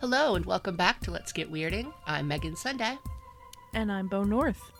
Hello 0.00 0.36
and 0.36 0.46
welcome 0.46 0.76
back 0.76 1.00
to 1.00 1.10
Let's 1.10 1.32
Get 1.32 1.50
Weirding. 1.50 1.92
I'm 2.06 2.28
Megan 2.28 2.54
Sunday. 2.54 2.96
And 3.74 3.90
I'm 3.90 4.06
Bo 4.06 4.22
North. 4.22 4.70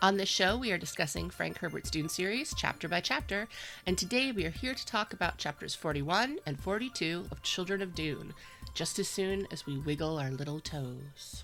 On 0.00 0.16
this 0.16 0.28
show, 0.28 0.56
we 0.56 0.70
are 0.70 0.78
discussing 0.78 1.28
Frank 1.28 1.58
Herbert's 1.58 1.90
Dune 1.90 2.08
series, 2.08 2.54
chapter 2.56 2.86
by 2.86 3.00
chapter, 3.00 3.48
and 3.84 3.98
today 3.98 4.30
we 4.30 4.44
are 4.44 4.50
here 4.50 4.72
to 4.72 4.86
talk 4.86 5.12
about 5.12 5.38
chapters 5.38 5.74
41 5.74 6.38
and 6.46 6.60
42 6.60 7.26
of 7.32 7.42
Children 7.42 7.82
of 7.82 7.96
Dune, 7.96 8.32
just 8.72 9.00
as 9.00 9.08
soon 9.08 9.48
as 9.50 9.66
we 9.66 9.76
wiggle 9.76 10.20
our 10.20 10.30
little 10.30 10.60
toes. 10.60 11.42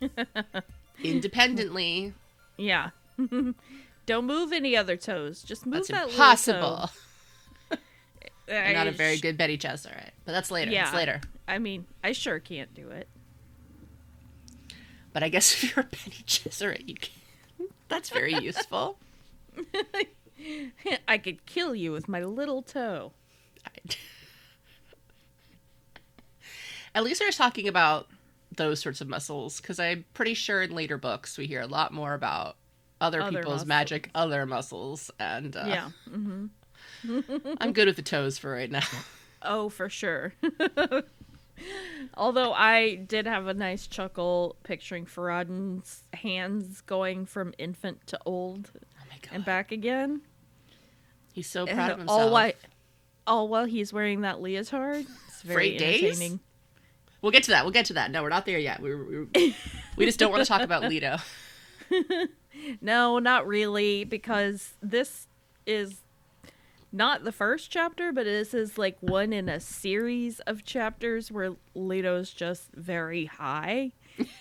Independently. 1.02 2.14
Yeah. 2.56 2.90
Don't 4.06 4.26
move 4.26 4.52
any 4.52 4.76
other 4.76 4.96
toes. 4.96 5.42
Just 5.42 5.66
move 5.66 5.88
That's 5.88 5.88
that 5.88 6.10
impossible. 6.10 6.88
Little 8.50 8.62
toe. 8.64 8.68
I'm 8.68 8.74
not 8.74 8.86
a 8.86 8.92
very 8.92 9.18
good 9.18 9.36
Betty 9.38 9.56
Chesser, 9.58 10.10
but 10.24 10.32
that's 10.32 10.50
later. 10.50 10.70
Yeah. 10.70 10.84
It's 10.86 10.94
later. 10.94 11.20
I 11.48 11.58
mean, 11.58 11.86
I 12.04 12.12
sure 12.12 12.38
can't 12.38 12.72
do 12.74 12.88
it. 12.90 13.08
But 15.12 15.22
I 15.22 15.28
guess 15.28 15.52
if 15.64 15.74
you're 15.76 15.84
a 15.84 15.88
Bene 15.88 16.16
Gesserit, 16.26 16.88
you 16.88 16.94
can. 16.94 17.12
That's 17.88 18.10
very 18.10 18.34
useful. 18.34 18.98
I 21.08 21.18
could 21.18 21.44
kill 21.46 21.74
you 21.74 21.92
with 21.92 22.08
my 22.08 22.22
little 22.22 22.62
toe. 22.62 23.12
At 26.94 27.04
least 27.04 27.20
they're 27.20 27.30
talking 27.30 27.68
about 27.68 28.08
those 28.56 28.80
sorts 28.80 29.00
of 29.00 29.08
muscles, 29.08 29.60
because 29.60 29.78
I'm 29.78 30.04
pretty 30.14 30.34
sure 30.34 30.62
in 30.62 30.74
later 30.74 30.98
books 30.98 31.38
we 31.38 31.46
hear 31.46 31.60
a 31.60 31.66
lot 31.66 31.92
more 31.92 32.14
about 32.14 32.56
other, 33.00 33.22
Other 33.22 33.30
people's 33.38 33.46
muscles. 33.54 33.66
magic, 33.66 34.10
other 34.14 34.44
muscles, 34.46 35.10
and 35.18 35.56
uh, 35.56 35.64
Yeah. 35.66 35.90
hmm 36.10 36.46
I'm 37.60 37.72
good 37.72 37.86
with 37.86 37.96
the 37.96 38.02
toes 38.02 38.38
for 38.38 38.50
right 38.52 38.70
now. 38.70 38.82
Oh, 39.42 39.70
for 39.70 39.88
sure. 39.88 40.34
Although 42.14 42.52
I 42.52 42.96
did 42.96 43.26
have 43.26 43.46
a 43.46 43.54
nice 43.54 43.86
chuckle 43.86 44.56
picturing 44.64 45.06
Farad'n's 45.06 46.02
hands 46.12 46.82
going 46.82 47.24
from 47.24 47.54
infant 47.56 48.06
to 48.08 48.18
old 48.26 48.70
Oh 48.76 49.14
and 49.32 49.42
back 49.42 49.72
again. 49.72 50.20
he's 51.32 51.46
so 51.48 51.64
proud 51.66 51.92
of 51.92 51.98
himself. 52.00 52.20
all 52.20 52.30
while, 52.30 52.52
all 53.26 53.48
while 53.48 53.64
he's 53.64 53.94
wearing 53.94 54.20
that 54.20 54.42
leotard. 54.42 55.06
It's 55.28 55.40
very 55.40 55.70
eight 55.70 55.78
days? 55.78 56.02
entertaining. 56.04 56.40
We'll 57.22 57.32
get 57.32 57.44
to 57.44 57.52
that. 57.52 57.64
We'll 57.64 57.72
get 57.72 57.86
to 57.86 57.94
that. 57.94 58.10
No, 58.10 58.22
we're 58.22 58.28
not 58.28 58.44
there 58.44 58.58
yet. 58.58 58.80
We 58.80 58.94
we, 58.94 59.56
we 59.96 60.04
just 60.04 60.18
don't 60.18 60.30
want 60.30 60.42
to 60.42 60.48
talk 60.48 60.60
about 60.60 60.82
Leto. 60.82 61.16
No, 62.80 63.18
not 63.18 63.46
really, 63.46 64.04
because 64.04 64.74
this 64.82 65.28
is 65.66 66.02
not 66.92 67.24
the 67.24 67.32
first 67.32 67.70
chapter, 67.70 68.12
but 68.12 68.24
this 68.24 68.52
is 68.54 68.76
like 68.78 68.96
one 69.00 69.32
in 69.32 69.48
a 69.48 69.60
series 69.60 70.40
of 70.40 70.64
chapters 70.64 71.30
where 71.30 71.52
Leto's 71.74 72.32
just 72.32 72.70
very 72.74 73.26
high. 73.26 73.92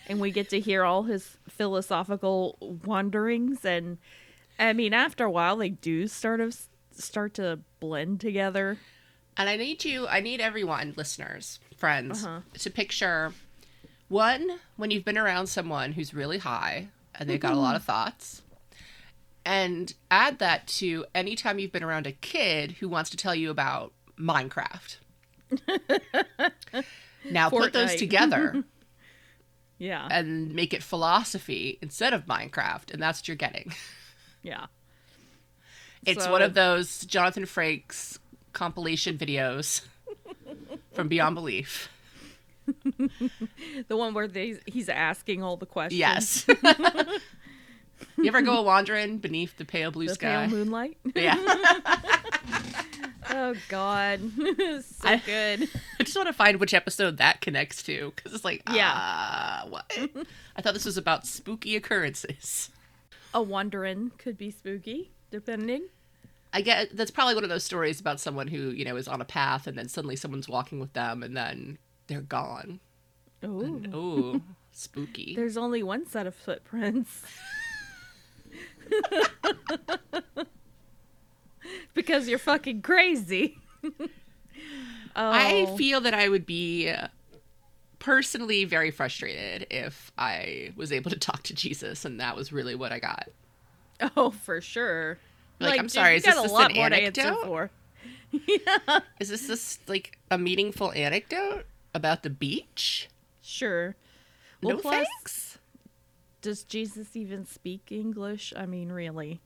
and 0.07 0.19
we 0.19 0.31
get 0.31 0.49
to 0.49 0.59
hear 0.59 0.83
all 0.83 1.03
his 1.03 1.37
philosophical 1.47 2.57
wanderings 2.85 3.63
and 3.63 3.97
I 4.57 4.73
mean 4.73 4.93
after 4.93 5.23
a 5.23 5.31
while 5.31 5.55
they 5.55 5.69
do 5.69 6.07
sort 6.07 6.41
of 6.41 6.57
start 6.91 7.35
to 7.35 7.59
blend 7.79 8.19
together. 8.19 8.77
And 9.37 9.47
I 9.47 9.55
need 9.55 9.85
you, 9.85 10.05
I 10.07 10.19
need 10.19 10.41
everyone, 10.41 10.93
listeners, 10.97 11.59
friends, 11.77 12.25
Uh-huh. 12.25 12.41
to 12.57 12.69
picture 12.69 13.33
one, 14.09 14.59
when 14.75 14.91
you've 14.91 15.05
been 15.05 15.17
around 15.17 15.47
someone 15.47 15.93
who's 15.93 16.13
really 16.13 16.39
high 16.39 16.87
and 17.15 17.29
they've 17.29 17.39
got 17.39 17.53
a 17.53 17.59
lot 17.59 17.75
of 17.77 17.83
thoughts, 17.91 18.41
and 19.45 19.93
add 20.11 20.39
that 20.39 20.67
to 20.67 21.05
anytime 21.15 21.59
you've 21.59 21.71
been 21.71 21.83
around 21.83 22.07
a 22.07 22.11
kid 22.11 22.73
who 22.73 22.87
wants 22.89 23.09
to 23.11 23.17
tell 23.17 23.33
you 23.35 23.49
about 23.49 23.93
Minecraft. 24.19 24.97
now 27.29 27.49
put 27.49 27.73
those 27.73 27.95
together 27.95 28.63
Yeah. 29.77 30.07
and 30.11 30.53
make 30.53 30.73
it 30.73 30.83
philosophy 30.83 31.79
instead 31.81 32.13
of 32.13 32.25
Minecraft, 32.25 32.91
and 32.93 33.01
that's 33.01 33.21
what 33.21 33.27
you're 33.27 33.37
getting. 33.37 33.73
Yeah. 34.41 34.67
It's 36.05 36.23
So- 36.23 36.31
one 36.31 36.41
of 36.41 36.53
those 36.53 37.01
Jonathan 37.05 37.43
Frakes 37.43 38.19
compilation 38.53 39.17
videos 39.17 39.81
from 40.93 41.09
Beyond 41.09 41.35
Belief. 41.35 41.89
The 42.65 43.97
one 43.97 44.13
where 44.13 44.29
they, 44.29 44.55
he's 44.65 44.87
asking 44.87 45.43
all 45.43 45.57
the 45.57 45.65
questions. 45.65 45.99
Yes. 45.99 46.45
You 48.17 48.25
ever 48.27 48.41
go 48.41 48.57
a 48.57 48.61
wandering 48.63 49.17
beneath 49.17 49.57
the 49.57 49.65
pale 49.65 49.91
blue 49.91 50.07
The 50.07 50.13
sky? 50.15 50.47
pale 50.47 50.49
moonlight. 50.49 50.97
yeah. 51.15 51.35
Oh 53.31 53.53
God, 53.69 54.19
so 54.81 55.07
I- 55.07 55.21
good. 55.23 55.69
I 55.99 56.03
just 56.03 56.15
want 56.15 56.27
to 56.27 56.33
find 56.33 56.59
which 56.59 56.73
episode 56.73 57.17
that 57.17 57.41
connects 57.41 57.83
to 57.83 58.11
because 58.15 58.33
it's 58.33 58.43
like, 58.43 58.63
Yeah. 58.67 58.75
yeah, 58.75 59.65
what? 59.69 59.85
I 60.55 60.61
thought 60.63 60.73
this 60.73 60.85
was 60.85 60.97
about 60.97 61.27
spooky 61.27 61.75
occurrences. 61.75 62.71
A 63.33 63.41
wandering 63.41 64.11
could 64.17 64.35
be 64.35 64.49
spooky, 64.49 65.11
depending. 65.29 65.83
I 66.51 66.61
get 66.61 66.95
that's 66.97 67.11
probably 67.11 67.35
one 67.35 67.43
of 67.43 67.51
those 67.51 67.63
stories 67.63 67.99
about 67.99 68.19
someone 68.19 68.47
who 68.47 68.71
you 68.71 68.83
know 68.83 68.95
is 68.95 69.07
on 69.07 69.21
a 69.21 69.25
path 69.25 69.67
and 69.67 69.77
then 69.77 69.87
suddenly 69.89 70.15
someone's 70.15 70.49
walking 70.49 70.79
with 70.79 70.93
them 70.93 71.21
and 71.21 71.37
then 71.37 71.77
they're 72.07 72.21
gone. 72.21 72.79
Oh, 73.43 73.79
Oh, 73.93 74.41
spooky. 74.71 75.35
there's 75.35 75.55
only 75.55 75.83
one 75.83 76.07
set 76.07 76.25
of 76.25 76.33
footprints. 76.33 77.21
Because 82.09 82.27
you're 82.27 82.39
fucking 82.39 82.81
crazy. 82.81 83.59
oh, 83.83 84.09
I 85.15 85.67
feel 85.77 86.01
that 86.01 86.15
I 86.15 86.27
would 86.27 86.47
be 86.47 86.91
personally 87.99 88.65
very 88.65 88.89
frustrated 88.89 89.67
if 89.69 90.11
I 90.17 90.73
was 90.75 90.91
able 90.91 91.11
to 91.11 91.19
talk 91.19 91.43
to 91.43 91.53
Jesus 91.53 92.05
and 92.05 92.19
that 92.19 92.35
was 92.35 92.51
really 92.51 92.73
what 92.73 92.91
I 92.91 92.97
got. 92.97 93.29
oh, 94.17 94.31
for 94.31 94.59
sure. 94.59 95.19
Like, 95.59 95.77
I'm 95.77 95.85
dude, 95.85 95.91
sorry, 95.91 96.15
is 96.15 96.23
this 96.23 96.35
a 96.35 96.41
just 96.41 96.53
lot 96.53 96.71
an 96.71 96.77
more 96.77 96.85
anecdote? 96.87 97.45
for. 97.45 97.69
yeah. 98.31 98.99
Is 99.19 99.29
this 99.29 99.47
this 99.47 99.79
like 99.87 100.17
a 100.31 100.37
meaningful 100.37 100.93
anecdote 100.93 101.65
about 101.93 102.23
the 102.23 102.29
beach? 102.29 103.09
Sure. 103.41 103.95
Well, 104.61 104.75
no 104.77 104.81
plus, 104.81 105.07
thanks. 105.07 105.57
does 106.41 106.63
Jesus 106.63 107.17
even 107.17 107.45
speak 107.45 107.91
English? 107.91 108.53
I 108.55 108.67
mean, 108.67 108.89
really? 108.91 109.41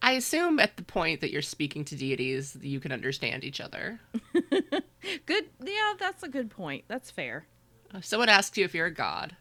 I 0.00 0.12
assume 0.12 0.60
at 0.60 0.76
the 0.76 0.84
point 0.84 1.20
that 1.20 1.30
you're 1.30 1.42
speaking 1.42 1.84
to 1.86 1.96
deities, 1.96 2.56
you 2.60 2.80
can 2.80 2.92
understand 2.92 3.44
each 3.44 3.60
other. 3.60 4.00
Good. 5.26 5.46
Yeah, 5.64 5.94
that's 5.98 6.22
a 6.22 6.28
good 6.28 6.50
point. 6.50 6.84
That's 6.88 7.10
fair. 7.10 7.46
If 7.94 8.04
someone 8.04 8.28
asks 8.28 8.56
you 8.56 8.64
if 8.64 8.74
you're 8.74 8.86
a 8.86 8.94
god, 8.94 9.36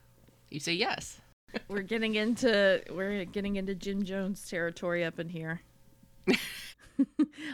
you 0.50 0.60
say 0.60 0.74
yes. 0.74 1.20
We're 1.68 1.82
getting 1.82 2.16
into 2.16 2.82
we're 2.92 3.24
getting 3.24 3.56
into 3.56 3.74
Jim 3.74 4.04
Jones 4.04 4.48
territory 4.50 5.04
up 5.06 5.18
in 5.18 5.30
here. 5.30 5.62
I'm 6.28 6.36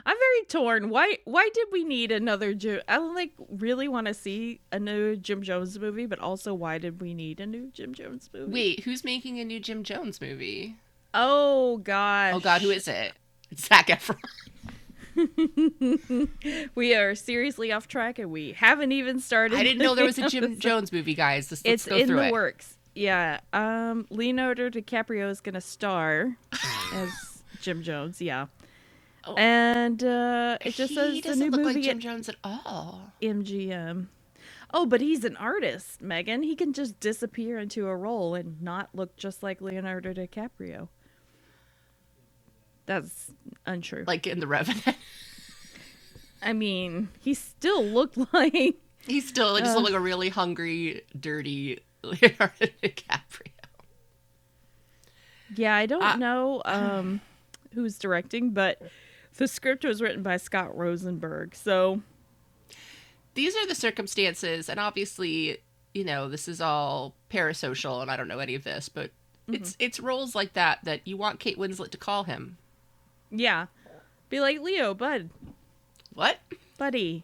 very 0.06 0.46
torn. 0.48 0.90
Why 0.90 1.18
why 1.26 1.50
did 1.54 1.68
we 1.72 1.84
need 1.84 2.12
another 2.12 2.54
Jim? 2.54 2.82
I 2.88 2.98
like 2.98 3.34
really 3.50 3.88
want 3.88 4.08
to 4.08 4.14
see 4.14 4.62
a 4.72 4.80
new 4.80 5.16
Jim 5.16 5.44
Jones 5.44 5.78
movie, 5.78 6.08
but 6.08 6.20
also 6.20 6.54
why 6.54 6.80
did 6.80 7.02
we 7.02 7.14
need 7.14 7.40
a 7.40 7.46
new 7.46 7.70
Jim 7.72 7.94
Jones 7.94 8.30
movie? 8.34 8.52
Wait, 8.52 8.80
who's 8.84 9.04
making 9.04 9.40
a 9.40 9.46
new 9.46 9.60
Jim 9.60 9.84
Jones 9.84 10.20
movie? 10.20 10.76
Oh 11.14 11.78
gosh. 11.78 12.34
Oh 12.36 12.40
god, 12.40 12.62
who 12.62 12.72
is 12.72 12.88
it? 12.88 13.14
It's 13.52 13.66
Zac 13.68 13.88
Efron. 13.88 14.18
We 16.76 16.96
are 16.96 17.14
seriously 17.16 17.72
off 17.72 17.88
track, 17.88 18.18
and 18.20 18.32
we 18.32 18.54
haven't 18.54 18.92
even 18.92 19.20
started. 19.20 19.58
I 19.60 19.64
didn't 19.64 19.80
know 19.80 19.96
there 19.96 20.06
was 20.06 20.18
a 20.18 20.28
Jim. 20.28 20.60
Jones 20.60 20.92
movie, 20.92 21.14
guys. 21.14 21.52
Let's, 21.52 21.64
let's 21.66 21.84
It's 21.84 21.86
go 21.86 21.96
in 21.98 22.08
through 22.08 22.16
the 22.18 22.28
it. 22.28 22.32
works. 22.32 22.78
Yeah. 22.96 23.40
Um, 23.54 24.08
Leonardo 24.10 24.70
DiCaprio 24.70 25.30
is 25.30 25.40
gonna 25.42 25.62
star 25.62 26.36
as 26.94 27.44
Jim 27.62 27.84
Jones. 27.84 28.22
Yeah. 28.22 28.48
Oh. 29.26 29.36
And 29.36 30.04
uh, 30.04 30.58
it 30.62 30.74
just 30.74 30.90
he 30.92 30.96
says 30.96 31.14
the 31.16 31.22
doesn't 31.22 31.40
new 31.46 31.52
look 31.52 31.62
movie 31.62 31.74
like 31.76 31.84
Jim 31.84 32.00
Jones 32.00 32.28
at 32.28 32.36
all. 32.44 33.14
MGM. 33.22 34.08
Oh, 34.74 34.86
but 34.88 35.02
he's 35.02 35.24
an 35.24 35.38
artist, 35.38 36.02
Megan. 36.02 36.42
He 36.44 36.56
can 36.56 36.74
just 36.74 37.00
disappear 37.00 37.60
into 37.60 37.88
a 37.88 37.96
role 37.96 38.34
and 38.36 38.60
not 38.62 38.90
look 38.94 39.16
just 39.16 39.44
like 39.44 39.62
Leonardo 39.62 40.14
DiCaprio. 40.14 40.90
That's 42.86 43.32
untrue. 43.66 44.04
Like 44.08 44.28
in 44.28 44.40
The 44.40 44.48
Revenant. 44.48 44.98
I 46.42 46.54
mean, 46.54 47.10
he 47.22 47.34
still 47.34 47.84
looked 47.84 48.18
like 48.34 48.76
He 49.08 49.22
still 49.22 49.58
just 49.60 49.72
Uh. 49.72 49.76
look 49.80 49.86
like 49.92 49.94
a 49.94 50.00
really 50.00 50.30
hungry, 50.30 51.02
dirty 51.20 51.80
Leonardo 52.04 52.54
DiCaprio. 52.84 53.48
Yeah, 55.56 55.76
I 55.76 55.86
don't 55.86 56.02
Uh, 56.04 56.16
know 56.18 56.62
um, 56.66 57.22
who's 57.74 57.98
directing, 58.00 58.52
but 58.52 58.82
the 59.38 59.48
script 59.48 59.86
was 59.86 60.02
written 60.02 60.24
by 60.24 60.38
Scott 60.38 60.76
Rosenberg. 60.76 61.56
So, 61.56 62.02
These 63.36 63.56
are 63.56 63.68
the 63.68 63.76
circumstances, 63.76 64.68
and 64.70 64.80
obviously, 64.80 65.60
you 65.94 66.04
know, 66.04 66.28
this 66.28 66.48
is 66.48 66.60
all 66.62 67.16
parasocial, 67.32 68.02
and 68.02 68.10
I 68.12 68.18
don't 68.18 68.28
know 68.28 68.40
any 68.40 68.56
of 68.56 68.64
this, 68.64 68.90
but 68.90 69.12
Mm-hmm. 69.46 69.56
it's 69.56 69.76
it's 69.78 70.00
roles 70.00 70.36
like 70.36 70.54
that 70.54 70.80
that 70.86 71.06
you 71.06 71.18
want 71.18 71.42
Kate 71.42 71.58
Winslet 71.58 71.90
to 71.92 71.98
call 71.98 72.24
him. 72.24 72.56
Yeah. 73.34 73.66
Be 74.30 74.40
like, 74.40 74.60
Leo, 74.62 74.94
bud, 74.94 75.30
What? 76.14 76.40
buddy. 76.78 77.24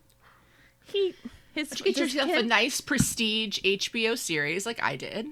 He 0.85 1.13
his 1.53 1.69
Get 1.69 1.95
does 1.95 2.13
yourself 2.13 2.31
a 2.37 2.43
nice 2.43 2.81
prestige 2.81 3.59
HBO 3.63 4.17
series 4.17 4.65
like 4.65 4.81
I 4.83 4.95
did. 4.95 5.27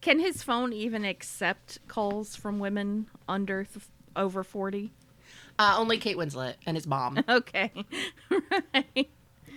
can 0.00 0.18
his 0.20 0.42
phone 0.42 0.72
even 0.72 1.04
accept 1.04 1.78
calls 1.88 2.34
from 2.36 2.58
women 2.58 3.06
under 3.28 3.64
th- 3.64 3.86
over 4.14 4.42
40? 4.44 4.92
Uh, 5.58 5.74
only 5.78 5.98
Kate 5.98 6.16
Winslet 6.16 6.54
and 6.66 6.76
his 6.76 6.86
mom. 6.86 7.22
Okay. 7.28 7.72
right. 8.74 9.08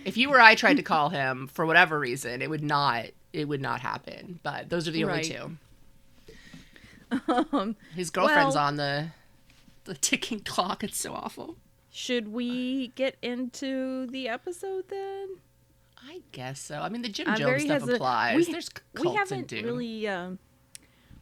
if 0.04 0.16
you 0.16 0.30
or 0.32 0.40
I 0.40 0.54
tried 0.54 0.78
to 0.78 0.82
call 0.82 1.10
him 1.10 1.46
for 1.48 1.66
whatever 1.66 1.98
reason, 1.98 2.42
it 2.42 2.48
would 2.50 2.62
not. 2.64 3.06
It 3.32 3.46
would 3.46 3.60
not 3.60 3.80
happen. 3.80 4.40
But 4.42 4.68
those 4.70 4.88
are 4.88 4.92
the 4.92 5.04
only 5.04 5.16
Right. 5.16 5.24
two. 5.24 5.56
Um, 7.52 7.76
His 7.94 8.10
girlfriend's 8.10 8.54
Well- 8.54 8.64
on 8.66 8.76
the 8.76 9.08
the 9.90 9.98
ticking 9.98 10.40
clock. 10.40 10.82
It's 10.84 10.98
so 10.98 11.12
awful. 11.12 11.56
should 11.90 12.28
we 12.28 12.88
get 12.94 13.16
into 13.22 14.06
the 14.06 14.28
episode 14.28 14.88
then? 14.88 15.28
I 16.02 16.22
guess 16.32 16.60
so. 16.60 16.78
I 16.80 16.88
mean, 16.88 17.02
the 17.02 17.08
Jim 17.08 17.28
I'm 17.28 17.36
Jones 17.36 17.62
stuff 17.62 17.72
hesitant. 17.72 17.96
applies. 17.96 18.36
We- 18.46 18.52
There's 18.52 18.70
we 18.94 19.02
cults 19.02 19.10
in 19.14 19.16
haven't 19.18 19.48
Dune. 19.48 19.64
really 19.66 20.08
um, 20.08 20.38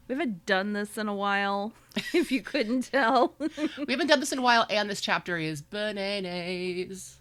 we 0.07 0.13
haven't 0.15 0.45
done 0.45 0.73
this 0.73 0.97
in 0.97 1.07
a 1.07 1.13
while 1.15 1.73
if 2.13 2.31
you 2.31 2.41
couldn't 2.41 2.83
tell 2.91 3.33
We 3.39 3.91
haven't 3.93 4.07
done 4.07 4.19
this 4.21 4.31
in 4.31 4.39
a 4.39 4.41
while, 4.41 4.65
and 4.69 4.89
this 4.89 5.01
chapter 5.01 5.37
is 5.37 5.61
bananas. 5.61 7.19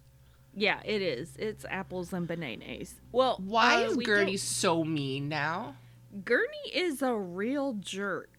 yeah 0.54 0.80
it 0.84 1.02
is 1.02 1.34
it's 1.38 1.64
apples 1.68 2.12
and 2.12 2.26
bananas 2.28 2.94
well 3.12 3.40
Why 3.44 3.82
uh, 3.84 3.88
is 3.90 3.96
we 3.96 4.04
Gertie 4.04 4.32
don't- 4.32 4.38
so 4.40 4.84
mean 4.84 5.28
now? 5.28 5.74
gurney 6.24 6.70
is 6.72 7.02
a 7.02 7.14
real 7.14 7.74
jerk 7.74 8.37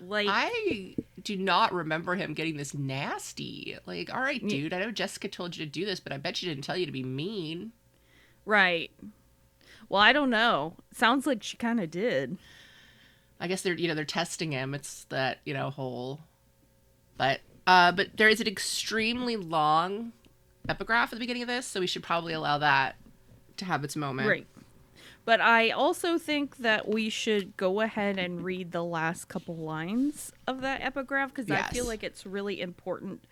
like 0.00 0.26
I 0.28 0.96
do 1.22 1.36
not 1.36 1.72
remember 1.72 2.14
him 2.14 2.34
getting 2.34 2.56
this 2.56 2.74
nasty. 2.74 3.76
Like, 3.86 4.12
all 4.12 4.20
right, 4.20 4.46
dude, 4.46 4.72
I 4.72 4.80
know 4.80 4.90
Jessica 4.90 5.28
told 5.28 5.56
you 5.56 5.64
to 5.64 5.70
do 5.70 5.84
this, 5.84 6.00
but 6.00 6.12
I 6.12 6.16
bet 6.16 6.36
she 6.36 6.46
didn't 6.46 6.64
tell 6.64 6.76
you 6.76 6.86
to 6.86 6.92
be 6.92 7.04
mean. 7.04 7.72
right 8.46 8.90
well 9.88 10.00
i 10.00 10.12
don't 10.12 10.30
know 10.30 10.74
sounds 10.94 11.26
like 11.26 11.42
she 11.42 11.56
kind 11.56 11.78
of 11.80 11.90
did 11.90 12.38
I 13.40 13.48
guess 13.48 13.62
they're 13.62 13.74
you 13.74 13.88
know 13.88 13.94
they're 13.94 14.04
testing 14.04 14.52
him. 14.52 14.74
It's 14.74 15.04
that 15.04 15.38
you 15.44 15.54
know 15.54 15.70
whole, 15.70 16.20
but 17.16 17.40
uh, 17.66 17.90
but 17.92 18.16
there 18.16 18.28
is 18.28 18.40
an 18.40 18.46
extremely 18.46 19.36
long 19.36 20.12
epigraph 20.68 21.10
at 21.12 21.16
the 21.16 21.20
beginning 21.20 21.42
of 21.42 21.48
this, 21.48 21.66
so 21.66 21.80
we 21.80 21.86
should 21.86 22.02
probably 22.02 22.34
allow 22.34 22.58
that 22.58 22.96
to 23.56 23.64
have 23.64 23.82
its 23.82 23.96
moment. 23.96 24.28
Right. 24.28 24.46
But 25.24 25.40
I 25.40 25.70
also 25.70 26.18
think 26.18 26.56
that 26.58 26.88
we 26.88 27.08
should 27.08 27.56
go 27.56 27.80
ahead 27.80 28.18
and 28.18 28.42
read 28.42 28.72
the 28.72 28.82
last 28.82 29.28
couple 29.28 29.56
lines 29.56 30.32
of 30.46 30.60
that 30.62 30.80
epigraph 30.82 31.28
because 31.34 31.50
I 31.50 31.62
feel 31.70 31.86
like 31.86 32.02
it's 32.02 32.24
really 32.26 32.60
important 32.60 33.24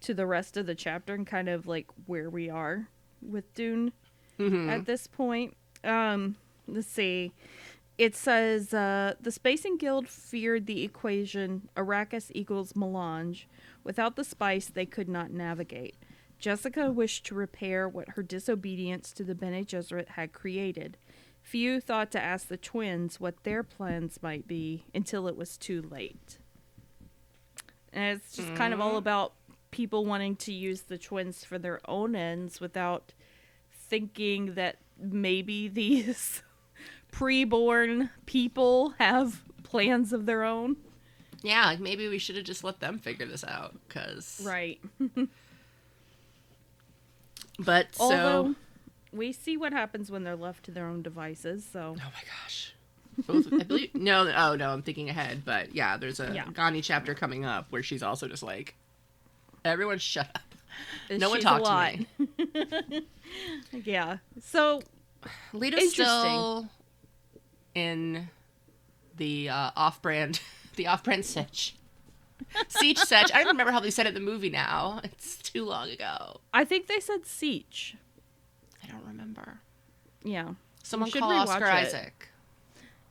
to 0.00 0.14
the 0.14 0.26
rest 0.26 0.56
of 0.56 0.66
the 0.66 0.74
chapter 0.74 1.14
and 1.14 1.26
kind 1.26 1.48
of 1.48 1.66
like 1.66 1.86
where 2.06 2.28
we 2.30 2.48
are 2.50 2.88
with 3.22 3.52
Dune 3.54 3.92
Mhm. 4.38 4.68
at 4.68 4.86
this 4.86 5.06
point. 5.06 5.56
Um, 5.84 6.36
let's 6.66 6.86
see. 6.88 7.32
It 7.98 8.16
says 8.16 8.74
uh, 8.74 9.14
the 9.20 9.30
Spacing 9.30 9.76
Guild 9.76 10.08
feared 10.08 10.66
the 10.66 10.82
equation 10.82 11.68
Arrakis 11.76 12.32
equals 12.34 12.74
melange. 12.74 13.46
Without 13.84 14.16
the 14.16 14.24
spice, 14.24 14.66
they 14.66 14.86
could 14.86 15.08
not 15.08 15.30
navigate. 15.30 15.94
Jessica 16.40 16.90
wished 16.90 17.24
to 17.26 17.34
repair 17.34 17.88
what 17.88 18.10
her 18.10 18.22
disobedience 18.22 19.12
to 19.12 19.22
the 19.22 19.34
Bene 19.34 19.62
Gesserit 19.64 20.08
had 20.08 20.32
created. 20.32 20.96
Few 21.44 21.78
thought 21.78 22.10
to 22.12 22.20
ask 22.20 22.48
the 22.48 22.56
twins 22.56 23.20
what 23.20 23.44
their 23.44 23.62
plans 23.62 24.18
might 24.22 24.48
be 24.48 24.86
until 24.94 25.28
it 25.28 25.36
was 25.36 25.58
too 25.58 25.82
late. 25.82 26.38
And 27.92 28.16
it's 28.16 28.34
just 28.34 28.54
kind 28.54 28.72
of 28.72 28.80
all 28.80 28.88
mm-hmm. 28.88 28.98
about 28.98 29.34
people 29.70 30.06
wanting 30.06 30.36
to 30.36 30.52
use 30.52 30.80
the 30.80 30.96
twins 30.96 31.44
for 31.44 31.58
their 31.58 31.80
own 31.86 32.16
ends 32.16 32.60
without 32.60 33.12
thinking 33.70 34.54
that 34.54 34.78
maybe 34.98 35.68
these 35.72 36.42
pre-born 37.12 38.08
people 38.24 38.94
have 38.98 39.42
plans 39.62 40.14
of 40.14 40.24
their 40.24 40.44
own. 40.44 40.76
Yeah, 41.42 41.66
like 41.66 41.78
maybe 41.78 42.08
we 42.08 42.18
should 42.18 42.36
have 42.36 42.46
just 42.46 42.64
let 42.64 42.80
them 42.80 42.98
figure 42.98 43.26
this 43.26 43.44
out, 43.44 43.76
because 43.86 44.40
Right. 44.44 44.80
But 47.58 47.94
so, 47.94 48.04
Although 48.04 48.54
we 49.14 49.32
see 49.32 49.56
what 49.56 49.72
happens 49.72 50.10
when 50.10 50.24
they're 50.24 50.36
left 50.36 50.64
to 50.66 50.70
their 50.70 50.86
own 50.86 51.02
devices, 51.02 51.66
so 51.70 51.96
oh 51.98 52.12
my 52.12 52.22
gosh, 52.44 52.74
Both, 53.26 53.52
I 53.52 53.64
believe 53.64 53.94
no, 53.94 54.28
oh 54.34 54.56
no, 54.56 54.70
I'm 54.70 54.82
thinking 54.82 55.08
ahead, 55.08 55.42
but 55.44 55.74
yeah, 55.74 55.96
there's 55.96 56.20
a 56.20 56.32
Yeah. 56.34 56.46
Gani 56.52 56.80
chapter 56.82 57.14
coming 57.14 57.44
up 57.44 57.66
where 57.70 57.82
she's 57.82 58.02
also 58.02 58.26
just 58.28 58.42
like, 58.42 58.74
everyone 59.64 59.98
shut 59.98 60.28
up. 60.34 60.42
No 61.10 61.28
one 61.30 61.38
she's 61.38 61.44
talk 61.44 61.62
a 61.64 61.96
to 62.18 62.86
me. 62.92 63.06
yeah. 63.84 64.18
So 64.40 64.82
Interesting. 65.54 65.90
still 65.90 66.68
in 67.74 68.28
the 69.16 69.48
uh, 69.48 69.70
off-brand, 69.76 70.40
the 70.76 70.88
off-brand 70.88 71.24
Sitch. 71.24 71.76
Siege 72.68 72.98
Setch. 72.98 73.30
I 73.32 73.38
don't 73.38 73.52
remember 73.52 73.72
how 73.72 73.80
they 73.80 73.90
said 73.90 74.06
it 74.06 74.10
in 74.10 74.14
the 74.14 74.20
movie 74.20 74.50
now. 74.50 75.00
It's 75.04 75.36
too 75.36 75.64
long 75.64 75.88
ago. 75.90 76.40
I 76.52 76.64
think 76.64 76.88
they 76.88 76.98
said 77.00 77.24
Siege. 77.26 77.96
I 80.24 80.28
don't 80.28 80.36
remember. 80.36 80.48
Yeah. 80.50 80.54
Someone 80.82 81.10
should 81.10 81.20
call 81.20 81.30
rewatch 81.32 81.46
Oscar 81.48 81.64
it. 81.66 81.70
Isaac. 81.72 82.28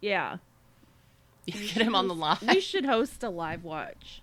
Yeah. 0.01 0.37
You 1.45 1.53
get 1.53 1.85
him 1.85 1.95
on 1.95 2.07
the 2.07 2.15
line. 2.15 2.37
We 2.47 2.59
should 2.61 2.85
host 2.85 3.23
a 3.23 3.29
live 3.29 3.63
watch. 3.63 4.21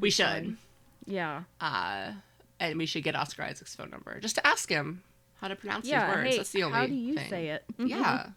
We 0.00 0.10
should. 0.10 0.24
fun. 0.26 0.58
Yeah. 1.06 1.42
Uh, 1.60 2.12
and 2.60 2.78
we 2.78 2.86
should 2.86 3.02
get 3.04 3.14
Oscar 3.14 3.42
Isaac's 3.42 3.74
phone 3.74 3.90
number 3.90 4.18
just 4.20 4.36
to 4.36 4.46
ask 4.46 4.68
him 4.70 5.02
how 5.40 5.48
to 5.48 5.56
pronounce 5.56 5.86
Yeah. 5.86 6.06
his 6.06 6.16
words. 6.16 6.30
Hey, 6.30 6.36
That's 6.38 6.50
the 6.52 6.62
only 6.62 6.78
how 6.78 6.86
do 6.86 6.94
you 6.94 7.14
thing. 7.14 7.28
say 7.30 7.48
it? 7.48 7.64
Yeah. 7.78 8.28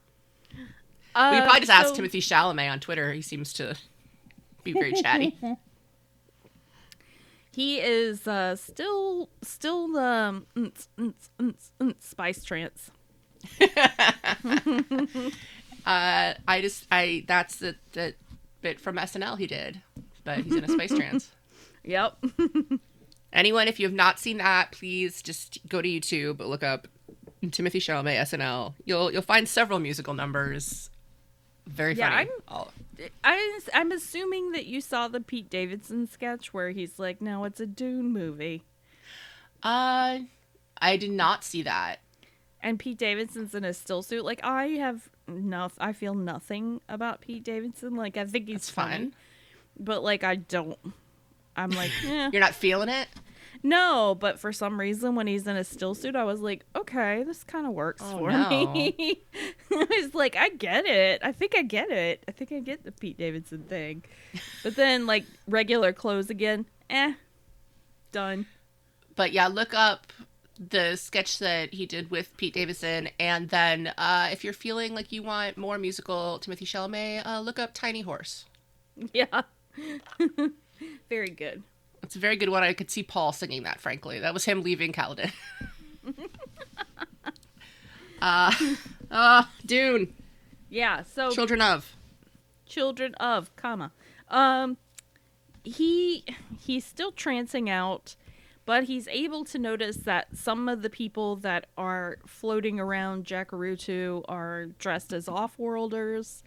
Uh, 1.15 1.31
we 1.33 1.41
probably 1.41 1.61
just 1.61 1.71
ask 1.71 1.95
so- 1.95 2.01
Timothée 2.01 2.17
Chalamet 2.21 2.71
on 2.71 2.79
Twitter. 2.79 3.11
He 3.11 3.23
seems 3.23 3.51
to 3.53 3.75
be 4.63 4.71
very 4.73 4.93
chatty. 4.93 5.35
He 7.51 7.79
is 7.79 8.27
uh, 8.27 8.55
still 8.55 9.29
still 9.41 9.87
the 9.91 9.99
um, 10.03 10.45
nts, 10.55 10.87
nts, 10.99 11.29
nts, 11.39 11.71
nts, 11.81 12.03
spice 12.03 12.43
trance. 12.43 12.91
Uh, 15.85 16.33
I 16.45 16.59
just 16.59 16.85
I 16.91 17.23
that's 17.27 17.57
the 17.57 17.75
the 17.93 18.13
bit 18.61 18.77
from 18.81 18.97
SNL 18.97 19.37
he 19.37 19.47
did, 19.47 19.81
but 20.25 20.39
he's 20.39 20.55
in 20.55 20.63
a 20.65 20.67
space 20.69 20.93
trance. 20.93 21.31
Yep. 21.85 22.17
Anyone, 23.31 23.69
if 23.69 23.79
you 23.79 23.85
have 23.85 23.93
not 23.95 24.19
seen 24.19 24.39
that, 24.39 24.73
please 24.73 25.21
just 25.21 25.59
go 25.69 25.81
to 25.81 25.87
YouTube, 25.87 26.39
look 26.39 26.61
up 26.61 26.89
Timothée 27.41 27.77
Chalamet 27.79 28.19
SNL. 28.23 28.73
You'll 28.83 29.09
you'll 29.13 29.21
find 29.21 29.47
several 29.47 29.79
musical 29.79 30.13
numbers. 30.13 30.89
Very 31.65 31.93
Yeah, 31.93 32.09
funny. 32.09 32.29
I'm- 32.49 32.67
I, 33.23 33.59
I'm 33.73 33.91
assuming 33.93 34.51
that 34.51 34.65
you 34.65 34.81
saw 34.81 35.07
the 35.07 35.21
Pete 35.21 35.49
Davidson 35.49 36.09
sketch 36.09 36.53
where 36.53 36.71
he's 36.71 36.99
like, 36.99 37.21
"No, 37.21 37.45
it's 37.45 37.61
a 37.61 37.65
Dune 37.67 38.11
movie," 38.11 38.63
Uh, 39.63 40.19
I 40.81 40.97
did 40.97 41.11
not 41.11 41.45
see 41.45 41.61
that. 41.61 41.99
And 42.67 42.77
Pete 42.79 42.97
Davidson's 42.97 43.55
in 43.55 43.63
a 43.65 43.73
still 43.73 44.01
suit. 44.03 44.23
Like, 44.25 44.43
I 44.43 44.67
have 44.77 45.09
no, 45.27 45.69
I 45.79 45.93
feel 45.93 46.13
nothing 46.13 46.81
about 46.89 47.21
Pete 47.21 47.43
Davidson. 47.43 47.95
Like, 47.95 48.17
I 48.17 48.25
think 48.25 48.47
he's 48.47 48.69
fine. 48.69 49.13
but 49.79 50.03
like, 50.03 50.23
I 50.23 50.35
don't. 50.35 50.77
I'm 51.55 51.69
like, 51.71 51.91
eh. 52.05 52.29
You're 52.31 52.41
not 52.41 52.53
feeling 52.55 52.89
it. 52.89 53.07
no, 53.63 54.15
but 54.19 54.39
for 54.39 54.53
some 54.53 54.79
reason, 54.79 55.15
when 55.15 55.25
he's 55.27 55.47
in 55.47 55.55
a 55.57 55.63
still 55.63 55.95
suit, 55.95 56.15
I 56.15 56.23
was 56.23 56.39
like, 56.41 56.63
okay, 56.75 57.23
this 57.23 57.43
kind 57.43 57.65
of 57.65 57.73
works 57.73 58.03
Oh, 58.05 58.19
for 58.19 58.31
no. 58.31 58.71
me. 58.73 59.23
I 59.71 59.85
was 60.01 60.13
like, 60.13 60.35
I 60.35 60.49
get 60.49 60.85
it. 60.85 61.21
I 61.23 61.31
think 61.31 61.55
I 61.57 61.63
get 61.63 61.89
it. 61.89 62.23
I 62.27 62.31
think 62.31 62.51
I 62.51 62.59
get 62.59 62.83
the 62.83 62.91
Pete 62.91 63.17
Davidson 63.17 63.63
thing. 63.63 64.03
But 64.63 64.75
then, 64.75 65.07
like, 65.07 65.25
regular 65.47 65.91
clothes 65.93 66.29
again, 66.29 66.65
eh, 66.89 67.13
done. 68.11 68.45
But 69.15 69.31
yeah, 69.31 69.47
look 69.47 69.73
up 69.73 70.13
the 70.59 70.95
sketch 70.95 71.39
that 71.39 71.73
he 71.73 71.85
did 71.85 72.09
with 72.11 72.35
Pete 72.37 72.53
Davidson, 72.53 73.09
and 73.19 73.49
then 73.49 73.93
uh, 73.97 74.29
if 74.31 74.43
you're 74.43 74.53
feeling 74.53 74.93
like 74.95 75.11
you 75.11 75.23
want 75.23 75.57
more 75.57 75.77
musical 75.77 76.39
Timothée 76.43 76.63
Chalamet, 76.65 77.25
uh, 77.25 77.39
look 77.41 77.59
up 77.59 77.73
Tiny 77.73 78.01
Horse. 78.01 78.45
Yeah. 79.13 79.43
Very 81.09 81.29
good. 81.29 81.61
It's 82.01 82.15
a 82.15 82.19
very 82.19 82.35
good 82.35 82.49
one. 82.49 82.63
I 82.63 82.73
could 82.73 82.89
see 82.89 83.03
Paul 83.03 83.31
singing 83.31 83.63
that. 83.63 83.79
Frankly, 83.79 84.19
that 84.19 84.33
was 84.33 84.43
him 84.45 84.61
leaving 84.63 84.91
Caladan. 84.93 85.31
uh, 88.21 88.51
uh, 89.11 89.43
Dune, 89.65 90.13
Yeah, 90.69 91.03
so 91.03 91.29
Children 91.31 91.61
of. 91.61 91.93
children 92.65 93.13
of 93.15 93.55
comma 93.55 93.91
um 94.29 94.75
he 95.63 96.23
he's 96.59 96.83
still 96.83 97.11
trancing 97.13 97.69
out 97.69 98.15
but 98.67 98.83
he's 98.83 99.07
able 99.07 99.43
to 99.45 99.57
notice 99.57 99.95
that 99.97 100.35
some 100.37 100.67
of 100.69 100.81
the 100.83 100.89
people 100.89 101.37
that 101.37 101.65
are 101.77 102.17
floating 102.27 102.79
around 102.79 103.25
Jacurutu 103.25 104.23
are 104.27 104.65
dressed 104.77 105.11
as 105.13 105.27
off-worlders. 105.27 106.43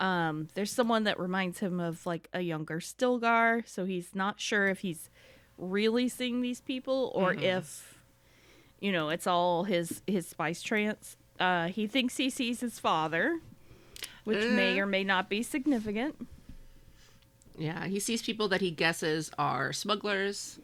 Um, 0.00 0.48
there's 0.54 0.72
someone 0.72 1.04
that 1.04 1.20
reminds 1.20 1.58
him 1.60 1.78
of 1.78 2.04
like 2.06 2.28
a 2.32 2.40
younger 2.40 2.80
Stilgar, 2.80 3.68
so 3.68 3.84
he's 3.84 4.14
not 4.14 4.40
sure 4.40 4.66
if 4.68 4.80
he's 4.80 5.10
really 5.58 6.08
seeing 6.08 6.40
these 6.40 6.62
people 6.62 7.12
or 7.14 7.34
if 7.34 7.98
you 8.80 8.90
know, 8.90 9.10
it's 9.10 9.26
all 9.26 9.64
his 9.64 10.00
his 10.06 10.26
spice 10.26 10.62
trance. 10.62 11.18
Uh, 11.38 11.66
he 11.68 11.86
thinks 11.86 12.16
he 12.16 12.30
sees 12.30 12.60
his 12.60 12.78
father, 12.78 13.40
which 14.24 14.42
may 14.50 14.78
Uh. 14.80 14.82
or 14.82 14.86
may 14.86 15.04
not 15.04 15.28
be 15.28 15.42
significant. 15.42 16.26
Yeah, 17.58 17.86
he 17.86 18.00
sees 18.00 18.22
people 18.22 18.48
that 18.48 18.62
he 18.62 18.70
guesses 18.70 19.30
are 19.38 19.70
smugglers. 19.74 20.58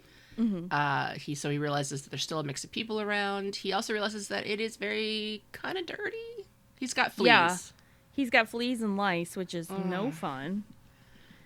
Uh, 0.71 1.13
he 1.15 1.35
so 1.35 1.49
he 1.51 1.59
realizes 1.59 2.03
that 2.03 2.11
there's 2.11 2.23
still 2.23 2.39
a 2.41 2.45
mix 2.45 2.63
of 2.65 2.71
people 2.71 3.01
around. 3.01 3.57
He 3.57 3.73
also 3.73 3.93
realizes 3.93 4.29
that 4.29 4.47
it 4.47 4.61
is 4.61 4.77
very 4.77 5.43
kind 5.53 5.79
of 5.79 5.87
dirty. 5.87 6.47
He's 6.79 6.93
got 6.95 7.13
fleas. 7.13 7.27
Yeah. 7.27 7.57
He's 8.13 8.31
got 8.31 8.49
fleas 8.49 8.83
and 8.83 8.97
lice, 8.97 9.37
which 9.37 9.55
is 9.55 9.71
no 9.71 10.07
Mm. 10.07 10.13
fun. 10.15 10.65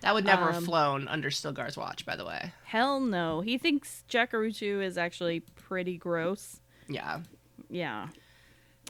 That 0.01 0.13
would 0.13 0.25
never 0.25 0.47
have 0.47 0.57
Um, 0.57 0.65
flown 0.65 1.07
under 1.07 1.29
Stilgar's 1.29 1.77
watch, 1.77 2.05
by 2.05 2.15
the 2.15 2.25
way. 2.25 2.53
Hell 2.63 2.99
no. 2.99 3.41
He 3.41 3.57
thinks 3.57 4.03
Jacurutu 4.09 4.83
is 4.83 4.97
actually 4.97 5.41
pretty 5.41 5.95
gross. 5.97 6.59
Yeah. 6.89 7.21
Yeah. 7.69 8.09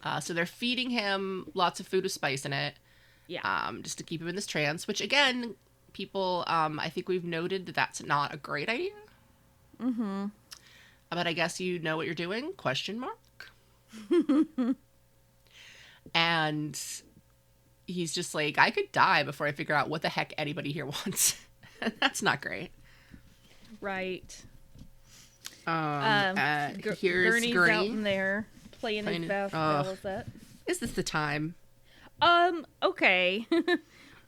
Uh, 0.04 0.20
so 0.20 0.34
they're 0.34 0.46
feeding 0.46 0.90
him 0.90 1.52
lots 1.54 1.80
of 1.80 1.88
food 1.88 2.04
with 2.04 2.12
spice 2.12 2.46
in 2.46 2.54
it, 2.54 2.76
Yeah. 3.28 3.42
um, 3.44 3.84
just 3.84 3.98
to 4.00 4.04
keep 4.04 4.22
him 4.22 4.28
in 4.30 4.36
this 4.36 4.48
trance. 4.48 4.88
Which 4.88 5.02
again, 5.02 5.56
people, 5.94 6.44
um, 6.48 6.80
I 6.80 6.90
think 6.90 7.08
we've 7.10 7.26
noted 7.26 7.66
that 7.68 7.76
that's 7.76 8.02
not 8.02 8.34
a 8.34 8.38
great 8.38 8.70
idea. 8.70 8.94
Mm-hmm. 9.82 10.26
But 11.10 11.28
I 11.28 11.34
guess 11.34 11.60
you 11.60 11.80
know 11.80 11.98
what 11.98 12.06
you're 12.06 12.16
doing? 12.16 12.54
Question 12.54 13.00
mark. 13.00 13.18
and 16.14 16.80
he's 17.88 18.14
just 18.14 18.34
like, 18.36 18.58
I 18.58 18.72
could 18.72 18.92
die 18.92 19.24
before 19.24 19.48
I 19.48 19.52
figure 19.52 19.76
out 19.76 19.90
what 19.90 20.02
the 20.02 20.10
heck 20.10 20.34
anybody 20.38 20.72
here 20.72 20.86
wants. 21.06 21.36
That's 22.00 22.22
not 22.22 22.42
great. 22.42 22.70
Right. 23.80 24.42
Um, 25.68 25.76
Um, 25.76 26.38
uh, 26.38 26.70
here's 27.00 27.34
Gurney's 27.34 27.54
Gurney. 27.54 27.72
out 27.74 27.86
in 27.86 28.04
there 28.04 28.48
playing 28.80 29.04
Playing- 29.04 29.24
his 29.24 29.32
Ugh. 29.32 29.52
baliset. 29.54 30.26
Is 30.68 30.80
this 30.80 30.92
the 30.92 31.04
time? 31.04 31.56
Um, 32.22 32.66
okay. 32.84 33.48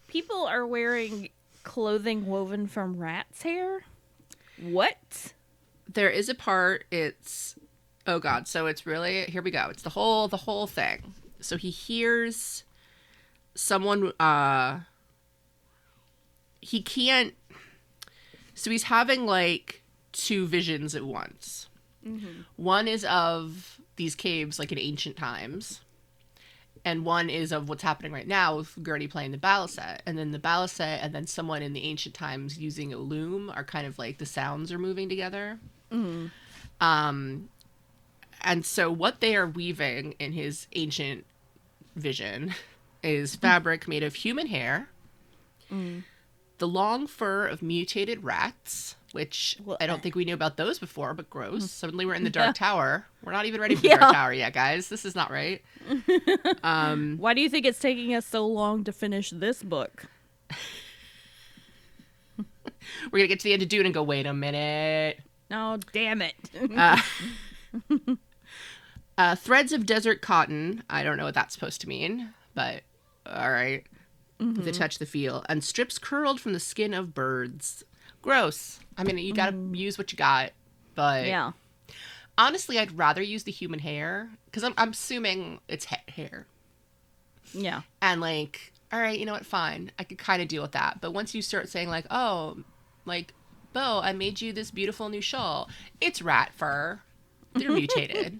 People 0.07 0.45
are 0.47 0.65
wearing 0.65 1.29
clothing 1.63 2.25
woven 2.25 2.67
from 2.67 2.97
rat's 2.97 3.43
hair. 3.43 3.83
What? 4.59 5.33
There 5.93 6.09
is 6.09 6.29
a 6.29 6.35
part. 6.35 6.85
It's 6.91 7.55
oh 8.07 8.19
god. 8.19 8.47
So 8.47 8.65
it's 8.67 8.85
really 8.85 9.23
here 9.25 9.41
we 9.41 9.51
go. 9.51 9.67
It's 9.69 9.83
the 9.83 9.91
whole 9.91 10.27
the 10.27 10.37
whole 10.37 10.67
thing. 10.67 11.13
So 11.39 11.57
he 11.57 11.69
hears 11.69 12.63
someone. 13.55 14.11
uh 14.19 14.81
He 16.61 16.81
can't. 16.81 17.33
So 18.55 18.71
he's 18.71 18.83
having 18.83 19.25
like 19.25 19.83
two 20.11 20.45
visions 20.47 20.95
at 20.95 21.03
once. 21.03 21.67
One 22.57 22.87
is 22.87 23.05
of 23.05 23.79
these 23.95 24.15
caves 24.15 24.59
like 24.59 24.71
in 24.71 24.79
ancient 24.79 25.15
times. 25.17 25.81
And 26.85 27.05
one 27.05 27.29
is 27.29 27.53
of 27.53 27.69
what's 27.69 27.83
happening 27.83 28.11
right 28.11 28.27
now 28.27 28.57
with 28.57 28.83
Gurney 28.83 29.07
playing 29.07 29.31
the 29.31 29.37
baliset. 29.37 29.99
And 30.05 30.17
then 30.17 30.31
the 30.31 30.39
baliset 30.39 30.99
and 31.01 31.15
then 31.15 31.27
someone 31.27 31.61
in 31.61 31.71
the 31.71 31.85
ancient 31.85 32.13
times 32.13 32.57
using 32.57 32.93
a 32.93 32.97
loom 32.97 33.49
are 33.49 33.63
kind 33.63 33.87
of 33.87 33.97
like 33.97 34.17
the 34.17 34.25
sounds 34.25 34.69
are 34.71 34.77
moving 34.77 35.07
together. 35.07 35.59
Um, 36.81 37.49
and 38.41 38.65
so 38.65 38.91
what 38.91 39.19
they 39.21 39.35
are 39.35 39.47
weaving 39.47 40.15
in 40.19 40.33
his 40.33 40.67
ancient 40.73 41.25
vision 41.95 42.53
is 43.03 43.35
fabric 43.35 43.87
made 43.87 44.03
of 44.03 44.15
human 44.15 44.47
hair, 44.47 44.89
the 45.69 46.67
long 46.67 47.07
fur 47.07 47.47
of 47.47 47.61
mutated 47.61 48.23
rats, 48.23 48.95
which 49.11 49.57
Well, 49.63 49.77
I 49.79 49.85
don't 49.87 50.01
think 50.03 50.15
we 50.15 50.25
knew 50.25 50.33
about 50.33 50.57
those 50.57 50.77
before, 50.79 51.13
but 51.13 51.29
gross. 51.29 51.69
Suddenly 51.71 52.05
we're 52.05 52.13
in 52.15 52.23
the 52.23 52.29
Yeah. 52.29 52.45
Dark 52.45 52.55
Tower. 52.55 53.05
We're 53.23 53.31
not 53.31 53.45
even 53.45 53.61
ready 53.61 53.75
for 53.75 53.81
the 53.81 53.87
Yeah. 53.89 53.97
Dark 53.97 54.13
Tower 54.13 54.33
yet, 54.33 54.53
guys. 54.53 54.89
This 54.89 55.05
is 55.05 55.15
not 55.15 55.29
right. 55.31 55.61
um, 56.63 57.17
Why 57.19 57.33
do 57.33 57.41
you 57.41 57.49
think 57.49 57.65
it's 57.65 57.79
taking 57.79 58.13
us 58.15 58.25
so 58.25 58.45
long 58.47 58.83
to 58.85 58.91
finish 58.91 59.29
this 59.31 59.61
book? 59.63 60.05
we're 63.11 63.19
gonna 63.19 63.27
get 63.27 63.39
to 63.39 63.43
the 63.45 63.53
end 63.53 63.61
of 63.61 63.69
Dune 63.69 63.85
and 63.85 63.93
go, 63.93 64.03
wait 64.03 64.25
a 64.25 64.33
minute. 64.33 65.19
Oh, 65.53 65.77
damn 65.93 66.21
it. 66.21 66.35
Uh, 66.75 66.97
uh, 69.17 69.35
threads 69.35 69.71
of 69.71 69.85
desert 69.85 70.21
cotton. 70.21 70.83
I 70.89 71.03
don't 71.03 71.17
know 71.17 71.25
what 71.25 71.33
that's 71.33 71.53
supposed 71.53 71.81
to 71.81 71.87
mean, 71.87 72.33
but 72.55 72.81
all 73.25 73.51
right. 73.51 73.83
Mm-hmm. 74.39 74.63
To 74.63 74.71
touch 74.71 74.99
the 74.99 75.05
feel. 75.05 75.43
And 75.47 75.63
strips 75.63 75.97
curled 75.97 76.39
from 76.41 76.53
the 76.53 76.59
skin 76.59 76.93
of 76.93 77.13
birds. 77.13 77.83
Gross. 78.21 78.79
I 78.97 79.03
mean, 79.03 79.17
you 79.19 79.33
gotta 79.33 79.55
use 79.73 79.97
what 79.97 80.11
you 80.11 80.17
got, 80.17 80.51
but 80.95 81.23
Mm. 81.23 81.27
yeah. 81.27 81.51
honestly, 82.37 82.77
I'd 82.79 82.97
rather 82.97 83.21
use 83.21 83.43
the 83.43 83.51
human 83.51 83.79
hair 83.79 84.29
because 84.45 84.63
I'm, 84.63 84.73
I'm 84.77 84.89
assuming 84.91 85.59
it's 85.67 85.85
ha- 85.85 86.01
hair. 86.07 86.47
Yeah. 87.53 87.81
And 88.01 88.21
like, 88.21 88.73
all 88.91 88.99
right, 88.99 89.17
you 89.17 89.25
know 89.25 89.33
what? 89.33 89.45
Fine, 89.45 89.91
I 89.99 90.03
could 90.03 90.17
kind 90.17 90.41
of 90.41 90.47
deal 90.47 90.61
with 90.61 90.71
that. 90.73 90.99
But 91.01 91.11
once 91.11 91.33
you 91.35 91.41
start 91.41 91.69
saying 91.69 91.89
like, 91.89 92.05
oh, 92.11 92.57
like, 93.05 93.33
Bo, 93.73 93.99
I 94.03 94.13
made 94.13 94.41
you 94.41 94.53
this 94.53 94.71
beautiful 94.71 95.09
new 95.09 95.21
shawl. 95.21 95.69
It's 95.99 96.21
rat 96.21 96.53
fur. 96.53 97.01
They're 97.53 97.71
mutated. 97.73 98.39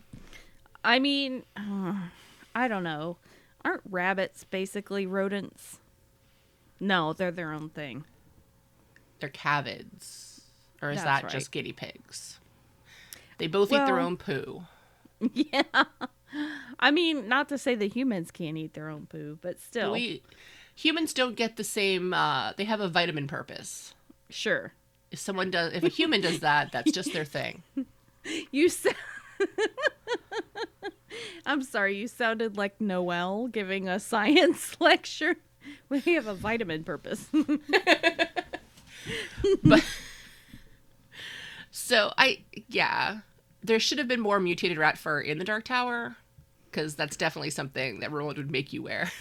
I 0.84 1.00
mean, 1.00 1.44
I 2.56 2.68
don't 2.68 2.84
know. 2.84 3.18
Aren't 3.66 3.82
rabbits 3.90 4.44
basically 4.44 5.06
rodents? 5.08 5.80
No, 6.80 7.14
they're 7.14 7.32
their 7.32 7.54
own 7.54 7.70
thing. 7.70 8.04
They're 9.20 9.30
cavids, 9.30 10.42
or 10.82 10.92
is 10.92 10.98
That's 10.98 11.06
that 11.06 11.24
right. 11.24 11.32
just 11.32 11.52
guinea 11.52 11.72
pigs? 11.72 12.40
They 13.38 13.48
both 13.48 13.72
eat 13.72 13.86
their 13.86 14.00
own 14.00 14.18
poo. 14.18 14.64
yeah. 15.34 15.64
I 16.80 16.92
mean, 16.92 17.30
not 17.30 17.48
to 17.50 17.58
say 17.58 17.76
the 17.76 17.88
humans 17.88 18.32
can't 18.32 18.58
eat 18.58 18.74
their 18.74 18.90
own 18.90 19.06
poo, 19.06 19.38
but 19.42 19.62
still. 19.62 19.94
We 19.94 20.22
humans 20.76 21.14
don't 21.14 21.36
get 21.36 21.56
the 21.56 21.64
same. 21.64 22.14
Uh, 22.14 22.54
they 22.58 22.66
have 22.66 22.82
a 22.82 22.90
vitamin 22.90 23.28
purpose. 23.28 23.94
Sure. 24.30 24.74
If 25.14 25.20
someone 25.20 25.52
does, 25.52 25.74
if 25.74 25.84
a 25.84 25.90
human 25.90 26.22
does 26.22 26.40
that, 26.40 26.72
that's 26.72 26.92
just 26.92 27.14
their 27.14 27.24
thing. 27.26 27.64
You 28.52 28.70
said. 28.70 28.96
I'm 31.46 31.62
sorry, 31.62 31.98
you 31.98 32.08
sounded 32.08 32.56
like 32.56 32.80
Noel 32.80 33.48
giving 33.48 33.90
a 33.90 34.00
science 34.00 34.78
lecture. 34.80 35.36
We 35.90 36.00
have 36.00 36.28
a 36.28 36.34
vitamin 36.34 36.86
purpose. 36.86 37.28
But 39.62 39.84
so 41.70 42.14
I, 42.18 42.44
yeah, 42.70 43.20
there 43.62 43.82
should 43.82 43.98
have 43.98 44.08
been 44.08 44.22
more 44.22 44.40
mutated 44.40 44.78
rat 44.78 44.98
fur 44.98 45.20
in 45.20 45.38
the 45.38 45.44
Dark 45.44 45.66
Tower, 45.66 46.16
because 46.72 46.96
that's 46.96 47.18
definitely 47.18 47.50
something 47.50 48.00
that 48.00 48.10
roland 48.10 48.38
would 48.38 48.52
make 48.52 48.72
you 48.72 48.84
wear. 48.84 49.12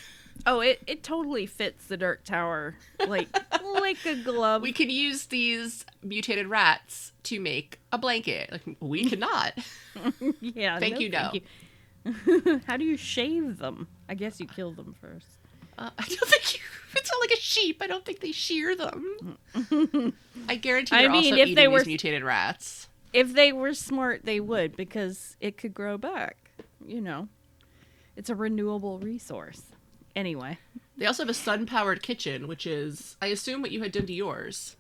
Oh, 0.47 0.61
it, 0.61 0.83
it 0.87 1.03
totally 1.03 1.47
fits 1.47 1.87
the 1.87 1.97
Dark 1.97 2.25
Tower 2.25 2.77
like 3.07 3.29
like 3.81 4.05
a 4.07 4.15
glove. 4.17 4.63
We 4.63 4.73
could 4.73 4.91
use 4.91 5.27
these 5.27 5.85
mutated 6.03 6.47
rats 6.47 7.13
to 7.25 7.41
make 7.41 7.79
a 7.93 7.99
blanket. 7.99 8.51
Like 8.53 8.77
we 8.81 9.09
cannot. 9.09 9.55
yeah. 10.41 10.79
Thank 10.79 11.01
you, 11.01 11.09
no. 11.11 11.33
you. 11.33 12.61
How 12.67 12.77
do 12.77 12.85
you 12.85 12.97
shave 12.97 13.59
them? 13.59 13.89
I 14.09 14.15
guess 14.15 14.41
you 14.41 14.47
kill 14.47 14.73
them 14.73 14.95
first. 15.01 15.27
Uh, 15.79 15.91
I 15.99 16.05
don't 16.05 16.29
think 16.29 16.55
you. 16.55 16.61
It's 16.95 17.11
not 17.11 17.21
like 17.21 17.39
a 17.39 17.41
sheep. 17.41 17.79
I 17.81 17.87
don't 17.87 18.05
think 18.05 18.21
they 18.21 18.33
shear 18.33 18.77
them. 18.77 19.29
I 20.49 20.57
guarantee 20.57 20.97
I 20.97 21.09
mean, 21.09 21.33
also 21.33 21.37
if 21.37 21.55
they 21.55 21.67
these 21.67 21.71
were- 21.71 21.85
mutated 21.85 22.23
rats. 22.23 22.89
If 23.13 23.35
they 23.35 23.53
were 23.53 23.75
smart, 23.75 24.25
they 24.25 24.41
would 24.41 24.75
because 24.75 25.37
it 25.41 25.59
could 25.59 25.75
grow 25.75 25.99
back. 25.99 26.51
You 26.87 27.01
know, 27.03 27.29
it's 28.17 28.31
a 28.31 28.35
renewable 28.35 28.99
resource. 28.99 29.63
Anyway, 30.15 30.59
They 30.97 31.07
also 31.07 31.23
have 31.23 31.31
a 31.31 31.35
sun-powered 31.35 32.03
kitchen, 32.03 32.47
which 32.47 32.67
is, 32.67 33.17
I 33.23 33.29
assume, 33.29 33.63
what 33.63 33.71
you 33.71 33.83
had 33.83 33.93
done 33.93 34.07
to 34.07 34.13
yours. 34.13 34.77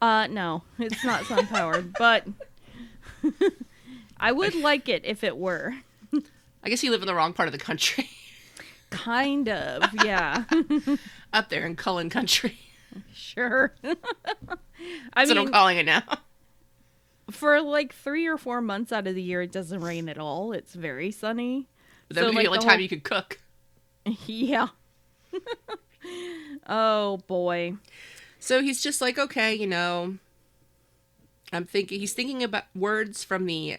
uh, 0.00 0.26
no, 0.28 0.62
it's 0.78 1.04
not 1.04 1.24
sun 1.26 1.46
powered, 1.46 1.92
but 1.98 2.26
I 4.18 4.32
would 4.32 4.54
like 4.54 4.88
it 4.88 5.04
if 5.04 5.22
it 5.24 5.36
were. 5.36 5.74
I 6.62 6.68
guess 6.68 6.82
you 6.82 6.90
live 6.90 7.00
in 7.02 7.06
the 7.06 7.14
wrong 7.14 7.32
part 7.32 7.48
of 7.48 7.52
the 7.52 7.58
country, 7.58 8.08
Kind 8.90 9.48
of, 9.48 9.82
yeah, 10.04 10.44
up 11.32 11.48
there 11.48 11.64
in 11.64 11.76
Cullen 11.76 12.10
Country. 12.10 12.58
sure. 13.14 13.72
I 13.84 13.94
That's 15.14 15.28
what 15.28 15.38
I'm 15.38 15.48
calling 15.52 15.76
it 15.78 15.86
now. 15.86 16.02
for 17.30 17.60
like 17.60 17.94
three 17.94 18.26
or 18.26 18.36
four 18.36 18.60
months 18.60 18.90
out 18.92 19.06
of 19.06 19.14
the 19.14 19.22
year, 19.22 19.42
it 19.42 19.52
doesn't 19.52 19.80
rain 19.80 20.08
at 20.08 20.18
all. 20.18 20.52
It's 20.52 20.74
very 20.74 21.10
sunny. 21.12 21.68
But 22.08 22.16
that 22.16 22.20
So, 22.22 22.26
would 22.26 22.32
be 22.32 22.36
like, 22.38 22.44
the 22.44 22.48
only 22.50 22.58
time 22.60 22.68
whole- 22.70 22.80
you 22.80 22.88
could 22.88 23.04
cook. 23.04 23.40
yeah. 24.26 24.68
oh 26.68 27.18
boy. 27.26 27.74
So 28.38 28.62
he's 28.62 28.82
just 28.82 29.00
like, 29.00 29.18
okay, 29.18 29.54
you 29.54 29.66
know, 29.66 30.16
I'm 31.52 31.66
thinking, 31.66 32.00
he's 32.00 32.14
thinking 32.14 32.42
about 32.42 32.64
words 32.74 33.22
from 33.24 33.46
the 33.46 33.78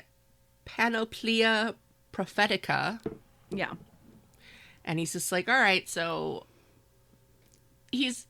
Panoplia 0.65 1.75
Prophetica, 2.13 2.99
Yeah. 3.49 3.73
and 4.85 4.99
he's 4.99 5.13
just 5.13 5.31
like, 5.31 5.49
all 5.49 5.59
right, 5.59 5.87
so 5.89 6.45
he's 7.91 8.27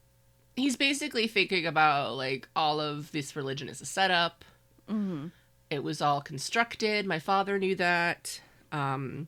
he's 0.55 0.75
basically 0.75 1.27
thinking 1.27 1.65
about 1.65 2.15
like 2.15 2.48
all 2.55 2.79
of 2.79 3.12
this 3.12 3.36
religion 3.36 3.67
is 3.69 3.81
a 3.81 3.86
setup. 3.86 4.45
it 5.69 5.83
was 5.83 6.01
all 6.01 6.21
constructed. 6.21 7.05
My 7.05 7.19
father 7.19 7.57
knew 7.60 7.75
that. 7.75 8.41
Um, 8.71 9.27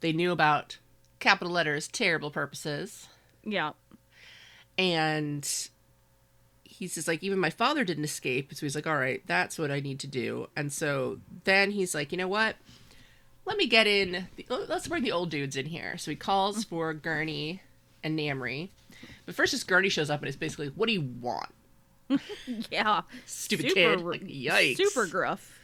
they 0.00 0.12
knew 0.12 0.32
about 0.32 0.78
capital 1.18 1.52
letters, 1.52 1.88
terrible 1.88 2.30
purposes. 2.30 3.08
Yeah. 3.44 3.72
And 4.78 5.48
he 6.64 6.86
says, 6.86 7.08
like, 7.08 7.22
even 7.22 7.38
my 7.38 7.50
father 7.50 7.84
didn't 7.84 8.04
escape. 8.04 8.52
So 8.54 8.66
he's 8.66 8.74
like, 8.74 8.86
all 8.86 8.96
right, 8.96 9.22
that's 9.26 9.58
what 9.58 9.70
I 9.70 9.80
need 9.80 10.00
to 10.00 10.06
do. 10.06 10.48
And 10.56 10.72
so 10.72 11.18
then 11.44 11.70
he's 11.70 11.94
like, 11.94 12.12
you 12.12 12.18
know 12.18 12.28
what? 12.28 12.56
Let 13.44 13.56
me 13.56 13.66
get 13.66 13.86
in. 13.86 14.26
The, 14.36 14.46
let's 14.68 14.88
bring 14.88 15.02
the 15.02 15.12
old 15.12 15.30
dudes 15.30 15.56
in 15.56 15.66
here. 15.66 15.96
So 15.98 16.10
he 16.10 16.16
calls 16.16 16.64
for 16.64 16.92
Gurney 16.92 17.62
and 18.02 18.18
Namri. 18.18 18.70
But 19.24 19.34
first, 19.34 19.52
just 19.52 19.66
Gurney 19.68 19.88
shows 19.88 20.10
up 20.10 20.20
and 20.20 20.28
it's 20.28 20.36
basically, 20.36 20.68
what 20.68 20.86
do 20.86 20.92
you 20.92 21.08
want? 21.20 21.50
Yeah. 22.70 23.02
Stupid 23.24 23.70
Super 23.70 23.74
kid. 23.74 24.00
Like, 24.02 24.22
yikes. 24.22 24.76
Super 24.76 25.06
gruff. 25.06 25.58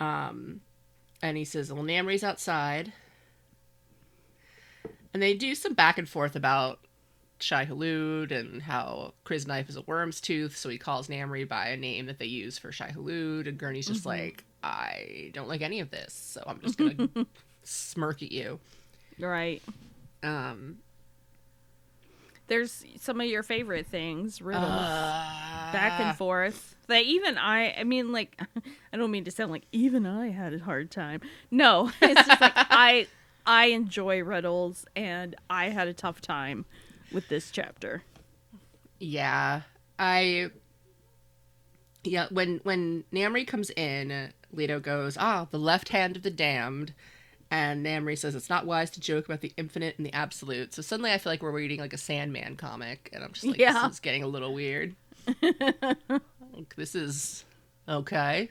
Um, 0.00 0.60
and 1.22 1.36
he 1.36 1.44
says, 1.44 1.72
"Well, 1.72 1.84
Namri's 1.84 2.24
outside," 2.24 2.92
and 5.12 5.22
they 5.22 5.34
do 5.34 5.54
some 5.54 5.74
back 5.74 5.98
and 5.98 6.08
forth 6.08 6.36
about 6.36 6.80
Shai 7.40 7.66
Hulud 7.66 8.30
and 8.30 8.62
how 8.62 9.14
crysknife 9.26 9.68
is 9.68 9.76
a 9.76 9.82
worm's 9.82 10.20
tooth, 10.20 10.56
so 10.56 10.68
he 10.68 10.78
calls 10.78 11.08
Namri 11.08 11.48
by 11.48 11.68
a 11.68 11.76
name 11.76 12.06
that 12.06 12.18
they 12.18 12.26
use 12.26 12.58
for 12.58 12.70
Shai 12.72 12.90
Hulud, 12.90 13.48
and 13.48 13.58
Gurney's 13.58 13.88
just 13.88 14.06
like, 14.06 14.44
"I 14.62 15.30
don't 15.34 15.48
like 15.48 15.60
any 15.60 15.80
of 15.80 15.90
this, 15.90 16.12
so 16.14 16.42
I'm 16.46 16.60
just 16.60 16.78
gonna 16.78 17.08
smirk 17.64 18.22
at 18.22 18.30
you." 18.32 18.60
Right. 19.18 19.62
Um, 20.22 20.78
There's 22.46 22.84
some 23.00 23.20
of 23.20 23.26
your 23.26 23.42
favorite 23.42 23.86
things, 23.86 24.40
riddles. 24.40 24.64
back 24.64 25.98
uh, 26.00 26.04
and 26.04 26.16
forth. 26.16 26.76
That 26.88 27.04
even 27.04 27.38
I, 27.38 27.72
I 27.78 27.84
mean, 27.84 28.12
like, 28.12 28.40
I 28.92 28.96
don't 28.96 29.10
mean 29.10 29.24
to 29.24 29.30
sound 29.30 29.50
like 29.50 29.64
even 29.72 30.06
I 30.06 30.30
had 30.30 30.54
a 30.54 30.58
hard 30.58 30.90
time. 30.90 31.20
No, 31.50 31.90
it's 32.02 32.26
just 32.26 32.40
like 32.40 32.52
I, 32.54 33.06
I 33.46 33.66
enjoy 33.66 34.22
riddles, 34.22 34.84
and 34.94 35.34
I 35.50 35.68
had 35.70 35.88
a 35.88 35.94
tough 35.94 36.20
time 36.20 36.64
with 37.12 37.28
this 37.28 37.50
chapter. 37.50 38.02
Yeah, 38.98 39.62
I. 39.98 40.50
Yeah, 42.04 42.26
when 42.30 42.60
when 42.64 43.04
Namri 43.12 43.46
comes 43.46 43.70
in, 43.70 44.32
Leto 44.52 44.80
goes, 44.80 45.16
"Ah, 45.18 45.46
the 45.50 45.58
left 45.58 45.90
hand 45.90 46.16
of 46.16 46.22
the 46.22 46.30
damned," 46.30 46.94
and 47.50 47.84
Namri 47.84 48.18
says 48.18 48.34
it's 48.34 48.50
not 48.50 48.66
wise 48.66 48.90
to 48.90 49.00
joke 49.00 49.26
about 49.26 49.40
the 49.40 49.52
infinite 49.56 49.96
and 49.98 50.06
the 50.06 50.12
absolute. 50.12 50.74
So 50.74 50.82
suddenly, 50.82 51.12
I 51.12 51.18
feel 51.18 51.32
like 51.32 51.42
we're 51.42 51.52
reading 51.52 51.80
like 51.80 51.92
a 51.92 51.98
Sandman 51.98 52.56
comic, 52.56 53.08
and 53.12 53.22
I'm 53.22 53.32
just 53.32 53.44
like, 53.46 53.58
Yeah. 53.58 53.72
this 53.84 53.94
is 53.94 54.00
getting 54.00 54.22
a 54.22 54.26
little 54.28 54.52
weird. 54.54 54.96
like, 55.42 56.74
this 56.76 56.94
is 56.94 57.44
okay. 57.88 58.50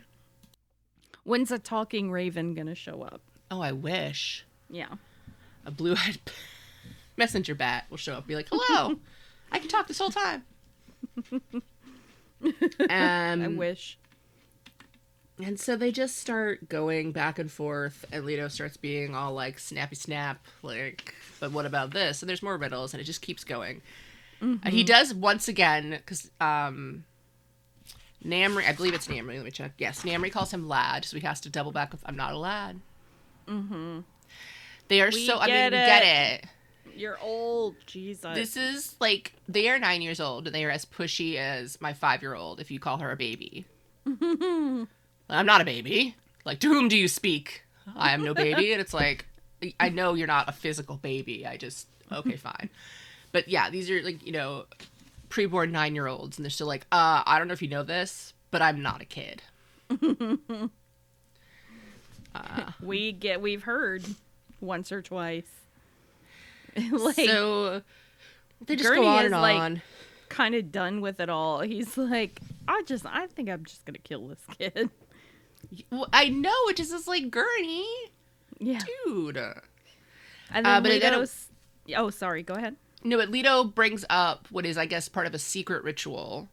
When's 1.24 1.52
a 1.52 1.60
talking 1.60 2.10
raven 2.12 2.54
gonna 2.54 2.76
show 2.76 3.02
up? 3.04 3.22
Oh, 3.50 3.60
I 3.62 3.74
wish 3.74 4.46
Yeah, 4.72 4.88
a 5.66 5.72
blue-eyed 5.72 6.20
messenger 7.18 7.54
bat 7.56 7.86
will 7.90 7.98
show 7.98 8.14
up, 8.14 8.20
and 8.20 8.28
be 8.28 8.36
like, 8.36 8.48
"Hello, 8.52 8.98
I 9.52 9.60
can 9.60 9.68
talk 9.68 9.88
this 9.88 10.00
whole 10.00 10.12
time." 10.12 10.44
um, 11.32 11.62
I 12.90 13.48
wish. 13.48 13.98
And 15.44 15.60
so 15.60 15.76
they 15.76 15.92
just 15.92 16.18
start 16.18 16.70
going 16.70 17.12
back 17.12 17.40
and 17.40 17.52
forth, 17.52 18.06
and 18.12 18.26
Leto 18.26 18.48
starts 18.48 18.78
being 18.78 19.16
all 19.16 19.34
like 19.34 19.58
snappy 19.60 19.96
snap, 19.96 20.46
like, 20.62 21.16
but 21.40 21.52
what 21.52 21.66
about 21.66 21.92
this? 21.92 22.22
And 22.22 22.30
there's 22.30 22.44
more 22.44 22.58
riddles, 22.58 22.94
and 22.94 23.02
it 23.02 23.06
just 23.06 23.22
keeps 23.22 23.44
going. 23.44 23.82
And 24.64 24.74
he 24.74 24.84
does 24.84 25.14
once 25.14 25.48
again, 25.48 25.92
because 25.92 26.32
um, 26.40 27.06
Namri, 28.26 28.68
I 28.68 28.74
believe 28.74 28.94
it's 28.94 29.08
Namri, 29.08 29.36
let 29.36 29.46
me 29.46 29.52
check. 29.52 29.74
Yes, 29.78 30.04
Namri 30.04 30.32
calls 30.32 30.52
him 30.52 30.68
lad, 30.68 31.06
so 31.06 31.18
he 31.18 31.26
has 31.26 31.40
to 31.42 31.50
double 31.50 31.72
back 31.72 31.92
with, 31.92 32.02
I'm 32.06 32.16
not 32.16 32.34
a 32.34 32.38
lad. 32.38 32.80
Mm-hmm. 33.48 34.00
They 34.92 35.02
are 35.02 35.10
We 35.10 35.26
so, 35.26 35.40
I 35.40 35.48
mean, 35.48 35.56
it. 35.56 35.72
get 35.72 36.04
it. 36.04 36.46
You're 36.98 37.18
old, 37.22 37.76
Jesus. 37.86 38.36
This 38.36 38.58
is 38.58 38.94
like, 39.00 39.32
they 39.48 39.70
are 39.70 39.80
nine 39.80 40.02
years 40.02 40.20
old, 40.20 40.48
and 40.48 40.54
they 40.54 40.66
are 40.66 40.70
as 40.70 40.84
pushy 40.84 41.38
as 41.38 41.80
my 41.80 41.94
five 41.94 42.22
year 42.22 42.36
old 42.36 42.60
if 42.60 42.70
you 42.70 42.78
call 42.78 42.98
her 42.98 43.10
a 43.10 43.16
baby. 43.16 43.64
I'm 44.06 44.88
not 45.30 45.62
a 45.62 45.64
baby. 45.64 46.18
Like, 46.44 46.60
to 46.60 46.68
whom 46.68 46.90
do 46.90 46.98
you 46.98 47.08
speak? 47.08 47.64
I 47.96 48.12
am 48.12 48.22
no 48.26 48.34
baby. 48.34 48.74
And 48.74 48.82
it's 48.82 48.94
like, 48.94 49.28
I 49.80 49.88
know 49.88 50.14
you're 50.14 50.28
not 50.28 50.50
a 50.50 50.52
physical 50.52 50.98
baby. 50.98 51.48
I 51.48 51.56
just, 51.56 51.88
okay, 52.12 52.36
fine. 52.36 52.70
But 53.32 53.48
yeah, 53.48 53.70
these 53.70 53.90
are 53.90 54.02
like, 54.02 54.26
you 54.26 54.34
know, 54.34 54.66
preborn 55.30 55.72
nine 55.72 55.96
year 55.96 56.08
olds, 56.08 56.38
and 56.38 56.44
they're 56.44 56.50
still 56.50 56.68
like, 56.68 56.86
uh, 56.92 57.24
I 57.26 57.40
don't 57.40 57.48
know 57.48 57.54
if 57.54 57.62
you 57.62 57.70
know 57.70 57.84
this, 57.84 58.34
but 58.52 58.62
I'm 58.62 58.82
not 58.82 59.02
a 59.02 59.06
kid. 59.06 59.42
we 62.82 63.14
get, 63.14 63.40
we've 63.40 63.64
heard 63.64 64.04
once 64.62 64.92
or 64.92 65.02
twice. 65.02 65.50
like, 66.92 67.16
so 67.16 67.82
they 68.66 68.76
just 68.78 68.88
Gurney 68.90 69.02
go 69.02 69.08
on 69.08 69.26
is, 69.26 69.32
and 69.34 69.42
like- 69.42 69.60
on. 69.60 69.82
kind 70.30 70.56
of 70.56 70.72
done 70.72 71.02
with 71.02 71.20
it 71.20 71.30
all. 71.30 71.60
He's 71.62 71.98
like, 71.98 72.40
I 72.68 72.82
just, 72.86 73.06
I 73.06 73.28
think 73.28 73.50
I'm 73.50 73.66
just 73.66 73.84
gonna 73.86 73.98
kill 73.98 74.28
this 74.30 74.40
kid. 74.58 74.90
Well, 75.92 76.08
I 76.14 76.30
know, 76.30 76.54
it 76.70 76.78
just 76.78 76.94
is 76.94 77.08
like, 77.08 77.30
Gurney, 77.30 77.86
Yeah. 78.60 78.80
dude. 79.06 79.38
And 79.38 80.68
Uh, 80.68 80.80
then 80.80 80.84
but 80.84 80.92
it- 80.92 81.04
Leto's. 81.04 81.48
Oh, 81.96 82.10
sorry. 82.10 82.44
Go 82.44 82.54
ahead. 82.54 82.76
No, 83.04 83.18
but 83.18 83.30
Leto 83.30 83.64
brings 83.64 84.06
up 84.10 84.48
what 84.52 84.66
is, 84.66 84.78
I 84.78 84.86
guess, 84.86 85.10
part 85.10 85.28
of 85.28 85.34
a 85.34 85.40
secret 85.40 85.84
ritual. 85.84 86.48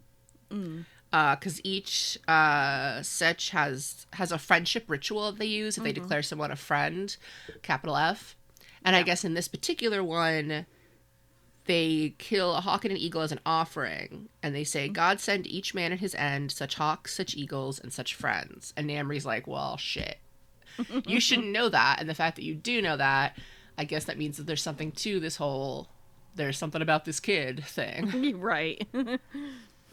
Uh, 1.11 1.37
because 1.37 1.61
each 1.65 2.19
uh, 2.29 2.99
Sietch 3.01 3.51
has 3.51 4.07
has 4.13 4.31
a 4.31 4.39
friendship 4.39 4.85
ritual 4.89 5.31
that 5.31 5.39
they 5.39 5.47
use 5.47 5.79
if 5.79 5.85
they 5.85 5.93
mm-hmm. 5.93 6.03
declare 6.03 6.23
someone 6.23 6.51
a 6.51 6.57
friend, 6.57 7.17
capital 7.63 7.97
F. 7.97 8.37
And 8.85 8.95
I 8.95 9.03
guess 9.03 9.25
in 9.25 9.35
this 9.35 9.49
particular 9.49 10.05
one, 10.05 10.67
they 11.65 12.15
kill 12.19 12.55
a 12.55 12.61
hawk 12.61 12.85
and 12.85 12.93
an 12.93 12.99
eagle 12.99 13.21
as 13.21 13.33
an 13.33 13.41
offering, 13.47 14.29
and 14.43 14.55
they 14.55 14.65
say, 14.65 14.87
mm-hmm. 14.87 14.95
"God 14.95 15.21
send 15.21 15.47
each 15.47 15.75
man 15.75 15.93
at 15.93 16.01
his 16.01 16.15
end 16.15 16.53
such 16.53 16.75
hawks, 16.75 17.15
such 17.15 17.37
eagles, 17.37 17.79
and 17.79 17.93
such 17.93 18.15
friends." 18.15 18.75
And 18.77 18.89
Namri's 18.89 19.27
like, 19.27 19.47
"Well, 19.47 19.77
shit, 19.77 20.19
you 21.07 21.21
shouldn't 21.21 21.53
know 21.53 21.69
that." 21.69 22.01
And 22.01 22.09
the 22.09 22.15
fact 22.15 22.37
that 22.37 22.45
you 22.45 22.55
do 22.55 22.83
know 22.83 22.97
that, 22.97 23.39
I 23.77 23.85
guess 23.85 24.05
that 24.05 24.19
means 24.19 24.37
that 24.37 24.47
there's 24.47 24.63
something 24.63 24.93
to 24.93 25.21
this 25.21 25.37
whole 25.37 25.89
"there's 26.35 26.59
something 26.59 26.83
about 26.83 27.05
this 27.05 27.21
kid" 27.21 27.65
thing. 27.65 28.39
right. 28.41 28.87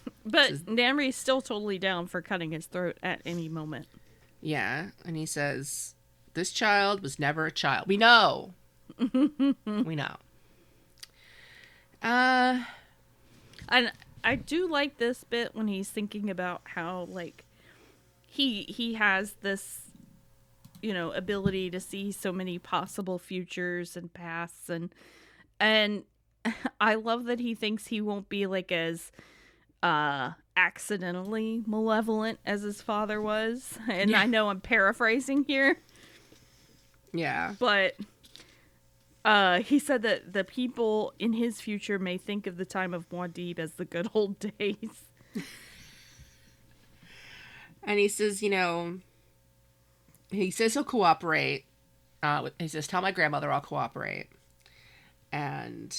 but 0.25 0.53
Namri's 0.65 1.15
still 1.15 1.41
totally 1.41 1.77
down 1.79 2.07
for 2.07 2.21
cutting 2.21 2.51
his 2.51 2.65
throat 2.65 2.97
at 3.03 3.21
any 3.25 3.49
moment. 3.49 3.87
Yeah, 4.41 4.89
and 5.03 5.15
he 5.17 5.25
says, 5.25 5.95
"This 6.33 6.51
child 6.51 7.01
was 7.01 7.19
never 7.19 7.45
a 7.45 7.51
child." 7.51 7.87
We 7.87 7.97
know. 7.97 8.53
we 9.65 9.95
know. 9.95 10.15
Uh, 12.01 12.63
And 13.67 13.91
I 14.23 14.35
do 14.35 14.67
like 14.67 14.97
this 14.97 15.23
bit 15.23 15.55
when 15.55 15.67
he's 15.67 15.89
thinking 15.89 16.29
about 16.29 16.61
how 16.65 17.07
like 17.09 17.45
he 18.27 18.63
he 18.63 18.95
has 18.95 19.33
this 19.41 19.91
you 20.81 20.93
know 20.93 21.11
ability 21.13 21.69
to 21.71 21.79
see 21.79 22.11
so 22.11 22.31
many 22.31 22.59
possible 22.59 23.17
futures 23.17 23.95
and 23.97 24.13
pasts 24.13 24.69
and 24.69 24.93
and 25.59 26.03
I 26.81 26.95
love 26.95 27.25
that 27.25 27.39
he 27.39 27.55
thinks 27.55 27.87
he 27.87 28.01
won't 28.01 28.29
be 28.29 28.45
like 28.45 28.71
as 28.71 29.11
uh 29.85 30.31
accidentally 30.57 31.63
malevolent 31.67 32.39
as 32.45 32.61
his 32.61 32.81
father 32.81 33.21
was. 33.21 33.77
And 33.89 34.09
Yeah. 34.09 34.21
I 34.21 34.25
know 34.25 34.49
I'm 34.49 34.61
paraphrasing 34.61 35.43
here. 35.45 35.77
yeah. 37.13 37.53
but 37.59 37.95
uh, 39.25 39.59
he 39.61 39.79
said 39.79 40.03
that 40.03 40.31
the 40.33 40.43
people 40.43 41.13
in 41.19 41.33
his 41.33 41.59
future 41.59 41.97
may 41.99 42.17
think 42.17 42.45
of 42.47 42.57
the 42.57 42.63
time 42.65 42.93
of 42.93 43.09
Muad'Dib 43.09 43.57
as 43.59 43.73
the 43.73 43.83
good 43.85 44.07
old 44.13 44.37
days. 44.59 45.03
And 47.83 47.99
he 47.99 48.07
says, 48.07 48.41
you 48.43 48.49
know, 48.49 48.99
he 50.31 50.51
says 50.51 50.73
he'll 50.73 50.83
cooperate. 50.83 51.65
Uh, 52.23 52.41
with, 52.43 52.53
he 52.59 52.67
says, 52.67 52.87
"Tell 52.87 53.01
my 53.01 53.11
grandmother 53.11 53.51
I'll 53.51 53.61
cooperate." 53.61 54.27
And 55.31 55.95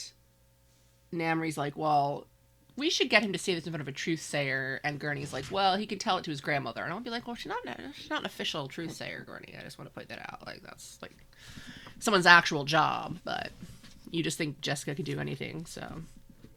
Namri's 1.13 1.57
like, 1.57 1.77
"Well, 1.77 2.27
we 2.77 2.91
should 2.91 3.11
get 3.11 3.23
him 3.23 3.33
to 3.33 3.39
say 3.39 3.55
this 3.55 3.67
in 3.67 3.73
front 3.73 3.83
of 3.83 3.89
a 3.89 3.93
truth 3.93 4.21
sayer." 4.21 4.81
And 4.85 4.99
Gurney's 4.99 5.33
like, 5.33 5.47
"Well, 5.51 5.77
he 5.77 5.87
can 5.87 5.99
tell 5.99 6.19
it 6.19 6.25
to 6.25 6.31
his 6.31 6.41
grandmother." 6.41 6.83
And 6.83 6.93
I'll 6.93 7.01
be 7.01 7.11
like, 7.11 7.27
"Well, 7.27 7.37
she's 7.37 7.47
not 7.47 7.63
she's 7.95 8.11
not 8.11 8.21
an 8.21 8.27
official 8.27 8.69
truth 8.69 8.93
sayer, 8.93 9.25
Gurney. 9.27 9.55
I 9.59 9.63
just 9.63 9.79
want 9.79 9.91
to 9.91 9.95
point 9.95 10.09
that 10.09 10.21
out. 10.21 10.47
Like 10.47 10.63
that's 10.63 10.99
like 11.03 11.17
someone's 11.99 12.27
actual 12.27 12.65
job, 12.65 13.19
but 13.25 13.51
you 14.11 14.23
just 14.23 14.39
think 14.39 14.61
Jessica 14.61 14.95
could 14.95 15.05
do 15.05 15.19
anything, 15.19 15.67
so." 15.67 16.03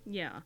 Yeah. 0.06 0.42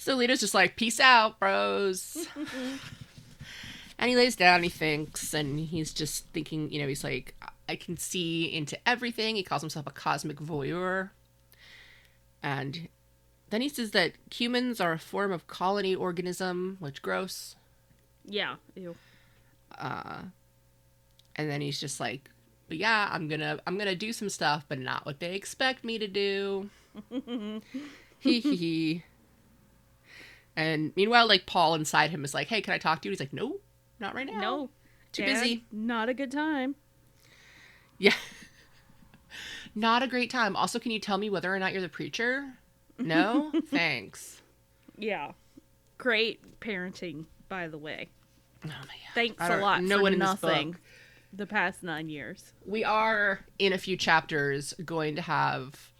So 0.00 0.14
Leto's 0.14 0.40
just 0.40 0.54
like, 0.54 0.76
peace 0.76 0.98
out, 0.98 1.38
bros. 1.38 2.26
and 3.98 4.08
he 4.08 4.16
lays 4.16 4.34
down 4.34 4.56
and 4.56 4.64
he 4.64 4.70
thinks, 4.70 5.34
and 5.34 5.60
he's 5.60 5.92
just 5.92 6.24
thinking, 6.28 6.72
you 6.72 6.80
know, 6.80 6.88
he's 6.88 7.04
like, 7.04 7.34
I 7.68 7.76
can 7.76 7.98
see 7.98 8.46
into 8.46 8.78
everything. 8.88 9.36
He 9.36 9.42
calls 9.42 9.60
himself 9.60 9.86
a 9.86 9.90
cosmic 9.90 10.38
voyeur. 10.38 11.10
And 12.42 12.88
then 13.50 13.60
he 13.60 13.68
says 13.68 13.90
that 13.90 14.12
humans 14.32 14.80
are 14.80 14.92
a 14.92 14.98
form 14.98 15.32
of 15.32 15.46
colony 15.46 15.94
organism, 15.94 16.76
which 16.78 17.02
gross. 17.02 17.56
Yeah. 18.24 18.56
Ew. 18.74 18.96
Uh, 19.76 20.22
and 21.36 21.50
then 21.50 21.60
he's 21.60 21.80
just 21.80 22.00
like, 22.00 22.30
"But 22.68 22.78
yeah, 22.78 23.08
I'm 23.12 23.28
gonna 23.28 23.58
I'm 23.66 23.78
gonna 23.78 23.94
do 23.94 24.12
some 24.12 24.28
stuff, 24.28 24.64
but 24.68 24.78
not 24.78 25.06
what 25.06 25.20
they 25.20 25.34
expect 25.34 25.84
me 25.84 25.98
to 25.98 26.08
do." 26.08 26.70
Hee 28.18 28.40
hee 28.40 28.56
hee. 28.56 29.04
And 30.56 30.92
meanwhile, 30.96 31.26
like 31.26 31.46
Paul 31.46 31.74
inside 31.74 32.10
him 32.10 32.24
is 32.24 32.34
like, 32.34 32.48
"Hey, 32.48 32.60
can 32.60 32.74
I 32.74 32.78
talk 32.78 33.02
to 33.02 33.08
you?" 33.08 33.12
He's 33.12 33.20
like, 33.20 33.32
"No, 33.32 33.56
not 33.98 34.14
right 34.14 34.26
now. 34.26 34.40
No, 34.40 34.70
too 35.12 35.24
Dad, 35.24 35.32
busy." 35.32 35.64
Not 35.72 36.08
a 36.08 36.14
good 36.14 36.30
time. 36.30 36.74
Yeah. 37.98 38.14
Not 39.74 40.02
a 40.02 40.08
great 40.08 40.30
time. 40.30 40.56
Also, 40.56 40.80
can 40.80 40.90
you 40.90 40.98
tell 40.98 41.16
me 41.16 41.30
whether 41.30 41.54
or 41.54 41.58
not 41.60 41.72
you're 41.72 41.80
the 41.80 41.88
preacher? 41.88 42.54
No? 43.00 43.52
Thanks. 43.66 44.40
Yeah. 44.96 45.32
Great 45.98 46.60
parenting, 46.60 47.24
by 47.48 47.68
the 47.68 47.78
way. 47.78 48.08
Oh 48.64 48.68
my 48.68 48.74
god. 48.74 49.14
Thanks 49.14 49.36
a 49.40 49.56
lot 49.56 49.82
no 49.82 50.04
for 50.04 50.10
nothing. 50.10 50.76
The 51.32 51.46
past 51.46 51.82
nine 51.82 52.08
years. 52.08 52.52
We 52.66 52.84
are 52.84 53.40
in 53.58 53.72
a 53.72 53.78
few 53.78 53.96
chapters 53.96 54.74
going 54.84 55.16
to 55.16 55.22
have 55.22 55.90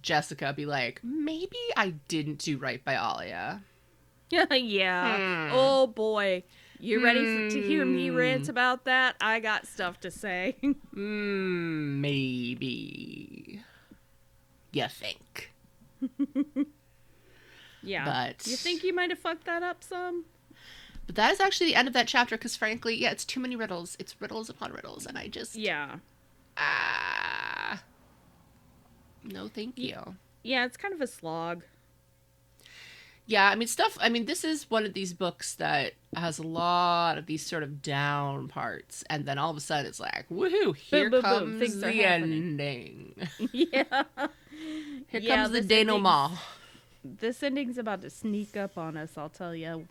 Jessica 0.00 0.52
be 0.56 0.66
like, 0.66 1.00
maybe 1.02 1.56
I 1.76 1.90
didn't 2.08 2.38
do 2.38 2.56
right 2.58 2.84
by 2.84 2.94
Alia. 2.94 3.62
yeah. 4.30 5.48
Hmm. 5.48 5.52
Oh 5.54 5.86
boy. 5.86 6.42
You 6.80 7.02
ready 7.02 7.24
for, 7.24 7.50
to 7.54 7.62
hear 7.62 7.84
me 7.84 8.08
Hmm. 8.08 8.16
rant 8.16 8.48
about 8.48 8.84
that? 8.84 9.16
I 9.20 9.40
got 9.40 9.66
stuff 9.66 10.00
to 10.00 10.10
say. 10.10 10.56
Mm, 10.94 12.00
maybe. 12.00 13.62
You 14.72 14.86
think. 14.88 15.52
yeah. 17.82 18.04
But- 18.04 18.46
you 18.46 18.56
think 18.56 18.82
you 18.82 18.94
might 18.94 19.10
have 19.10 19.18
fucked 19.18 19.44
that 19.46 19.62
up 19.62 19.82
some? 19.84 20.24
But 21.06 21.16
that 21.16 21.32
is 21.32 21.40
actually 21.40 21.66
the 21.66 21.74
end 21.74 21.86
of 21.88 21.94
that 21.94 22.08
chapter 22.08 22.36
because, 22.36 22.56
frankly, 22.56 22.94
yeah, 22.94 23.10
it's 23.10 23.24
too 23.26 23.40
many 23.40 23.56
riddles. 23.56 23.94
It's 23.98 24.18
riddles 24.20 24.48
upon 24.48 24.72
riddles, 24.72 25.04
and 25.04 25.18
I 25.18 25.28
just. 25.28 25.54
Yeah. 25.54 25.96
Ah. 26.56 27.82
No, 29.22 29.48
thank 29.48 29.78
you. 29.78 30.16
Yeah, 30.42 30.64
it's 30.64 30.76
kind 30.78 30.94
of 30.94 31.00
a 31.00 31.06
slog. 31.06 31.64
Yeah, 33.26 33.48
I 33.48 33.54
mean 33.54 33.68
stuff. 33.68 33.96
I 34.00 34.10
mean, 34.10 34.26
this 34.26 34.44
is 34.44 34.70
one 34.70 34.84
of 34.84 34.92
these 34.92 35.14
books 35.14 35.54
that 35.54 35.94
has 36.14 36.38
a 36.38 36.42
lot 36.42 37.16
of 37.16 37.26
these 37.26 37.44
sort 37.44 37.62
of 37.62 37.80
down 37.80 38.48
parts, 38.48 39.02
and 39.08 39.24
then 39.24 39.38
all 39.38 39.50
of 39.50 39.56
a 39.56 39.60
sudden 39.60 39.86
it's 39.86 39.98
like, 40.00 40.26
woohoo! 40.30 40.76
Here 40.76 41.08
boom, 41.08 41.22
boom, 41.22 41.22
comes 41.22 41.58
things 41.58 41.80
the 41.80 42.04
ending. 42.04 43.14
yeah. 43.52 44.04
Here 45.08 45.20
Yeah, 45.20 45.36
comes 45.36 45.52
the 45.52 45.62
denouement. 45.62 46.38
This 47.02 47.42
ending's 47.42 47.78
about 47.78 48.02
to 48.02 48.10
sneak 48.10 48.56
up 48.56 48.76
on 48.76 48.96
us, 48.96 49.12
I'll 49.16 49.28
tell 49.30 49.54
you. 49.54 49.88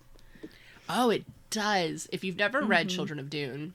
Oh, 0.89 1.10
it 1.10 1.24
does. 1.50 2.08
If 2.12 2.24
you've 2.24 2.38
never 2.38 2.62
read 2.62 2.88
Mm-hmm. 2.88 2.96
Children 2.96 3.19
of 3.19 3.30
Dune, 3.30 3.74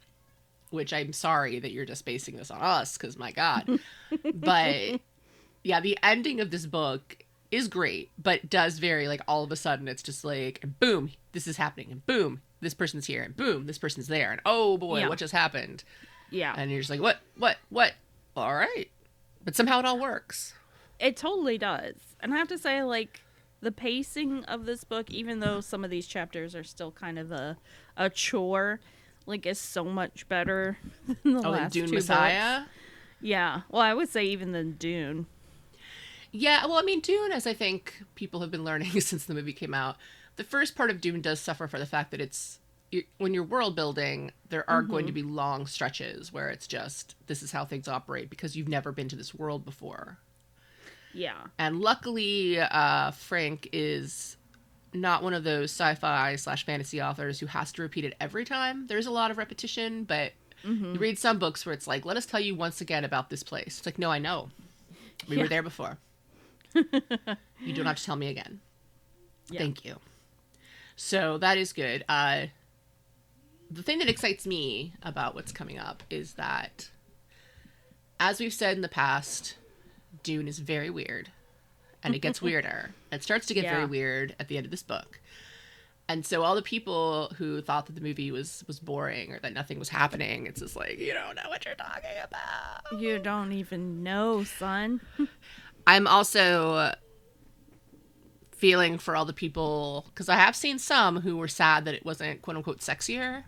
which 0.71 0.93
I'm 0.93 1.13
sorry 1.13 1.59
that 1.59 1.73
you're 1.73 1.85
just 1.85 2.05
basing 2.05 2.37
this 2.37 2.51
on 2.51 2.61
us, 2.61 2.97
because 2.97 3.17
my 3.17 3.33
God, 3.33 3.81
but 4.35 5.01
yeah, 5.63 5.81
the 5.81 5.99
ending 6.03 6.41
of 6.41 6.51
this 6.51 6.67
book 6.67 7.17
is 7.51 7.69
great, 7.69 8.11
but 8.19 8.49
does 8.51 8.79
vary. 8.79 9.09
Like 9.09 9.21
all 9.29 9.45
of 9.45 9.51
a 9.53 9.57
sudden, 9.57 9.89
it's 9.89 10.03
just 10.03 10.25
like, 10.25 10.65
boom, 10.81 11.11
this 11.33 11.47
is 11.47 11.57
happening, 11.57 11.89
and 11.91 12.07
boom, 12.07 12.43
this 12.61 12.75
person's 12.75 13.07
here, 13.07 13.23
and 13.23 13.37
boom, 13.37 13.67
this 13.67 13.79
person's 13.79 14.09
there, 14.09 14.31
and 14.33 14.41
oh 14.45 14.77
boy, 14.79 15.01
Yeah. 15.01 15.09
what 15.09 15.19
just 15.19 15.33
happened? 15.33 15.85
Yeah. 16.31 16.55
And 16.57 16.71
you're 16.71 16.81
just 16.81 16.91
like, 16.91 17.01
what, 17.01 17.19
what, 17.39 17.57
what? 17.71 17.95
All 18.37 18.55
right, 18.55 18.89
but 19.45 19.57
somehow 19.57 19.79
it 19.81 19.85
all 19.87 19.99
works. 19.99 20.55
It 21.01 21.17
totally 21.17 21.59
does. 21.59 21.95
And 22.21 22.35
I 22.35 22.37
have 22.37 22.49
to 22.49 22.59
say, 22.59 22.83
like, 22.83 23.23
the 23.61 23.73
pacing 23.73 24.45
of 24.45 24.67
this 24.67 24.85
book, 24.85 25.11
even 25.11 25.41
though 25.41 25.61
some 25.61 25.85
of 25.85 25.91
these 25.91 26.07
chapters 26.07 26.55
are 26.55 26.65
still 26.65 26.91
kind 26.93 27.19
of 27.19 27.31
a, 27.33 27.57
a 27.97 28.11
chore, 28.11 28.81
like, 29.27 29.47
is 29.47 29.59
so 29.59 29.85
much 29.85 30.29
better 30.29 30.79
than 31.23 31.35
the 31.35 31.47
Oh, 31.47 31.51
last 31.51 31.73
Dune 31.73 31.87
two 31.89 31.95
Messiah. 31.95 32.61
books. 32.61 32.71
Yeah. 33.21 33.63
Well, 33.71 33.83
I 33.83 33.95
would 33.95 34.09
say 34.09 34.25
even 34.27 34.53
than 34.53 34.73
Dune. 34.73 35.27
Yeah, 36.33 36.67
well, 36.67 36.79
I 36.79 36.83
mean, 36.83 37.01
Dune, 37.01 37.33
as 37.33 37.47
I 37.47 37.55
think 37.55 38.03
people 38.15 38.41
have 38.41 38.51
been 38.51 38.65
learning 38.65 38.91
since 39.01 39.25
the 39.25 39.35
movie 39.35 39.53
came 39.53 39.75
out, 39.75 39.97
the 40.37 40.45
first 40.45 40.77
part 40.77 40.91
of 40.91 41.01
Dune 41.01 41.21
does 41.21 41.41
suffer 41.41 41.67
for 41.67 41.79
the 41.79 41.87
fact 41.87 42.11
that 42.11 42.21
it's 42.21 42.59
when 43.19 43.35
you're 43.35 43.43
world 43.45 43.77
building, 43.77 44.31
there 44.49 44.69
are 44.71 44.81
going 44.83 45.05
to 45.07 45.13
be 45.13 45.23
long 45.23 45.67
stretches 45.67 46.33
where 46.33 46.49
it's 46.49 46.67
just 46.67 47.17
this 47.27 47.43
is 47.43 47.53
how 47.53 47.63
things 47.67 47.87
operate 47.87 48.31
because 48.31 48.57
you've 48.57 48.69
never 48.69 48.93
been 48.93 49.09
to 49.09 49.17
this 49.17 49.35
world 49.35 49.63
before. 49.65 50.17
Yeah. 51.13 51.37
And 51.59 51.81
luckily, 51.81 52.59
uh, 52.59 53.11
Frank 53.11 53.69
is 53.75 54.39
not 54.95 55.23
one 55.23 55.35
of 55.35 55.45
those 55.45 55.65
sci-fi 55.71 56.37
slash 56.37 56.65
fantasy 56.65 57.03
authors 57.03 57.39
who 57.41 57.47
has 57.47 57.73
to 57.73 57.83
repeat 57.83 58.07
it 58.07 58.15
every 58.21 58.47
time. 58.47 58.87
There's 58.87 59.07
a 59.07 59.11
lot 59.11 59.31
of 59.31 59.37
repetition, 59.37 60.05
but 60.05 60.33
you 60.65 60.95
read 60.99 61.19
some 61.19 61.39
books 61.39 61.65
where 61.67 61.73
it's 61.75 61.87
like, 61.87 62.05
let 62.07 62.17
us 62.17 62.25
tell 62.27 62.41
you 62.41 62.55
once 62.55 62.81
again 62.81 63.05
about 63.05 63.29
this 63.31 63.43
place. 63.43 63.79
It's 63.79 63.87
like, 63.87 63.99
no, 63.99 64.11
I 64.11 64.19
know. 64.19 64.49
We 65.29 65.37
Yeah. 65.37 65.43
were 65.43 65.49
there 65.49 65.63
before. 65.63 65.99
You 66.75 67.73
don't 67.75 67.87
have 67.87 67.97
to 67.97 68.05
tell 68.05 68.17
me 68.17 68.29
again. 68.29 68.61
Yeah. 69.51 69.61
Thank 69.61 69.85
you. 69.85 69.97
So 70.97 71.39
that 71.39 71.59
is 71.59 71.73
good. 71.73 72.05
Uh, 72.09 72.47
the 73.71 73.83
thing 73.83 73.99
that 73.99 74.09
excites 74.09 74.47
me 74.47 74.95
about 75.03 75.35
what's 75.35 75.53
coming 75.53 75.79
up 75.79 76.03
is 76.11 76.35
that, 76.35 76.91
as 78.19 78.41
we've 78.41 78.53
said 78.53 78.77
in 78.77 78.83
the 78.83 78.89
past, 78.89 79.57
Dune 80.23 80.49
is 80.49 80.59
very 80.59 80.91
weird, 80.91 81.31
and 82.03 82.15
it 82.15 82.21
gets 82.21 82.43
weirder. 82.43 82.95
It 83.13 83.23
starts 83.23 83.47
to 83.47 83.55
get 83.55 83.65
very 83.65 83.87
weird 83.87 84.35
at 84.41 84.49
the 84.49 84.57
end 84.57 84.67
of 84.67 84.71
this 84.71 84.83
book. 84.83 85.21
And 86.11 86.25
so 86.25 86.43
all 86.43 86.55
the 86.55 86.63
people 86.63 87.31
who 87.37 87.61
thought 87.61 87.85
that 87.87 87.95
the 87.95 88.01
movie 88.01 88.31
was 88.31 88.65
was 88.67 88.81
boring 88.81 89.31
or 89.31 89.41
that 89.41 89.53
nothing 89.53 89.79
was 89.79 89.91
happening, 89.91 90.47
it's 90.47 90.61
just 90.61 90.75
like 90.75 90.99
you 90.99 91.13
don't 91.13 91.37
know 91.37 91.49
what 91.49 91.67
you're 91.67 91.75
talking 91.75 92.11
about. 92.25 92.99
You 92.99 93.19
don't 93.19 93.53
even 93.53 94.03
know, 94.03 94.43
son. 94.43 95.03
I'm 95.89 96.07
also 96.07 96.93
feeling 98.51 98.99
for 98.99 99.17
all 99.17 99.25
the 99.25 99.33
people 99.33 100.05
because 100.11 100.29
I 100.29 100.35
have 100.35 100.55
seen 100.55 100.79
some 100.79 101.23
who 101.23 101.39
were 101.39 101.49
sad 101.49 101.87
that 101.87 101.95
it 101.95 102.05
wasn't 102.05 102.43
quote 102.43 102.59
unquote 102.59 102.81
sexier. 102.81 103.45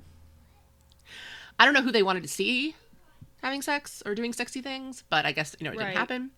I 1.59 1.66
don't 1.66 1.74
know 1.74 1.83
who 1.83 1.92
they 1.92 2.03
wanted 2.03 2.22
to 2.22 2.29
see 2.31 2.74
having 3.42 3.61
sex 3.61 4.03
or 4.07 4.14
doing 4.14 4.33
sexy 4.33 4.62
things, 4.62 5.05
but 5.11 5.26
I 5.26 5.33
guess 5.33 5.55
you 5.61 5.64
know 5.64 5.72
it 5.72 5.76
Right. 5.76 5.85
didn't 5.88 5.98
happen. 5.98 6.31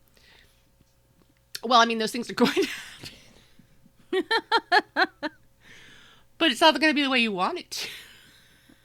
Well, 1.63 1.81
I 1.81 1.85
mean 1.85 1.99
those 1.99 2.11
things 2.11 2.29
are 2.29 2.35
going 2.35 2.53
to 2.53 2.69
happen. 4.13 4.25
but 6.39 6.51
it's 6.51 6.61
not 6.61 6.81
going 6.81 6.91
to 6.91 6.95
be 6.97 7.05
the 7.05 7.11
way 7.11 7.21
you 7.21 7.31
want 7.31 7.61
it 7.61 7.71
to. 7.71 7.89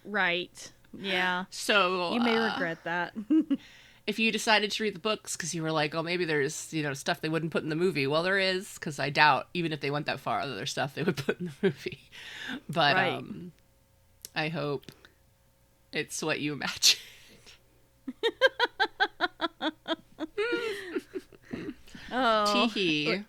Right. 0.05 0.71
Yeah. 0.95 1.45
So 1.49 2.13
You 2.13 2.21
may 2.21 2.37
uh, 2.37 2.51
regret 2.51 2.77
that. 2.83 3.13
if 4.07 4.17
you 4.17 4.31
decided 4.31 4.71
to 4.71 4.83
read 4.83 4.95
the 4.95 4.99
books 4.99 5.35
because 5.35 5.53
you 5.53 5.61
were 5.61 5.71
like, 5.71 5.93
oh, 5.93 6.01
maybe 6.01 6.25
there's 6.25 6.73
you 6.73 6.81
know 6.81 6.93
stuff 6.93 7.21
they 7.21 7.29
wouldn't 7.29 7.51
put 7.51 7.63
in 7.63 7.69
the 7.69 7.75
movie. 7.75 8.07
Well, 8.07 8.23
there 8.23 8.39
is 8.39 8.73
because 8.75 8.97
I 8.99 9.09
doubt 9.09 9.47
even 9.53 9.71
if 9.73 9.81
they 9.81 9.91
went 9.91 10.05
that 10.07 10.19
far, 10.19 10.47
there's 10.47 10.71
stuff 10.71 10.95
they 10.95 11.03
would 11.03 11.17
put 11.25 11.39
in 11.39 11.47
the 11.47 11.53
movie. 11.61 11.99
But 12.69 12.95
Right. 12.95 13.13
um, 13.13 13.51
I 14.35 14.47
hope 14.47 14.91
it's 15.91 16.21
what 16.23 16.39
you 16.39 16.53
imagine. 16.53 16.99
oh. 22.11 22.45
Teehee. 22.47 23.25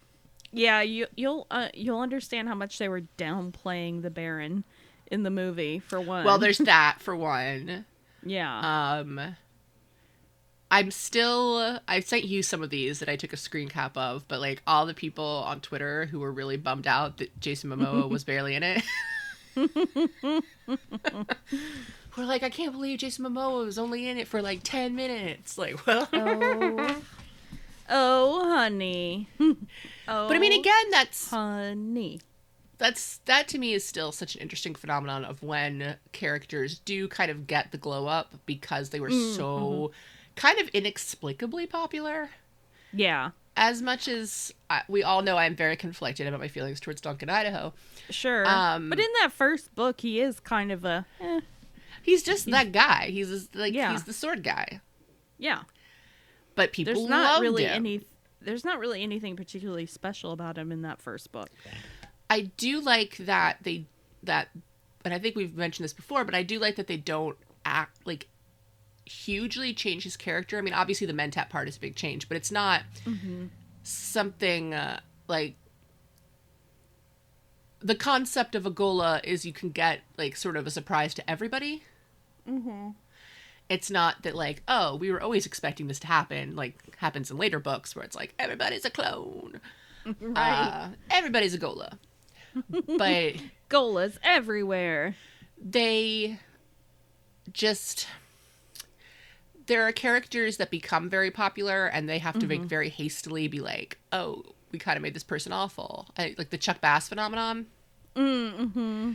Yeah, 0.52 0.80
you 0.80 1.06
you'll 1.16 1.46
uh, 1.50 1.68
you'll 1.74 2.00
understand 2.00 2.48
how 2.48 2.54
much 2.54 2.78
they 2.78 2.88
were 2.88 3.02
downplaying 3.18 4.02
the 4.02 4.10
Baron 4.10 4.64
in 5.10 5.22
the 5.22 5.30
movie 5.30 5.78
for 5.78 6.00
one. 6.00 6.24
Well, 6.24 6.38
there's 6.38 6.58
that 6.58 6.96
for 7.00 7.14
one. 7.14 7.84
yeah. 8.24 8.98
Um, 9.00 9.36
I'm 10.70 10.90
still. 10.90 11.80
I 11.88 12.00
sent 12.00 12.24
you 12.24 12.42
some 12.42 12.62
of 12.62 12.70
these 12.70 12.98
that 12.98 13.08
I 13.08 13.16
took 13.16 13.32
a 13.32 13.38
screen 13.38 13.68
cap 13.68 13.96
of, 13.96 14.28
but 14.28 14.40
like 14.40 14.62
all 14.66 14.84
the 14.84 14.94
people 14.94 15.42
on 15.46 15.60
Twitter 15.60 16.06
who 16.06 16.20
were 16.20 16.32
really 16.32 16.58
bummed 16.58 16.86
out 16.86 17.16
that 17.18 17.38
Jason 17.40 17.70
Momoa 17.70 18.08
was 18.08 18.24
barely 18.24 18.54
in 18.54 18.62
it. 18.62 18.82
We're 22.16 22.24
like, 22.24 22.42
I 22.42 22.50
can't 22.50 22.72
believe 22.72 22.98
Jason 22.98 23.24
Momoa 23.24 23.64
was 23.64 23.78
only 23.78 24.08
in 24.08 24.18
it 24.18 24.28
for 24.28 24.42
like 24.42 24.60
ten 24.62 24.94
minutes. 24.94 25.56
Like, 25.56 25.86
well, 25.86 26.06
oh. 26.12 26.96
oh, 27.88 28.54
honey. 28.54 29.28
oh. 29.40 29.56
but 30.06 30.36
I 30.36 30.38
mean, 30.38 30.52
oh, 30.52 30.60
again, 30.60 30.90
that's 30.90 31.30
honey. 31.30 32.20
that's 32.76 33.18
that 33.24 33.48
to 33.48 33.58
me 33.58 33.72
is 33.72 33.86
still 33.86 34.12
such 34.12 34.34
an 34.34 34.42
interesting 34.42 34.74
phenomenon 34.74 35.24
of 35.24 35.42
when 35.42 35.96
characters 36.12 36.80
do 36.80 37.08
kind 37.08 37.30
of 37.30 37.46
get 37.46 37.72
the 37.72 37.78
glow 37.78 38.06
up 38.06 38.34
because 38.44 38.90
they 38.90 39.00
were 39.00 39.10
so 39.10 39.46
mm-hmm. 39.46 39.94
Kind 40.38 40.58
of 40.60 40.68
inexplicably 40.68 41.66
popular. 41.66 42.30
Yeah. 42.92 43.30
as 43.56 43.82
much 43.82 44.08
as 44.08 44.52
I, 44.70 44.82
we 44.88 45.02
all 45.02 45.20
know 45.22 45.36
I'm 45.36 45.54
very 45.56 45.76
conflicted 45.76 46.26
about 46.26 46.40
my 46.40 46.48
feelings 46.48 46.80
towards 46.80 47.00
Duncan 47.00 47.28
Idaho, 47.28 47.74
Sure. 48.10 48.46
Um, 48.46 48.88
but 48.88 48.98
in 48.98 49.08
that 49.20 49.32
first 49.32 49.74
book, 49.74 50.00
he 50.00 50.20
is 50.20 50.40
kind 50.40 50.72
of 50.72 50.84
a. 50.86 51.04
Eh, 51.20 51.40
he's 52.02 52.22
just 52.22 52.46
that 52.50 52.72
guy. 52.72 53.08
He's 53.10 53.28
just, 53.28 53.54
like 53.54 53.74
Yeah. 53.74 53.92
he's 53.92 54.04
the 54.04 54.12
sword 54.14 54.42
guy. 54.42 54.80
yeah. 55.36 55.62
But 56.54 56.72
people 56.72 56.94
There's 56.94 57.08
not 57.08 57.40
really 57.42 57.64
him. 57.64 57.74
any. 57.76 58.00
There's 58.40 58.64
not 58.64 58.78
really 58.78 59.02
anything 59.02 59.36
particularly 59.36 59.86
special 59.86 60.32
about 60.32 60.56
him 60.56 60.72
in 60.72 60.82
that 60.82 61.00
first 61.02 61.30
book. 61.32 61.50
I 62.30 62.42
do 62.56 62.80
like 62.80 63.16
that 63.18 63.58
they 63.62 63.84
that 64.22 64.48
and 65.04 65.12
I 65.14 65.18
think 65.18 65.36
we've 65.36 65.56
mentioned 65.56 65.84
this 65.84 65.92
before, 65.92 66.24
but 66.24 66.34
I 66.34 66.42
do 66.42 66.58
like 66.58 66.76
that 66.76 66.86
they 66.86 66.96
don't 66.96 67.36
act 67.64 68.06
like 68.06 68.26
hugely 69.08 69.72
change 69.74 70.04
his 70.04 70.16
character. 70.16 70.58
I 70.58 70.60
mean, 70.60 70.74
obviously 70.74 71.06
the 71.06 71.12
Mentat 71.12 71.48
part 71.50 71.68
is 71.68 71.76
a 71.76 71.80
big 71.80 71.96
change, 71.96 72.28
but 72.28 72.36
it's 72.36 72.50
not 72.52 72.82
something 73.82 74.74
uh, 74.74 75.00
like 75.28 75.54
the 77.80 77.94
concept 77.94 78.54
of 78.54 78.66
a 78.66 78.70
ghola 78.70 79.22
is 79.24 79.46
you 79.46 79.52
can 79.52 79.70
get 79.70 80.00
like 80.16 80.36
sort 80.36 80.56
of 80.56 80.66
a 80.66 80.70
surprise 80.70 81.14
to 81.14 81.30
everybody. 81.30 81.82
Mm-hmm. 82.48 82.90
It's 83.68 83.90
not 83.90 84.22
that 84.22 84.34
like 84.34 84.62
oh 84.66 84.96
we 84.96 85.10
were 85.10 85.22
always 85.22 85.46
expecting 85.46 85.88
this 85.88 86.00
to 86.00 86.06
happen 86.06 86.56
like 86.56 86.96
happens 86.96 87.30
in 87.30 87.36
later 87.36 87.60
books 87.60 87.94
where 87.94 88.04
it's 88.04 88.16
like 88.16 88.34
everybody's 88.38 88.84
a 88.84 88.90
clone, 88.90 89.60
Right. 90.20 90.68
uh, 90.68 90.88
everybody's 91.10 91.54
a 91.54 91.58
ghola, 91.58 91.98
but 92.70 93.34
gholas 93.70 94.16
everywhere. 94.22 95.14
they 95.62 96.38
just 97.52 98.06
there 99.68 99.86
are 99.86 99.92
characters 99.92 100.56
that 100.58 100.70
become 100.70 101.08
very 101.08 101.30
popular 101.30 101.86
and 101.86 102.08
they 102.08 102.18
have 102.18 102.38
to 102.40 102.46
make 102.46 102.62
very 102.62 102.88
hastily 102.88 103.46
be 103.48 103.60
like 103.60 103.96
oh 104.12 104.42
we 104.72 104.78
kind 104.78 104.96
of 104.96 105.02
made 105.02 105.14
this 105.14 105.22
person 105.22 105.52
awful 105.52 106.08
I, 106.18 106.34
like 106.36 106.50
the 106.50 106.58
chuck 106.58 106.80
bass 106.80 107.08
phenomenon 107.08 107.66
Mm-hmm. 108.16 109.12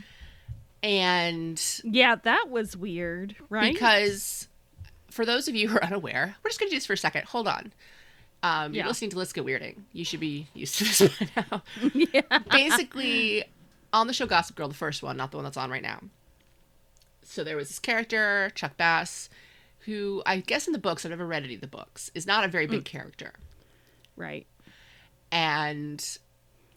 and 0.81 1.81
Yeah, 1.83 2.15
that 2.23 2.45
was 2.49 2.75
weird, 2.77 3.35
right? 3.49 3.73
because 3.73 4.47
for 5.09 5.25
those 5.25 5.47
of 5.47 5.55
you 5.55 5.67
who 5.69 5.77
are 5.77 5.83
unaware 5.83 6.35
we're 6.43 6.49
just 6.49 6.59
going 6.59 6.69
to 6.69 6.73
do 6.73 6.77
this 6.77 6.85
for 6.85 6.93
a 6.93 6.97
second 6.97 7.25
hold 7.25 7.47
on 7.47 7.73
um, 8.41 8.73
you're 8.73 8.83
Yeah. 8.83 8.87
listening 8.89 9.09
to 9.11 9.17
Let's 9.17 9.31
Get 9.31 9.45
Weirding. 9.45 9.83
You 9.93 10.03
should 10.03 10.19
be 10.19 10.47
used 10.53 10.75
to 10.79 10.83
this 10.83 11.01
by 11.35 11.43
now. 11.51 11.63
yeah. 11.93 12.39
basically 12.51 13.45
on 13.93 14.07
the 14.07 14.13
show 14.13 14.25
Gossip 14.25 14.55
Girl, 14.57 14.67
the 14.67 14.73
first 14.73 15.01
one, 15.01 15.15
not 15.15 15.31
the 15.31 15.37
one 15.37 15.45
that's 15.45 15.55
on 15.55 15.69
right 15.71 15.81
now. 15.81 16.01
So 17.21 17.43
there 17.45 17.55
was 17.55 17.69
this 17.69 17.79
character, 17.79 18.51
Chuck 18.53 18.75
Bass, 18.75 19.29
who 19.85 20.23
I 20.25 20.39
guess 20.39 20.67
in 20.67 20.73
the 20.73 20.79
books, 20.79 21.05
I've 21.05 21.11
never 21.11 21.25
read 21.25 21.43
any 21.43 21.55
of 21.55 21.61
the 21.61 21.67
books, 21.67 22.11
is 22.13 22.25
not 22.27 22.43
a 22.43 22.47
very 22.47 22.67
big 22.67 22.85
character. 22.85 23.33
Right. 24.15 24.45
And 25.31 26.17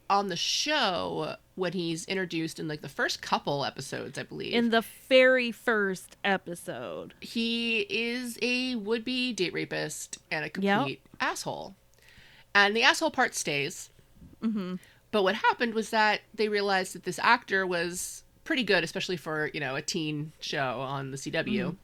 on 0.09 0.29
the 0.29 0.37
show, 0.37 1.37
when 1.57 1.73
he's 1.73 2.05
introduced 2.07 2.59
in 2.59 2.69
like 2.69 2.83
the 2.83 2.89
first 2.89 3.21
couple 3.23 3.65
episodes, 3.65 4.19
I 4.19 4.23
believe, 4.23 4.55
In 4.55 4.71
the 4.71 4.85
very 5.09 5.51
first 5.53 6.17
episode. 6.25 7.15
he 7.21 7.81
is 7.81 8.39
a 8.43 8.77
would-be 8.77 9.33
date 9.33 9.53
rapist 9.53 10.19
and 10.31 10.45
a 10.45 10.51
complete 10.51 11.01
asshole. 11.21 11.75
And 12.55 12.75
the 12.75 12.83
asshole 12.83 13.11
part 13.11 13.35
stays. 13.35 13.91
Mm-hmm. 14.43 14.77
But 15.11 15.23
what 15.23 15.35
happened 15.35 15.75
was 15.75 15.91
that 15.91 16.21
they 16.35 16.49
realized 16.49 16.95
that 16.95 17.05
this 17.05 17.19
actor 17.19 17.67
was 17.67 18.23
pretty 18.45 18.63
good, 18.65 18.85
especially 18.85 19.17
for 19.17 19.51
you 19.53 19.61
know 19.61 19.77
a 19.77 19.83
teen 19.83 20.33
show 20.41 20.81
on 20.81 21.11
the 21.11 21.17
CW, 21.17 21.77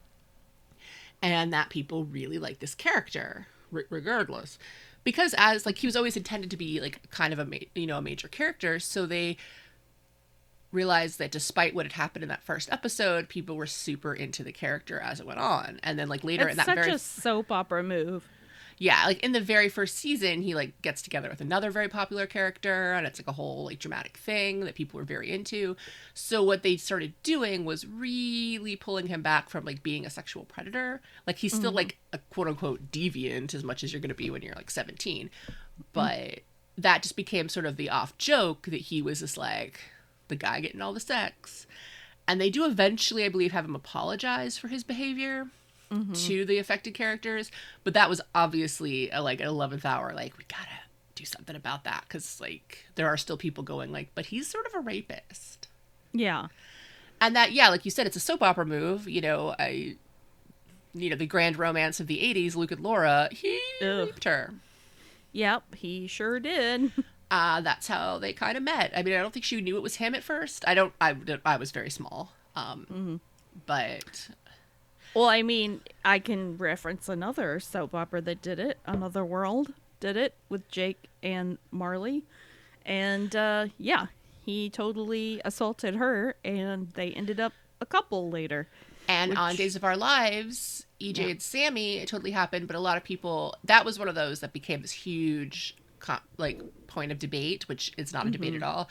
and 1.23 1.53
that 1.53 1.69
people 1.69 2.03
really 2.03 2.37
like 2.37 2.59
this 2.59 2.75
character, 2.75 3.47
r- 3.73 3.85
regardless, 3.89 4.59
because 5.03 5.33
as 5.37 5.65
like 5.65 5.79
he 5.79 5.87
was 5.87 5.95
always 5.95 6.17
intended 6.17 6.51
to 6.51 6.57
be 6.57 6.79
like 6.79 7.09
kind 7.09 7.33
of 7.33 7.39
a 7.39 7.45
ma- 7.45 7.57
you 7.73 7.87
know 7.87 7.97
a 7.97 8.01
major 8.01 8.27
character, 8.27 8.77
so 8.77 9.05
they 9.07 9.37
realized 10.71 11.19
that 11.19 11.31
despite 11.31 11.73
what 11.73 11.85
had 11.85 11.93
happened 11.93 12.23
in 12.23 12.29
that 12.29 12.43
first 12.43 12.71
episode, 12.71 13.29
people 13.29 13.55
were 13.55 13.67
super 13.67 14.13
into 14.13 14.43
the 14.43 14.51
character 14.51 14.99
as 14.99 15.19
it 15.19 15.25
went 15.25 15.39
on, 15.39 15.79
and 15.81 15.97
then 15.97 16.09
like 16.09 16.23
later 16.23 16.43
It's 16.47 16.51
in 16.51 16.57
that 16.57 16.65
such 16.65 16.75
very 16.75 16.91
a 16.91 16.99
soap 16.99 17.51
opera 17.51 17.81
move. 17.81 18.27
Yeah, 18.77 19.05
like 19.05 19.19
in 19.23 19.31
the 19.31 19.41
very 19.41 19.69
first 19.69 19.97
season, 19.97 20.41
he 20.41 20.55
like 20.55 20.81
gets 20.81 21.01
together 21.01 21.29
with 21.29 21.41
another 21.41 21.71
very 21.71 21.87
popular 21.87 22.25
character, 22.25 22.93
and 22.93 23.05
it's 23.05 23.19
like 23.19 23.27
a 23.27 23.33
whole 23.33 23.65
like 23.65 23.79
dramatic 23.79 24.17
thing 24.17 24.61
that 24.61 24.75
people 24.75 24.99
were 24.99 25.05
very 25.05 25.31
into. 25.31 25.75
So 26.13 26.43
what 26.43 26.63
they 26.63 26.77
started 26.77 27.13
doing 27.23 27.65
was 27.65 27.85
really 27.85 28.75
pulling 28.75 29.07
him 29.07 29.21
back 29.21 29.49
from 29.49 29.65
like 29.65 29.83
being 29.83 30.05
a 30.05 30.09
sexual 30.09 30.45
predator. 30.45 31.01
Like 31.27 31.37
he's 31.37 31.53
still 31.53 31.69
mm-hmm. 31.69 31.77
like 31.77 31.97
a 32.11 32.17
quote 32.29 32.47
unquote 32.47 32.91
deviant 32.91 33.53
as 33.53 33.63
much 33.63 33.83
as 33.83 33.93
you're 33.93 34.01
going 34.01 34.09
to 34.09 34.15
be 34.15 34.29
when 34.29 34.41
you're 34.41 34.55
like 34.55 34.71
17, 34.71 35.29
mm-hmm. 35.29 35.53
but 35.93 36.39
that 36.77 37.03
just 37.03 37.15
became 37.15 37.49
sort 37.49 37.65
of 37.65 37.77
the 37.77 37.89
off 37.89 38.17
joke 38.17 38.65
that 38.65 38.81
he 38.81 39.01
was 39.01 39.19
just 39.19 39.37
like 39.37 39.79
the 40.27 40.35
guy 40.35 40.59
getting 40.59 40.81
all 40.81 40.93
the 40.93 40.99
sex. 40.99 41.67
And 42.27 42.39
they 42.39 42.49
do 42.49 42.65
eventually, 42.65 43.25
I 43.25 43.29
believe, 43.29 43.51
have 43.51 43.65
him 43.65 43.75
apologize 43.75 44.57
for 44.57 44.69
his 44.69 44.83
behavior 44.83 45.47
to 45.89 46.45
the 46.45 46.57
affected 46.57 46.93
characters, 46.93 47.51
but 47.83 47.93
that 47.93 48.09
was 48.09 48.21
obviously 48.33 49.09
a, 49.11 49.21
like 49.21 49.39
an 49.39 49.47
eleventh 49.47 49.85
hour. 49.85 50.11
Like 50.13 50.37
we 50.37 50.43
gotta 50.47 50.69
do 51.15 51.25
something 51.25 51.55
about 51.55 51.83
that 51.83 52.03
because 52.07 52.41
like 52.41 52.85
there 52.95 53.07
are 53.07 53.17
still 53.17 53.37
people 53.37 53.63
going 53.63 53.91
like, 53.91 54.09
but 54.15 54.27
he's 54.27 54.47
sort 54.49 54.65
of 54.65 54.73
a 54.73 54.79
rapist, 54.79 55.67
Yeah. 56.11 56.47
and 57.21 57.35
that 57.35 57.51
yeah, 57.51 57.69
like 57.69 57.85
you 57.85 57.91
said, 57.91 58.07
it's 58.07 58.15
a 58.15 58.19
soap 58.19 58.41
opera 58.41 58.65
move. 58.65 59.07
You 59.07 59.21
know, 59.21 59.55
I, 59.59 59.95
you 60.95 61.09
know, 61.09 61.15
the 61.15 61.25
grand 61.27 61.57
romance 61.59 61.99
of 61.99 62.07
the 62.07 62.17
'80s, 62.19 62.55
Luke 62.55 62.71
and 62.71 62.81
Laura, 62.81 63.29
he 63.31 63.59
Ugh. 63.81 64.07
raped 64.07 64.23
her. 64.23 64.53
Yep, 65.31 65.75
he 65.75 66.07
sure 66.07 66.39
did. 66.39 66.91
Uh, 67.31 67.61
that's 67.61 67.87
how 67.87 68.19
they 68.19 68.31
kind 68.31 68.55
of 68.55 68.61
met. 68.61 68.93
I 68.95 69.01
mean, 69.01 69.15
I 69.15 69.17
don't 69.17 69.33
think 69.33 69.43
she 69.43 69.59
knew 69.59 69.75
it 69.75 69.81
was 69.81 69.95
him 69.95 70.13
at 70.13 70.23
first. 70.23 70.63
I 70.67 70.75
don't. 70.75 70.93
I 71.01 71.15
I 71.43 71.57
was 71.57 71.71
very 71.71 71.89
small. 71.89 72.31
Um, 72.55 73.21
but 73.65 74.29
Well, 75.15 75.25
I 75.29 75.43
mean, 75.43 75.81
I 76.03 76.19
can 76.19 76.57
reference 76.57 77.07
another 77.07 77.59
soap 77.59 77.93
opera 77.93 78.21
that 78.21 78.41
did 78.41 78.59
it. 78.59 78.79
Another 78.85 79.23
World 79.23 79.73
did 79.99 80.17
it 80.17 80.33
with 80.49 80.69
Jake 80.71 81.07
and 81.21 81.57
Marley. 81.71 82.23
And 82.85 83.35
uh, 83.35 83.67
yeah, 83.77 84.07
he 84.45 84.69
totally 84.69 85.39
assaulted 85.45 85.95
her, 85.95 86.35
and 86.43 86.89
they 86.95 87.11
ended 87.11 87.39
up 87.39 87.53
a 87.79 87.85
couple 87.85 88.29
later. 88.29 88.67
And 89.07 89.37
on 89.37 89.55
Days 89.55 89.75
of 89.75 89.83
Our 89.83 89.97
Lives, 89.97 90.85
EJ 90.99 91.17
Yeah. 91.17 91.27
and 91.27 91.41
Sami, 91.41 91.97
it 91.97 92.07
totally 92.07 92.31
happened, 92.31 92.67
but 92.67 92.75
a 92.75 92.79
lot 92.79 92.97
of 92.97 93.03
people, 93.03 93.55
that 93.65 93.85
was 93.85 93.99
one 93.99 94.07
of 94.07 94.15
those 94.15 94.39
that 94.39 94.51
became 94.53 94.81
this 94.81 94.91
huge, 94.91 95.75
like, 96.37 96.61
point 96.87 97.11
of 97.11 97.19
debate, 97.19 97.67
which 97.69 97.91
is 97.97 98.13
not 98.13 98.25
a 98.27 98.31
debate 98.31 98.53
Mm-hmm. 98.53 98.63
at 98.63 98.67
all, 98.67 98.89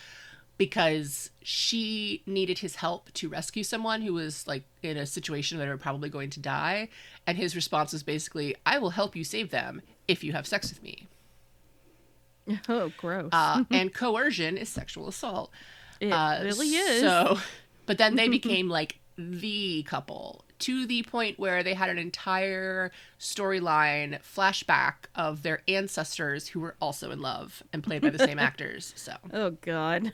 because 0.59 1.31
she 1.43 2.23
needed 2.27 2.59
his 2.61 2.77
help 2.77 3.13
to 3.15 3.29
rescue 3.29 3.65
someone 3.65 4.03
who 4.03 4.13
was, 4.15 4.47
like, 4.47 4.65
in 4.83 4.97
a 4.97 5.07
situation 5.07 5.59
that 5.59 5.65
they 5.65 5.71
were 5.71 5.77
probably 5.77 6.09
going 6.09 6.31
to 6.31 6.41
die. 6.41 6.89
And 7.27 7.37
his 7.37 7.57
response 7.57 7.93
was 7.93 8.03
basically, 8.03 8.55
I 8.65 8.79
will 8.79 8.91
help 8.91 9.17
you 9.17 9.25
save 9.25 9.51
them 9.51 9.83
if 10.07 10.23
you 10.23 10.33
have 10.33 10.47
sex 10.47 10.71
with 10.71 10.83
me. 10.83 11.09
Oh, 12.69 12.93
gross. 12.97 13.29
Uh, 13.33 13.65
and 13.71 13.95
coercion 13.95 14.57
is 14.57 14.69
sexual 14.69 15.07
assault. 15.09 15.51
it 16.01 16.11
Uh, 16.13 16.41
really 16.43 16.71
is. 16.71 17.01
So, 17.01 17.39
but 17.87 17.99
then 17.99 18.17
they 18.17 18.27
became 18.39 18.69
like 18.69 18.99
the 19.17 19.85
couple 19.85 20.42
to 20.63 20.87
the 20.87 21.03
point 21.03 21.39
where 21.39 21.63
they 21.63 21.75
had 21.75 21.91
an 21.91 21.99
entire 21.99 22.93
storyline 23.19 24.21
flashback 24.23 24.95
of 25.15 25.43
their 25.43 25.63
ancestors 25.67 26.49
who 26.49 26.61
were 26.61 26.77
also 26.81 27.11
in 27.11 27.21
love 27.21 27.63
and 27.73 27.83
played 27.83 28.03
by 28.03 28.11
the 28.11 28.19
same 28.19 28.39
actors. 28.41 28.93
So, 28.97 29.15
oh, 29.33 29.51
God. 29.61 30.13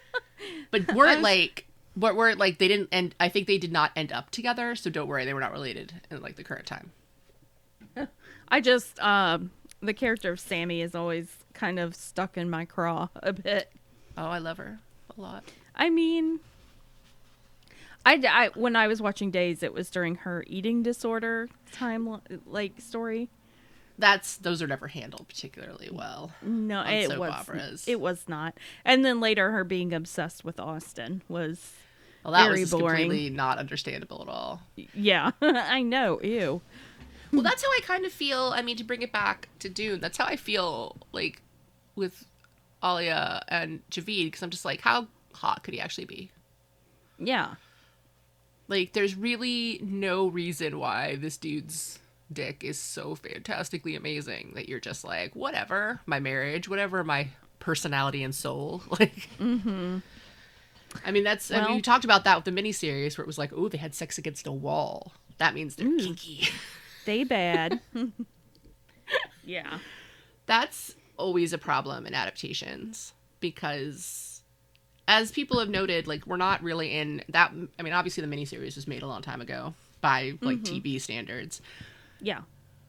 but 0.70 0.92
weren't 0.94 1.22
like. 1.22 1.66
But 1.94 2.16
weren't 2.16 2.38
like 2.38 2.56
they 2.56 2.68
didn't 2.68 2.88
end. 2.90 3.14
I 3.20 3.28
think 3.28 3.46
they 3.46 3.58
did 3.58 3.70
not 3.70 3.90
end 3.94 4.12
up 4.12 4.30
together. 4.30 4.74
So 4.74 4.88
don't 4.88 5.08
worry, 5.08 5.26
they 5.26 5.34
were 5.34 5.40
not 5.40 5.52
related 5.52 5.92
in 6.10 6.22
like 6.22 6.36
the 6.36 6.44
current 6.44 6.64
time. 6.64 6.92
I 8.48 8.60
just, 8.60 8.98
um, 9.00 9.50
the 9.80 9.92
character 9.92 10.32
of 10.32 10.40
Sami 10.40 10.80
is 10.80 10.94
always 10.94 11.28
kind 11.54 11.78
of 11.78 11.94
stuck 11.94 12.36
in 12.38 12.48
my 12.48 12.64
craw 12.64 13.08
a 13.16 13.32
bit. 13.32 13.70
Oh, 14.16 14.26
I 14.26 14.38
love 14.38 14.58
her 14.58 14.78
a 15.16 15.20
lot. 15.20 15.44
I 15.74 15.90
mean, 15.90 16.40
I, 18.04 18.14
I 18.28 18.50
when 18.54 18.74
I 18.76 18.88
was 18.88 19.00
watching 19.00 19.30
Days, 19.30 19.62
it 19.62 19.72
was 19.72 19.90
during 19.90 20.16
her 20.16 20.44
eating 20.46 20.82
disorder 20.82 21.48
time 21.72 22.20
like 22.46 22.80
story. 22.80 23.28
That's 23.98 24.36
those 24.38 24.62
are 24.62 24.66
never 24.66 24.88
handled 24.88 25.28
particularly 25.28 25.88
well. 25.92 26.32
No, 26.42 26.82
it 26.82 27.18
was 27.18 27.30
operas. 27.30 27.84
it 27.86 28.00
was 28.00 28.24
not. 28.28 28.56
And 28.84 29.04
then 29.04 29.20
later, 29.20 29.52
her 29.52 29.64
being 29.64 29.92
obsessed 29.92 30.44
with 30.44 30.58
Austin 30.58 31.22
was 31.28 31.72
Well, 32.24 32.32
that 32.32 32.46
Very 32.48 32.60
was 32.62 32.70
boring. 32.70 33.02
completely 33.02 33.30
not 33.30 33.58
understandable 33.58 34.22
at 34.22 34.28
all. 34.28 34.62
yeah. 34.94 35.30
I 35.42 35.82
know. 35.82 36.20
Ew. 36.22 36.60
Well, 37.32 37.42
that's 37.42 37.62
how 37.62 37.68
I 37.70 37.80
kind 37.84 38.04
of 38.04 38.12
feel. 38.12 38.52
I 38.54 38.62
mean, 38.62 38.76
to 38.76 38.84
bring 38.84 39.02
it 39.02 39.12
back 39.12 39.48
to 39.60 39.68
Dune, 39.68 40.00
that's 40.00 40.18
how 40.18 40.24
I 40.26 40.36
feel 40.36 40.96
like 41.12 41.40
with 41.94 42.26
Alia 42.84 43.42
and 43.48 43.80
Javid 43.90 44.24
because 44.26 44.42
I'm 44.42 44.50
just 44.50 44.64
like, 44.64 44.80
how 44.80 45.06
hot 45.34 45.62
could 45.62 45.72
he 45.74 45.80
actually 45.80 46.04
be? 46.06 46.30
Yeah. 47.18 47.54
Like, 48.72 48.94
there's 48.94 49.14
really 49.14 49.80
no 49.82 50.28
reason 50.28 50.78
why 50.78 51.16
this 51.16 51.36
dude's 51.36 51.98
dick 52.32 52.64
is 52.64 52.78
so 52.78 53.14
fantastically 53.14 53.96
amazing 53.96 54.52
that 54.54 54.66
you're 54.66 54.80
just 54.80 55.04
like, 55.04 55.36
whatever, 55.36 56.00
my 56.06 56.20
marriage, 56.20 56.70
whatever, 56.70 57.04
my 57.04 57.28
personality 57.58 58.24
and 58.24 58.34
soul. 58.34 58.82
Like, 58.98 59.28
mm-hmm. 59.38 59.98
I 61.04 61.10
mean, 61.10 61.22
that's, 61.22 61.50
I 61.50 61.66
mean, 61.66 61.76
you 61.76 61.82
talked 61.82 62.06
about 62.06 62.24
that 62.24 62.36
with 62.36 62.46
the 62.46 62.50
miniseries 62.50 63.18
where 63.18 63.24
it 63.24 63.26
was 63.26 63.36
like, 63.36 63.52
oh, 63.54 63.68
they 63.68 63.76
had 63.76 63.94
sex 63.94 64.16
against 64.16 64.46
a 64.46 64.52
wall. 64.52 65.12
That 65.36 65.52
means 65.52 65.76
they're 65.76 65.94
kinky. 65.98 66.48
They 67.04 67.24
bad. 67.24 67.80
yeah. 69.44 69.80
that's 70.46 70.94
always 71.18 71.52
a 71.52 71.58
problem 71.58 72.06
in 72.06 72.14
adaptations 72.14 73.12
because 73.40 74.31
as 75.12 75.30
people 75.30 75.58
have 75.58 75.68
noted, 75.68 76.06
like 76.06 76.26
we're 76.26 76.38
not 76.38 76.62
really 76.62 76.92
in 76.92 77.22
that. 77.28 77.52
I 77.78 77.82
mean, 77.82 77.92
obviously 77.92 78.24
the 78.24 78.34
miniseries 78.34 78.76
was 78.76 78.88
made 78.88 79.02
a 79.02 79.06
long 79.06 79.20
time 79.20 79.42
ago 79.42 79.74
by 80.00 80.32
like 80.40 80.58
mm-hmm. 80.58 80.86
TV 80.86 81.00
standards. 81.00 81.60
Yeah. 82.20 82.40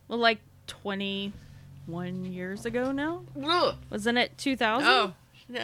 Well, 0.08 0.20
like 0.20 0.40
21 0.68 2.26
years 2.26 2.66
ago 2.66 2.94
now? 2.94 3.24
Ugh. 3.44 3.76
Wasn't 3.90 4.18
it 4.18 4.38
2000? 4.38 4.88
Oh. 4.88 5.14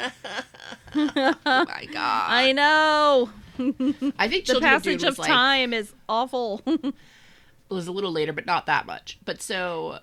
oh 0.96 1.36
my 1.46 1.88
god! 1.92 2.26
I 2.28 2.52
know. 2.52 3.30
I 3.58 4.28
think 4.28 4.46
The 4.46 4.54
Children 4.54 4.74
of 4.74 4.84
passage 4.84 5.04
of 5.04 5.18
like 5.18 5.30
time 5.30 5.74
is 5.74 5.94
awful. 6.10 6.62
It 6.66 6.94
was 7.70 7.88
a 7.88 7.94
little 7.94 8.12
later, 8.12 8.34
but 8.34 8.46
not 8.46 8.66
that 8.66 8.86
much. 8.86 9.18
But 9.24 9.42
so 9.42 10.00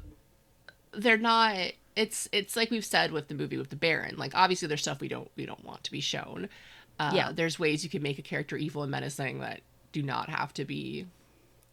they're 0.93 1.19
not. 1.19 1.73
It's 1.97 2.29
it's 2.31 2.55
like 2.57 2.71
we've 2.71 2.85
said 2.85 3.11
with 3.11 3.29
the 3.29 3.35
movie 3.35 3.57
with 3.57 3.71
the 3.71 3.77
Baron. 3.77 4.17
Like 4.17 4.33
obviously 4.35 4.69
there's 4.69 4.83
stuff 4.83 5.01
we 5.01 5.09
don't 5.09 5.31
we 5.37 5.47
don't 5.47 5.65
want 5.65 5.83
to 5.85 5.91
be 5.91 6.01
shown. 6.01 6.49
Uh, 7.01 7.13
Yeah. 7.15 7.33
There's 7.33 7.59
ways 7.59 7.83
you 7.85 7.91
can 7.91 8.03
make 8.03 8.19
a 8.19 8.23
character 8.23 8.57
evil 8.57 8.83
and 8.83 8.91
menacing 8.91 9.41
that 9.41 9.61
do 9.93 10.03
not 10.03 10.29
have 10.29 10.53
to 10.55 10.65
be 10.65 11.07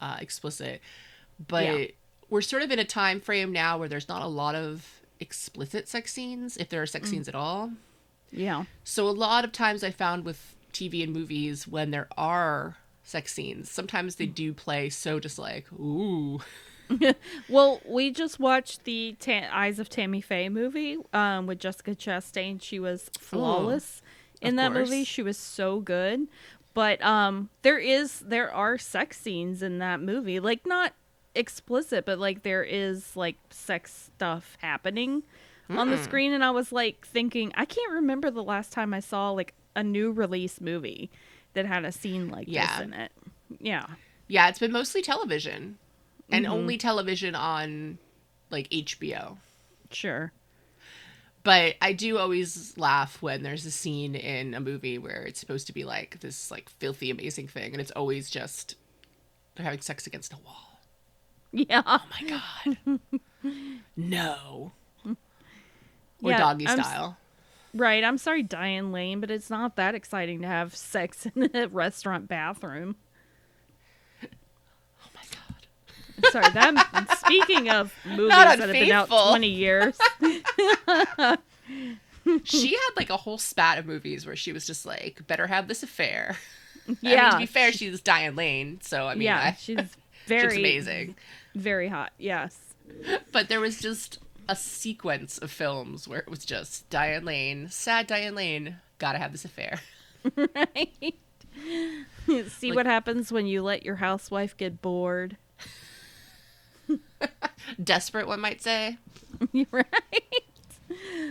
uh, 0.01 0.17
explicit. 0.19 0.81
But 1.47 1.63
Yeah. 1.65 1.85
we're 2.29 2.41
sort 2.41 2.61
of 2.63 2.71
in 2.71 2.79
a 2.79 2.85
time 2.85 3.19
frame 3.21 3.51
now 3.51 3.77
where 3.77 3.87
there's 3.89 4.07
not 4.09 4.21
a 4.21 4.27
lot 4.27 4.55
of 4.55 5.01
explicit 5.19 5.87
sex 5.87 6.11
scenes, 6.13 6.57
if 6.57 6.67
there 6.69 6.81
are 6.81 6.85
Mm. 6.85 6.89
sex 6.89 7.09
scenes 7.09 7.27
at 7.27 7.35
all. 7.35 7.71
yeah. 8.31 8.65
So 8.83 9.07
a 9.07 9.11
lot 9.11 9.45
of 9.45 9.51
times 9.51 9.83
I 9.83 9.91
found 9.91 10.25
with 10.25 10.55
TV 10.73 11.03
and 11.03 11.13
movies 11.13 11.67
when 11.67 11.91
there 11.91 12.07
are 12.17 12.77
sex 13.03 13.33
scenes, 13.33 13.69
sometimes 13.69 14.15
they 14.15 14.25
do 14.25 14.53
play 14.53 14.89
so 14.89 15.19
just 15.19 15.37
like 15.37 15.71
ooh. 15.73 16.39
Well, 17.49 17.81
we 17.85 18.11
just 18.11 18.39
watched 18.39 18.83
the 18.83 19.15
Ta- 19.19 19.49
Eyes 19.51 19.79
of 19.79 19.89
Tammy 19.89 20.21
Faye 20.21 20.49
movie 20.49 20.97
um, 21.13 21.45
with 21.47 21.59
Jessica 21.59 21.91
Chastain. 21.95 22.61
She 22.61 22.79
was 22.79 23.09
flawless 23.19 24.01
in 24.41 24.55
that 24.57 24.71
course. 24.73 24.89
movie. 24.89 25.03
She 25.03 25.21
was 25.21 25.37
so 25.37 25.79
good. 25.79 26.27
But 26.73 27.03
um, 27.03 27.49
there 27.61 27.77
is 27.77 28.19
there 28.21 28.51
are 28.51 28.77
sex 28.77 29.19
scenes 29.19 29.61
in 29.61 29.77
that 29.79 30.01
movie, 30.01 30.39
like 30.39 30.65
not 30.65 30.93
explicit, 31.35 32.05
but 32.05 32.17
like 32.19 32.43
there 32.43 32.63
is 32.63 33.15
like 33.15 33.35
sex 33.51 34.09
stuff 34.15 34.57
happening 34.61 35.23
on 35.69 35.89
the 35.91 35.97
screen. 35.97 36.33
And 36.33 36.43
I 36.43 36.51
was 36.51 36.71
like 36.71 37.05
thinking, 37.05 37.51
I 37.55 37.65
can't 37.65 37.91
remember 37.93 38.31
the 38.31 38.43
last 38.43 38.71
time 38.71 38.93
I 38.93 38.99
saw 39.01 39.29
like 39.31 39.53
a 39.75 39.83
new 39.83 40.11
release 40.11 40.59
movie 40.61 41.11
that 41.53 41.65
had 41.67 41.85
a 41.85 41.91
scene 41.91 42.29
like 42.29 42.47
Yeah. 42.47 42.77
this 42.77 42.85
in 42.85 42.93
it. 42.93 43.11
Yeah. 43.59 43.85
Yeah, 44.27 44.49
it's 44.49 44.59
been 44.59 44.71
mostly 44.71 45.01
television. 45.03 45.77
And 46.33 46.45
Mm-hmm. 46.45 46.53
only 46.53 46.77
television 46.77 47.35
on 47.35 47.97
like 48.49 48.69
HBO. 48.69 49.37
Sure. 49.91 50.31
But 51.43 51.75
I 51.81 51.91
do 51.93 52.17
always 52.17 52.73
laugh 52.77 53.21
when 53.21 53.43
there's 53.43 53.65
a 53.65 53.71
scene 53.71 54.15
in 54.15 54.53
a 54.53 54.59
movie 54.61 54.97
where 54.97 55.23
it's 55.23 55.39
supposed 55.39 55.67
to 55.67 55.73
be 55.73 55.83
like 55.83 56.19
this 56.21 56.49
like 56.49 56.69
filthy 56.69 57.09
amazing 57.11 57.47
thing 57.49 57.73
and 57.73 57.81
it's 57.81 57.91
always 57.91 58.29
just 58.29 58.75
they're 59.55 59.65
having 59.65 59.81
sex 59.81 60.07
against 60.07 60.33
a 60.33 60.37
wall. 60.37 60.79
Yeah. 61.51 61.83
Oh 61.85 62.01
my 62.09 62.27
god. 62.29 62.99
no. 63.97 64.71
Or 65.05 66.31
Yeah, 66.31 66.37
doggy 66.39 66.67
I'm 66.67 66.79
s- 66.79 66.87
style. 66.87 67.17
Right, 67.75 68.03
I'm 68.03 68.17
sorry, 68.19 68.43
Diane 68.43 68.91
Lane, 68.91 69.19
but 69.19 69.29
it's 69.31 69.49
not 69.49 69.75
that 69.75 69.95
exciting 69.95 70.41
to 70.41 70.47
have 70.47 70.75
sex 70.75 71.25
in 71.35 71.49
a 71.55 71.67
restaurant 71.67 72.27
bathroom. 72.27 72.95
Oh 74.23 75.09
my 75.13 75.21
god. 75.31 75.67
Sorry, 76.31 76.49
that. 76.51 77.17
speaking 77.19 77.69
of 77.69 77.93
movies 78.05 78.29
that 78.29 78.59
have 78.59 78.71
been 78.71 78.91
out 78.91 79.07
20 79.09 79.47
years, 79.47 79.97
she 82.43 82.71
had 82.71 82.89
like 82.95 83.09
a 83.09 83.17
whole 83.17 83.37
spat 83.37 83.77
of 83.77 83.85
movies 83.85 84.25
where 84.25 84.35
she 84.35 84.51
was 84.53 84.65
just 84.65 84.85
like, 84.85 85.25
better 85.27 85.47
have 85.47 85.67
this 85.67 85.83
affair. 85.83 86.37
I 86.85 86.89
mean, 86.89 86.97
yeah, 87.01 87.29
to 87.31 87.37
be 87.37 87.45
fair, 87.45 87.71
she's 87.71 88.01
Diane 88.01 88.35
Lane, 88.35 88.79
so 88.81 89.07
I 89.07 89.13
mean, 89.15 89.23
yeah, 89.23 89.39
I, 89.39 89.57
she's 89.59 89.77
she's 89.79 89.87
very 90.27 90.57
amazing. 90.57 91.15
very 91.55 91.87
hot. 91.87 92.11
Yes, 92.17 92.57
But 93.31 93.47
there 93.49 93.59
was 93.61 93.79
just 93.79 94.19
a 94.49 94.55
sequence 94.55 95.37
of 95.37 95.49
films 95.51 96.07
where 96.07 96.19
it 96.19 96.29
was 96.29 96.43
just 96.43 96.89
Diane 96.89 97.25
Lane, 97.25 97.69
sad 97.69 98.07
Diane 98.07 98.35
Lane, 98.35 98.77
gotta 98.99 99.17
have 99.17 99.31
this 99.31 99.45
affair. 99.45 99.79
right. 100.37 101.15
See 102.49 102.69
Like- 102.69 102.75
what 102.75 102.85
happens 102.85 103.31
when 103.31 103.45
you 103.45 103.61
let 103.61 103.85
your 103.85 103.97
housewife 103.97 104.55
get 104.57 104.81
bored. 104.81 105.37
Desperate, 107.83 108.27
one 108.27 108.39
might 108.39 108.61
say. 108.61 108.97
right? 109.71 109.85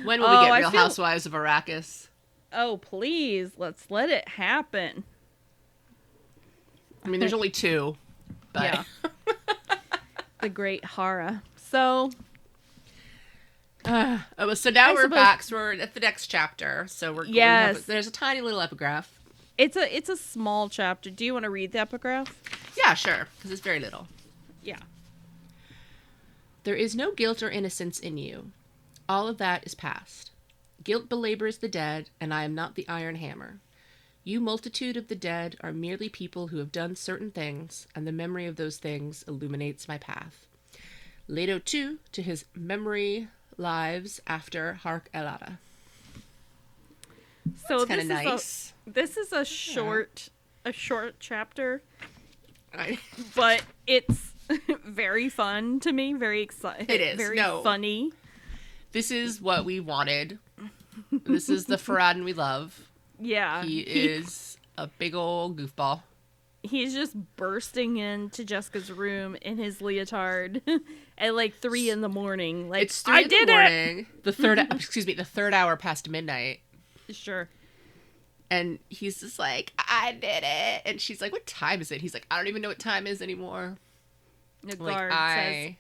When 0.05 0.21
will 0.21 0.27
Oh, 0.29 0.41
we 0.43 0.47
get 0.49 0.59
Real 0.61 0.71
feel- 0.71 0.81
Housewives 0.81 1.27
of 1.27 1.33
Arrakis? 1.33 2.09
Oh, 2.53 2.77
please, 2.79 3.51
let's 3.57 3.91
let 3.91 4.11
it 4.11 4.29
happen. 4.29 5.05
I 7.05 7.09
mean, 7.09 7.21
there's 7.21 7.33
only 7.33 7.51
two, 7.51 7.97
but 8.53 8.63
Yeah. 8.65 8.85
the 10.41 10.49
great 10.49 10.85
Hara. 10.85 11.43
So, 11.57 12.11
Oh, 13.85 14.55
so 14.55 14.71
now 14.71 14.91
I 14.91 14.93
we're 14.95 15.03
suppose- 15.03 15.17
back. 15.17 15.43
So 15.43 15.57
we're 15.57 15.73
at 15.75 15.95
the 15.95 16.01
next 16.01 16.27
chapter. 16.29 16.87
So 16.89 17.13
we're 17.13 17.27
we 17.27 17.39
have 17.39 17.71
a- 17.71 17.79
Yes. 17.79 17.83
there's 17.87 18.07
a 18.07 18.11
tiny 18.13 18.41
little 18.41 18.61
epigraph. 18.61 19.11
It's 19.59 19.77
a 19.77 19.95
it's 19.95 20.09
a 20.09 20.17
small 20.17 20.69
chapter. 20.69 21.11
Do 21.11 21.25
you 21.25 21.33
want 21.35 21.45
to 21.45 21.51
read 21.51 21.73
the 21.73 21.79
epigraph? 21.81 22.35
Yeah, 22.77 22.95
sure, 22.95 23.27
because 23.37 23.51
it's 23.51 23.61
very 23.61 23.81
little. 23.81 24.07
Yeah. 26.65 26.73
There 26.73 26.77
is 26.77 26.95
no 26.95 27.13
guilt 27.13 27.43
or 27.43 27.51
innocence 27.51 27.99
in 27.99 28.19
you. 28.19 28.53
All 29.09 29.29
of 29.29 29.39
that 29.39 29.67
is 29.67 29.75
past. 29.75 30.31
Guilt 30.85 31.09
belabors 31.09 31.59
the 31.59 31.69
dead, 31.69 32.11
and 32.21 32.33
I 32.33 32.45
am 32.45 32.55
not 32.55 32.75
the 32.75 32.89
iron 32.89 33.17
hammer. 33.17 33.61
You 34.25 34.41
multitude 34.41 34.97
of 34.97 35.09
the 35.09 35.17
dead 35.17 35.57
are 35.61 35.73
merely 35.73 36.09
people 36.09 36.49
who 36.49 36.59
have 36.59 36.73
done 36.73 36.95
certain 36.97 37.31
things, 37.31 37.87
and 37.95 38.07
the 38.07 38.13
memory 38.13 38.47
of 38.47 38.57
those 38.57 38.79
things 38.79 39.25
illuminates 39.27 39.89
my 39.89 39.99
path. 39.99 40.47
Leto 41.29 41.59
too 41.59 41.99
to 42.13 42.23
his 42.23 42.45
memory 42.55 43.29
lives 43.57 44.21
after 44.27 44.79
Harq 44.85 45.03
al-Ada. 45.13 45.59
So 47.67 47.85
this 47.85 48.05
is 48.05 48.09
nice. 48.09 48.73
a 48.87 48.91
this 48.91 49.17
is 49.17 49.33
a 49.33 49.45
short 49.45 50.29
a 50.65 50.73
short 50.73 51.17
chapter, 51.19 51.83
but 53.35 53.63
it's 53.87 54.32
very 54.85 55.29
fun 55.29 55.81
to 55.81 55.93
me. 55.93 56.13
Very 56.15 56.43
exciting. 56.43 56.87
It 56.89 57.01
is, 57.01 57.17
very 57.17 57.37
no. 57.37 57.63
funny. 57.63 58.13
this 58.93 59.11
is 59.11 59.41
what 59.41 59.65
we 59.65 59.81
wanted. 59.81 60.39
This 61.11 61.49
is 61.49 61.67
the 61.67 61.77
Farad'n 61.77 62.25
we 62.25 62.33
love. 62.33 62.89
Yeah, 63.19 63.63
He 63.63 63.81
is 63.81 64.59
a 64.77 64.87
big 64.89 65.15
old 65.15 65.57
goofball. 65.59 66.03
he's 66.65 66.93
just 66.93 67.15
bursting 67.37 67.97
into 67.99 68.45
Jessica's 68.45 68.91
room 68.91 69.37
in 69.43 69.59
his 69.59 69.81
leotard 69.81 70.61
at 71.19 71.35
like 71.35 71.57
three 71.59 71.89
in 71.89 72.01
the 72.01 72.09
morning. 72.09 72.69
Like 72.69 72.83
It's 72.85 73.01
three 73.03 73.15
I 73.15 73.21
in 73.21 73.29
did 73.29 73.49
the 73.49 73.53
morning. 73.53 74.07
The 74.25 74.33
third, 74.33 74.59
excuse 74.59 75.07
me, 75.07 75.15
the 75.15 75.25
third 75.25 75.55
hour 75.55 75.77
past 75.77 76.09
midnight. 76.09 76.61
Sure. 77.11 77.49
and 78.51 78.79
he's 78.89 79.21
just 79.21 79.39
like, 79.39 79.73
"I 79.79 80.13
did 80.13 80.43
it," 80.45 80.83
and 80.87 81.01
she's 81.01 81.21
like, 81.21 81.33
"What 81.33 81.47
time 81.47 81.81
is 81.81 81.91
it?" 81.93 82.01
He's 82.01 82.15
like, 82.15 82.27
"I 82.31 82.37
don't 82.37 82.49
even 82.49 82.61
know 82.63 82.69
what 82.69 82.79
time 82.79 83.07
is 83.07 83.21
anymore." 83.23 83.77
The 84.63 84.77
Like 84.77 84.97
guard 84.97 85.13
says 85.13 85.19
I, 85.19 85.79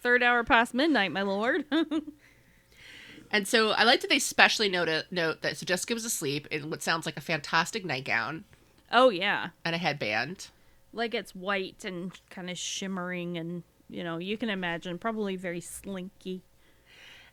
third 0.00 0.22
hour 0.22 0.44
past 0.44 0.74
midnight, 0.74 1.12
my 1.12 1.22
lord. 1.22 1.64
and 3.30 3.48
so 3.48 3.70
I 3.70 3.84
like 3.84 4.00
that 4.02 4.10
they 4.10 4.18
specially 4.18 4.68
note 4.68 5.06
note 5.10 5.42
that 5.42 5.56
so 5.56 5.66
Jessica 5.66 5.94
was 5.94 6.04
asleep 6.04 6.46
in 6.50 6.70
what 6.70 6.82
sounds 6.82 7.06
like 7.06 7.16
a 7.16 7.20
fantastic 7.20 7.84
nightgown 7.84 8.44
oh 8.92 9.08
yeah. 9.10 9.48
and 9.64 9.74
a 9.74 9.78
headband. 9.78 10.48
like 10.92 11.14
it's 11.14 11.34
white 11.34 11.84
and 11.84 12.12
kind 12.30 12.50
of 12.50 12.58
shimmering 12.58 13.38
and 13.38 13.62
you 13.88 14.04
know 14.04 14.18
you 14.18 14.36
can 14.36 14.50
imagine 14.50 14.98
probably 14.98 15.34
very 15.36 15.60
slinky 15.60 16.42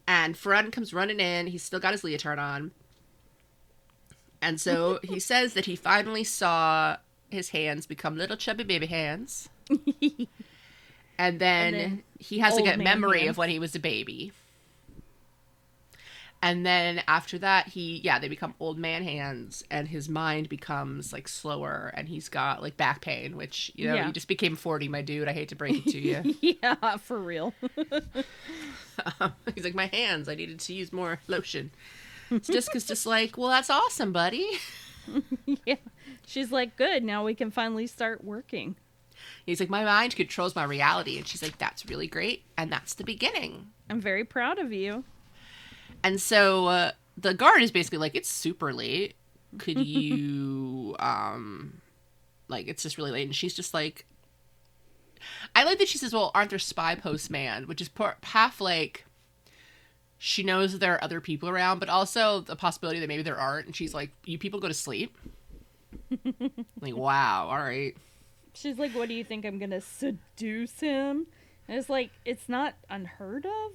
And 0.08 0.36
Farad'n 0.36 0.72
comes 0.72 0.92
running 0.94 1.20
in. 1.20 1.48
He's 1.48 1.62
still 1.62 1.80
got 1.80 1.92
his 1.92 2.04
leotard 2.04 2.40
on. 2.40 2.72
And 4.42 4.60
so 4.60 5.00
he 5.04 5.20
says 5.20 5.54
that 5.54 5.66
he 5.66 5.76
finally 5.76 6.24
saw 6.24 6.98
his 7.30 7.50
hands 7.50 7.86
become 7.86 8.18
little 8.18 8.38
chubby 8.38 8.64
baby 8.64 8.88
hands. 8.88 9.50
and 11.20 11.40
then, 11.40 11.74
then 11.74 12.04
he 12.18 12.40
has 12.40 12.56
like 12.56 12.74
a 12.74 12.78
memory 12.78 13.20
hands. 13.20 13.30
of 13.32 13.38
when 13.38 13.50
he 13.50 13.60
was 13.60 13.76
a 13.76 13.80
baby. 13.80 14.32
And 16.42 16.66
then 16.66 17.04
after 17.06 17.38
that, 17.40 17.68
he, 17.68 17.98
yeah, 18.02 18.18
they 18.18 18.30
become 18.30 18.54
old 18.62 18.78
man 18.80 19.04
hands, 19.04 19.62
and 19.70 19.90
his 19.90 20.08
mind 20.08 20.48
becomes 20.48 21.12
like 21.12 21.28
slower, 21.28 21.92
and 21.94 22.08
he's 22.08 22.30
got 22.30 22.62
like 22.62 22.78
back 22.78 23.02
pain, 23.02 23.36
which, 23.36 23.74
you 23.76 23.88
know, 23.88 23.96
Yeah. 23.96 24.08
you 24.08 24.14
just 24.14 24.30
became 24.30 24.56
40, 24.56 24.88
my 24.88 25.02
dude. 25.02 25.28
I 25.28 25.34
hate 25.34 25.50
to 25.50 25.56
break 25.58 25.86
it 25.86 25.92
to 25.92 26.00
you. 26.00 26.36
yeah 26.64 26.96
for 26.96 27.18
real 27.20 27.54
um, 29.20 29.34
He's 29.54 29.66
like, 29.66 29.76
my 29.76 29.88
hands. 29.88 30.30
I 30.30 30.36
needed 30.36 30.60
to 30.62 30.74
use 30.74 30.94
more 30.94 31.20
lotion. 31.28 31.72
Jessica's 32.42 32.86
just 32.86 33.06
like, 33.06 33.38
well, 33.38 33.50
that's 33.50 33.70
awesome, 33.70 34.14
buddy. 34.14 34.48
yeah 35.66 35.76
she's 36.28 36.52
like 36.52 36.76
good 36.78 37.04
now 37.04 37.26
we 37.26 37.34
can 37.34 37.50
finally 37.50 37.88
start 37.88 38.24
working 38.24 38.76
He's 39.50 39.60
like, 39.60 39.70
my 39.70 39.84
mind 39.84 40.16
controls 40.16 40.56
my 40.56 40.64
reality. 40.64 41.18
And 41.18 41.28
she's 41.28 41.42
like, 41.42 41.58
that's 41.58 41.86
really 41.88 42.08
great. 42.08 42.44
And 42.58 42.72
that's 42.72 42.94
the 42.94 43.04
beginning. 43.04 43.68
i'm 43.90 44.02
very 44.02 44.24
proud 44.24 44.60
of 44.60 44.72
you 44.72 45.04
And 46.04 46.22
so 46.22 46.68
uh, 46.68 46.92
the 47.18 47.34
guard 47.34 47.62
is 47.62 47.72
basically 47.72 47.98
like, 48.00 48.16
it's 48.16 48.30
super 48.30 48.74
late. 48.74 49.16
could 49.58 49.80
you 49.86 50.96
um 51.00 51.82
like 52.48 52.68
it's 52.68 52.84
just 52.84 52.98
really 52.98 53.12
late 53.12 53.26
and 53.26 53.36
she's 53.36 53.54
just 53.54 53.74
like 53.74 54.06
I 55.56 55.64
like 55.64 55.80
that 55.80 55.88
she 55.88 55.98
says, 55.98 56.14
"Well, 56.14 56.32
aren't 56.34 56.50
there 56.50 56.60
spy 56.60 56.96
posts, 56.96 57.30
man?" 57.30 57.68
Which 57.68 57.82
is 57.82 57.90
par- 57.90 58.18
half 58.24 58.62
like 58.62 59.06
she 60.18 60.44
knows 60.44 60.78
there 60.80 60.94
are 60.94 61.04
other 61.04 61.22
people 61.22 61.50
around, 61.50 61.80
but 61.80 61.90
also 61.90 62.42
the 62.42 62.56
possibility 62.56 63.00
that 63.00 63.08
maybe 63.08 63.24
there 63.24 63.38
aren't. 63.38 63.66
And 63.66 63.76
she's 63.76 63.94
like, 63.94 64.12
"You 64.26 64.38
people 64.38 64.60
go 64.60 64.68
to 64.68 64.74
sleep." 64.74 65.18
like, 66.82 66.96
wow, 66.96 67.48
all 67.50 67.58
right. 67.58 67.96
She's 68.54 68.78
like, 68.80 68.92
"What 68.94 69.08
do 69.08 69.14
you 69.14 69.24
think? 69.24 69.46
I'm 69.46 69.60
gonna 69.60 69.82
seduce 69.82 70.80
him?" 70.80 71.28
And 71.68 71.78
it's 71.78 71.90
like, 71.90 72.12
it's 72.26 72.50
not 72.50 72.74
unheard 72.90 73.46
of. 73.46 73.72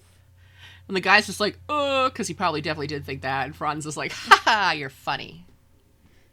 And 0.88 0.96
the 0.96 1.00
guy's 1.00 1.26
just 1.26 1.40
like, 1.40 1.58
"Oh," 1.68 2.08
because 2.08 2.28
he 2.28 2.34
probably 2.34 2.60
definitely 2.60 2.88
did 2.88 3.04
think 3.06 3.22
that. 3.22 3.46
And 3.46 3.54
Farad'n's 3.56 3.86
is 3.86 3.96
like, 3.96 4.12
"Ha 4.12 4.40
ha, 4.44 4.70
you're 4.72 4.90
funny." 4.90 5.46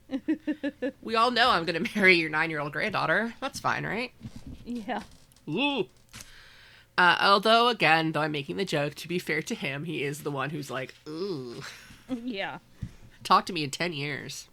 we 1.02 1.16
all 1.16 1.32
know 1.32 1.50
I'm 1.50 1.66
gonna 1.66 1.84
marry 1.96 2.16
your 2.16 2.30
nine-year-old 2.30 2.74
granddaughter. 2.74 3.34
That's 3.40 3.60
fine, 3.60 3.86
right? 3.86 4.12
Yeah. 4.66 5.04
Ooh. 5.50 5.88
Uh, 6.98 7.18
although, 7.22 7.70
again, 7.70 8.12
though 8.12 8.22
I'm 8.22 8.32
making 8.34 8.58
the 8.58 8.66
joke, 8.66 8.96
to 8.96 9.08
be 9.08 9.18
fair 9.20 9.42
to 9.44 9.56
him, 9.56 9.86
he 9.86 10.04
is 10.04 10.24
the 10.24 10.32
one 10.32 10.50
who's 10.50 10.70
like, 10.70 10.94
ooh, 11.08 11.62
Yeah. 12.10 12.60
talk 13.24 13.46
to 13.48 13.54
me 13.54 13.64
in 13.64 13.72
10 13.72 13.94
years. 13.94 14.50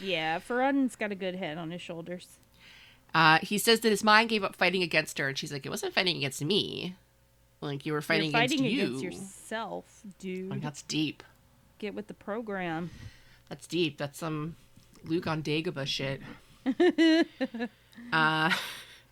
Yeah. 0.00 0.38
Farad'n's 0.38 0.94
got 0.96 1.10
a 1.12 1.16
good 1.16 1.34
head 1.34 1.58
on 1.58 1.70
his 1.72 1.82
shoulders. 1.82 2.38
Uh, 3.14 3.38
he 3.42 3.58
says 3.58 3.80
that 3.80 3.90
his 3.90 4.02
mind 4.02 4.28
gave 4.30 4.42
up 4.44 4.56
fighting 4.56 4.82
against 4.82 5.18
her, 5.18 5.28
and 5.28 5.36
she's 5.38 5.52
like, 5.52 5.66
it 5.66 5.68
wasn't 5.68 5.94
fighting 5.94 6.16
against 6.16 6.42
me. 6.44 6.96
Like, 7.60 7.84
you 7.86 7.92
were 7.92 8.00
fighting, 8.02 8.30
You're 8.30 8.40
fighting 8.40 8.64
against, 8.64 9.02
against 9.02 9.02
you. 9.04 9.10
yourself, 9.10 9.84
dude. 10.18 10.50
Like, 10.50 10.62
that's 10.62 10.82
deep. 10.82 11.22
Get 11.78 11.94
with 11.94 12.06
the 12.08 12.14
program. 12.14 12.90
That's 13.48 13.66
deep. 13.66 13.98
That's 13.98 14.18
some 14.18 14.56
Luke 15.04 15.26
on 15.26 15.42
Dagobah 15.42 15.86
shit. 15.86 16.22
uh, 18.12 18.50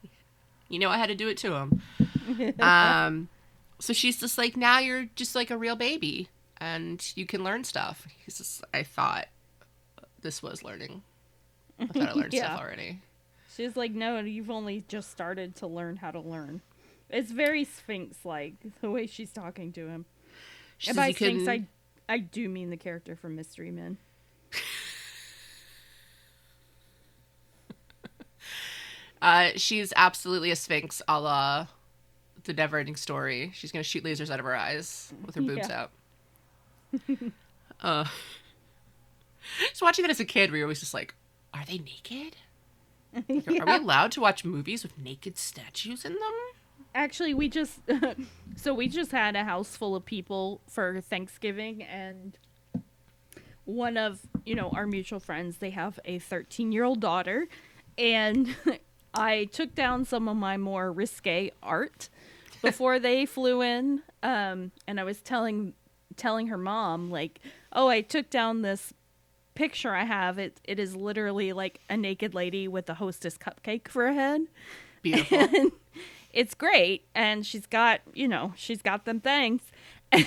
you 0.68 0.78
know, 0.78 0.88
I 0.88 0.98
had 0.98 1.08
to 1.08 1.14
do 1.14 1.28
it 1.28 1.36
to 1.38 1.52
him. 1.54 1.82
Um, 2.60 3.28
so 3.80 3.92
she's 3.92 4.20
just 4.20 4.38
like, 4.38 4.56
now 4.56 4.78
you're 4.78 5.06
just 5.16 5.34
like 5.34 5.50
a 5.50 5.56
real 5.56 5.74
baby, 5.74 6.28
and 6.58 7.04
you 7.16 7.26
can 7.26 7.42
learn 7.42 7.64
stuff. 7.64 8.06
He's 8.24 8.38
just, 8.38 8.62
I 8.72 8.84
thought 8.84 9.26
this 10.22 10.40
was 10.42 10.62
learning. 10.62 11.02
I 11.80 11.86
thought 11.86 12.08
I 12.10 12.12
learned 12.12 12.32
Yeah. 12.34 12.44
stuff 12.54 12.60
already. 12.60 13.00
She's 13.56 13.76
like, 13.76 13.92
no, 13.92 14.18
you've 14.20 14.50
only 14.50 14.84
just 14.88 15.10
started 15.10 15.56
to 15.56 15.66
learn 15.66 15.96
how 15.96 16.10
to 16.10 16.20
learn. 16.20 16.60
It's 17.08 17.32
very 17.32 17.64
Sphinx 17.64 18.24
like 18.24 18.54
the 18.80 18.90
way 18.90 19.06
she's 19.06 19.32
talking 19.32 19.72
to 19.72 19.88
him. 19.88 20.04
She 20.78 20.90
and 20.90 20.96
by 20.96 21.10
Sphinx, 21.12 21.48
I 21.48 21.64
I 22.08 22.18
do 22.18 22.48
mean 22.48 22.70
the 22.70 22.76
character 22.76 23.16
from 23.16 23.36
Mystery 23.36 23.70
Men. 23.70 23.98
Uh, 29.22 29.50
she's 29.56 29.92
absolutely 29.96 30.50
a 30.50 30.56
sphinx, 30.56 31.02
a 31.06 31.20
la 31.20 31.66
the 32.44 32.54
never-ending 32.54 32.96
story. 32.96 33.50
She's 33.54 33.70
gonna 33.70 33.82
shoot 33.82 34.02
lasers 34.02 34.30
out 34.30 34.38
of 34.40 34.46
her 34.46 34.56
eyes 34.56 35.12
with 35.26 35.34
her 35.34 35.42
boobs 35.42 35.68
Yeah. 35.68 35.82
out. 35.82 35.90
uh, 37.82 38.04
just 39.68 39.82
watching 39.82 40.02
that 40.04 40.10
as 40.10 40.20
a 40.20 40.24
kid, 40.24 40.50
we 40.50 40.60
were 40.60 40.64
always 40.64 40.80
just 40.80 40.94
like, 40.94 41.14
"Are 41.52 41.64
they 41.66 41.76
naked? 41.78 42.36
Like, 43.14 43.48
Are 43.60 43.66
we 43.66 43.76
allowed 43.76 44.12
to 44.12 44.20
watch 44.20 44.44
movies 44.44 44.82
with 44.82 44.98
naked 44.98 45.36
statues 45.38 46.04
in 46.04 46.14
them?" 46.14 46.32
Actually, 46.94 47.34
we 47.34 47.48
just 47.48 47.80
so 48.56 48.74
we 48.74 48.88
just 48.88 49.12
had 49.12 49.36
a 49.36 49.44
house 49.44 49.76
full 49.76 49.94
of 49.94 50.04
people 50.04 50.60
for 50.66 51.00
Thanksgiving, 51.00 51.82
and 51.82 52.36
one 53.64 53.96
of 53.96 54.20
you 54.44 54.54
know 54.54 54.70
our 54.70 54.86
mutual 54.86 55.20
friends 55.20 55.58
they 55.58 55.70
have 55.70 56.00
a 56.04 56.18
13 56.18 56.72
year 56.72 56.84
old 56.84 57.00
daughter, 57.00 57.48
and 57.96 58.54
I 59.14 59.44
took 59.46 59.74
down 59.74 60.04
some 60.04 60.28
of 60.28 60.36
my 60.36 60.56
more 60.56 60.92
risque 60.92 61.52
art 61.62 62.08
before 62.62 62.98
they 62.98 63.26
flew 63.26 63.62
in, 63.62 64.02
um, 64.22 64.72
and 64.86 65.00
I 65.00 65.04
was 65.04 65.20
telling 65.20 65.74
telling 66.16 66.48
her 66.48 66.58
mom 66.58 67.10
like, 67.10 67.40
oh, 67.72 67.88
I 67.88 68.00
took 68.02 68.30
down 68.30 68.62
this 68.62 68.92
picture 69.54 69.94
I 69.94 70.04
have. 70.04 70.38
It 70.38 70.60
it 70.64 70.78
is 70.78 70.96
literally 70.96 71.52
like 71.52 71.80
a 71.88 71.96
naked 71.96 72.34
lady 72.34 72.68
with 72.68 72.88
a 72.88 72.94
hostess 72.94 73.36
cupcake 73.36 73.88
for 73.88 74.06
a 74.06 74.14
head. 74.14 74.42
Beautiful. 75.02 75.38
and 75.54 75.72
it's 76.32 76.54
great. 76.54 77.06
And 77.14 77.44
she's 77.44 77.66
got 77.66 78.00
you 78.14 78.28
know 78.28 78.52
she's 78.56 78.82
got 78.82 79.04
them 79.04 79.20
things. 79.20 79.62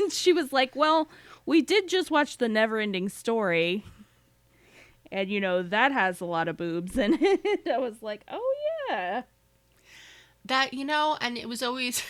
And 0.00 0.10
she 0.10 0.32
was 0.32 0.52
like 0.52 0.74
well 0.74 1.08
we 1.46 1.60
did 1.60 1.88
just 1.88 2.10
watch 2.10 2.38
the 2.38 2.48
never 2.48 2.78
ending 2.78 3.08
story. 3.08 3.84
And 5.12 5.28
you 5.28 5.40
know 5.40 5.62
that 5.62 5.92
has 5.92 6.20
a 6.20 6.24
lot 6.24 6.48
of 6.48 6.56
boobs 6.56 6.96
in 6.98 7.18
it. 7.20 7.68
I 7.68 7.78
was 7.78 8.02
like 8.02 8.22
oh 8.30 8.54
yeah. 8.88 9.22
That 10.46 10.74
you 10.74 10.84
know, 10.84 11.16
and 11.20 11.38
it 11.38 11.48
was 11.48 11.62
always 11.62 12.02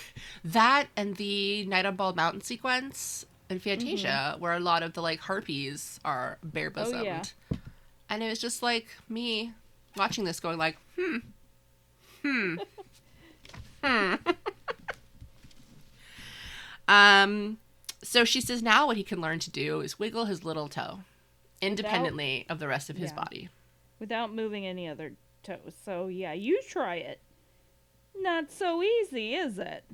that 0.44 0.88
and 0.96 1.16
the 1.16 1.64
Night 1.66 1.86
on 1.86 1.96
Bald 1.96 2.16
Mountain 2.16 2.40
sequence 2.40 3.26
in 3.54 3.60
Fantasia, 3.60 4.36
where 4.38 4.52
a 4.52 4.60
lot 4.60 4.82
of 4.82 4.92
the 4.94 5.00
like 5.02 5.20
harpies 5.20 5.98
are 6.04 6.38
bare 6.42 6.70
bosomed. 6.70 7.00
Oh, 7.00 7.02
yeah. 7.02 7.22
And 8.10 8.22
it 8.22 8.28
was 8.28 8.38
just 8.40 8.62
like 8.62 8.86
me 9.08 9.52
watching 9.96 10.24
this, 10.24 10.40
going 10.40 10.58
like, 10.58 10.76
hmm, 10.98 11.18
hmm, 12.22 12.56
hmm. 13.82 14.14
um. 16.88 17.58
So 18.02 18.24
she 18.24 18.40
says 18.42 18.62
now 18.62 18.86
what 18.86 18.98
he 18.98 19.02
can 19.02 19.20
learn 19.20 19.38
to 19.40 19.50
do 19.50 19.80
is 19.80 19.98
wiggle 19.98 20.26
his 20.26 20.44
little 20.44 20.68
toe, 20.68 21.00
independently 21.62 22.44
of 22.50 22.58
the 22.58 22.68
rest 22.68 22.90
of 22.90 22.96
his 22.96 23.10
Yeah. 23.10 23.16
body. 23.16 23.48
without 23.98 24.34
moving 24.34 24.66
any 24.66 24.86
other 24.88 25.14
toes 25.42 25.72
so 25.84 26.08
yeah 26.08 26.32
you 26.32 26.60
try 26.68 26.96
it 26.96 27.20
not 28.16 28.50
so 28.50 28.82
easy 28.82 29.34
is 29.34 29.58
it 29.58 29.84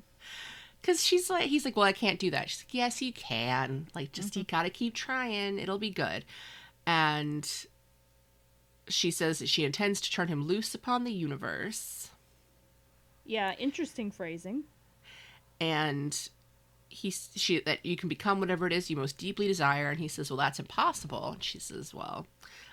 Cause 0.83 1.05
she's 1.05 1.29
like, 1.29 1.43
he's 1.43 1.63
like, 1.63 1.75
well, 1.75 1.85
I 1.85 1.91
can't 1.91 2.19
do 2.19 2.31
that. 2.31 2.49
She's 2.49 2.61
like, 2.61 2.73
yes, 2.73 3.01
you 3.01 3.13
can. 3.13 3.87
Like, 3.93 4.11
just 4.11 4.35
you 4.35 4.43
mm-hmm. 4.43 4.55
gotta 4.55 4.69
keep 4.69 4.95
trying. 4.95 5.59
It'll 5.59 5.77
be 5.77 5.91
good. 5.91 6.25
And 6.87 7.47
she 8.87 9.11
says 9.11 9.39
that 9.39 9.49
she 9.49 9.63
intends 9.63 10.01
to 10.01 10.11
turn 10.11 10.27
him 10.27 10.45
loose 10.45 10.73
upon 10.73 11.03
the 11.03 11.11
universe. 11.11 12.09
yeah 13.25 13.53
interesting 13.59 14.11
phrasing 14.11 14.63
And 15.59 16.29
he's 16.89 17.29
she 17.35 17.61
that 17.61 17.85
you 17.85 17.95
can 17.95 18.09
become 18.09 18.39
whatever 18.39 18.67
it 18.67 18.73
is 18.73 18.89
you 18.89 18.97
most 18.97 19.17
deeply 19.17 19.47
desire. 19.47 19.89
And 19.89 19.99
he 19.99 20.07
says, 20.07 20.29
well, 20.29 20.37
that's 20.37 20.59
impossible. 20.59 21.33
And 21.33 21.43
she 21.43 21.59
says, 21.59 21.93
well, 21.93 22.27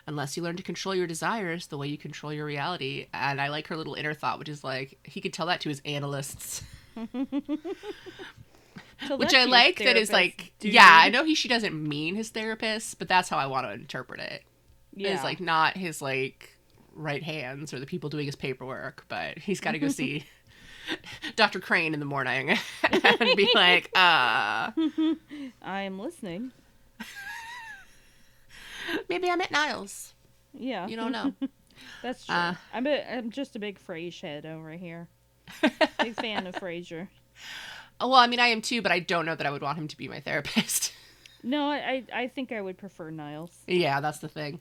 unless 0.07 0.37
you 0.37 0.43
learn 0.43 0.57
to 0.57 0.63
control 0.63 0.95
your 0.95 1.07
desires 1.07 1.67
the 1.67 1.79
way 1.79 1.87
you 1.87 1.99
control 1.99 2.33
your 2.33 2.47
reality. 2.47 3.07
And 3.13 3.41
I 3.41 3.49
like 3.49 3.69
her 3.69 3.77
little 3.77 3.95
inner 3.95 4.15
thought, 4.15 4.39
which 4.39 4.49
is 4.49 4.65
like 4.65 4.99
he 5.05 5.21
could 5.21 5.33
tell 5.33 5.47
that 5.47 5.61
to 5.61 5.69
his 5.69 5.83
analysts. 5.85 6.63
Which 9.17 9.35
I 9.35 9.45
like 9.45 9.79
that 9.79 9.97
is 9.97 10.11
like 10.13 10.53
dude. 10.59 10.73
yeah 10.73 11.01
I 11.03 11.09
know 11.09 11.25
he 11.25 11.35
she 11.35 11.49
doesn't 11.49 11.75
mean 11.75 12.15
his 12.17 12.31
therapist 12.31 12.99
but 12.99 13.09
that's 13.09 13.29
how 13.29 13.39
I 13.39 13.47
want 13.47 13.67
to 13.67 13.73
interpret 13.73 14.21
it 14.21 14.43
yeah 14.95 15.15
It's 15.15 15.23
like 15.25 15.41
not 15.41 15.77
his 15.77 16.03
like 16.03 16.57
right 16.95 17.23
hands 17.23 17.73
or 17.73 17.79
the 17.79 17.87
people 17.87 18.11
doing 18.11 18.27
his 18.27 18.35
paperwork 18.35 19.05
but 19.09 19.39
he's 19.39 19.61
got 19.61 19.73
to 19.73 19.79
go 19.79 19.89
see 20.01 20.25
Dr. 21.37 21.61
Crane 21.61 21.95
in 21.95 22.01
the 22.01 22.07
morning 22.07 22.51
and 22.83 23.37
be 23.37 23.49
like 23.55 23.91
uh 23.95 24.73
i 25.63 25.83
am 25.83 25.99
listening 25.99 26.51
maybe 29.09 29.31
I'm 29.31 29.41
at 29.41 29.51
Niles 29.53 30.15
yeah 30.59 30.87
you 30.89 30.97
don't 30.97 31.13
know 31.13 31.35
That's 32.03 32.27
true. 32.27 32.35
Uh, 32.35 32.55
I'm 32.75 32.87
a, 32.89 33.17
I'm 33.17 33.31
just 33.31 33.55
a 33.55 33.61
big 33.61 33.79
Frasier 33.79 34.21
head 34.23 34.47
over 34.47 34.73
here. 34.73 35.07
big 36.03 36.15
fan 36.15 36.47
of 36.47 36.55
Frasier. 36.57 37.09
well 38.01 38.15
I 38.15 38.27
mean 38.27 38.41
I 38.41 38.49
am 38.49 38.63
too 38.63 38.83
but 38.83 38.93
I 38.93 38.99
don't 39.01 39.27
know 39.27 39.35
that 39.35 39.47
I 39.47 39.51
would 39.51 39.63
want 39.63 39.79
him 39.79 39.89
to 39.89 39.97
be 39.97 40.09
my 40.09 40.21
therapist 40.21 40.93
No, 41.43 41.71
I, 41.71 42.03
I 42.13 42.27
think 42.27 42.51
I 42.51 42.61
would 42.61 42.79
prefer 42.79 43.11
Niles. 43.11 43.57
yeah 43.67 44.01
that's 44.01 44.19
the 44.19 44.29
thing 44.29 44.61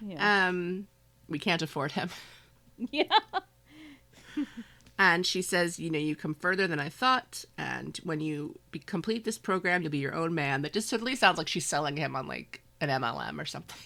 Yeah. 0.00 0.48
um 0.48 0.86
we 1.28 1.38
can't 1.38 1.62
afford 1.62 1.92
him 1.92 2.10
yeah. 2.90 3.04
And 4.96 5.26
she 5.26 5.42
says, 5.42 5.80
you 5.80 5.90
know, 5.90 5.98
you 5.98 6.14
come 6.14 6.34
further 6.34 6.66
than 6.68 6.78
I 6.78 6.88
thought. 6.88 7.44
And 7.58 7.98
when 8.04 8.20
you 8.20 8.58
be- 8.70 8.78
complete 8.78 9.24
this 9.24 9.38
program, 9.38 9.82
you'll 9.82 9.90
be 9.90 9.98
your 9.98 10.14
own 10.14 10.34
man. 10.36 10.62
That 10.62 10.72
just 10.72 10.88
totally 10.88 11.16
sounds 11.16 11.36
like 11.36 11.48
she's 11.48 11.66
selling 11.66 11.96
him 11.96 12.14
on 12.14 12.28
like 12.28 12.62
an 12.80 12.90
MLM 12.90 13.40
or 13.40 13.44
something. 13.44 13.76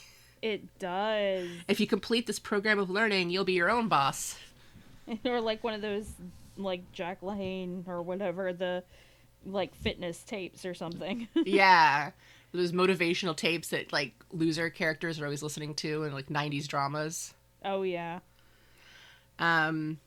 It 0.43 0.79
does. 0.79 1.49
If 1.67 1.81
you 1.81 1.87
complete 1.87 2.27
this 2.27 2.39
program 2.39 2.79
of 2.79 2.91
learning, 2.91 3.31
you'll 3.31 3.45
be 3.47 3.55
your 3.55 3.71
own 3.71 3.89
boss. 3.89 4.37
or 5.25 5.41
like 5.41 5.65
one 5.65 5.73
of 5.73 5.81
those 5.81 6.07
like 6.59 6.91
Jack 6.93 7.21
LaLanne 7.21 7.87
or 7.89 8.03
whatever 8.03 8.53
the 8.53 8.83
like 9.47 9.75
fitness 9.75 10.23
tapes 10.23 10.65
or 10.65 10.75
something. 10.75 11.29
yeah. 11.35 12.11
Those 12.53 12.73
motivational 12.73 13.37
tapes 13.37 13.69
that 13.69 13.93
like 13.93 14.13
loser 14.33 14.71
characters 14.71 15.21
are 15.21 15.25
always 15.25 15.43
listening 15.43 15.75
to 15.77 16.05
in 16.05 16.13
like 16.13 16.27
90s 16.29 16.67
dramas. 16.67 17.35
oh 17.65 17.83
yeah. 17.83 18.21
Um, 19.39 19.99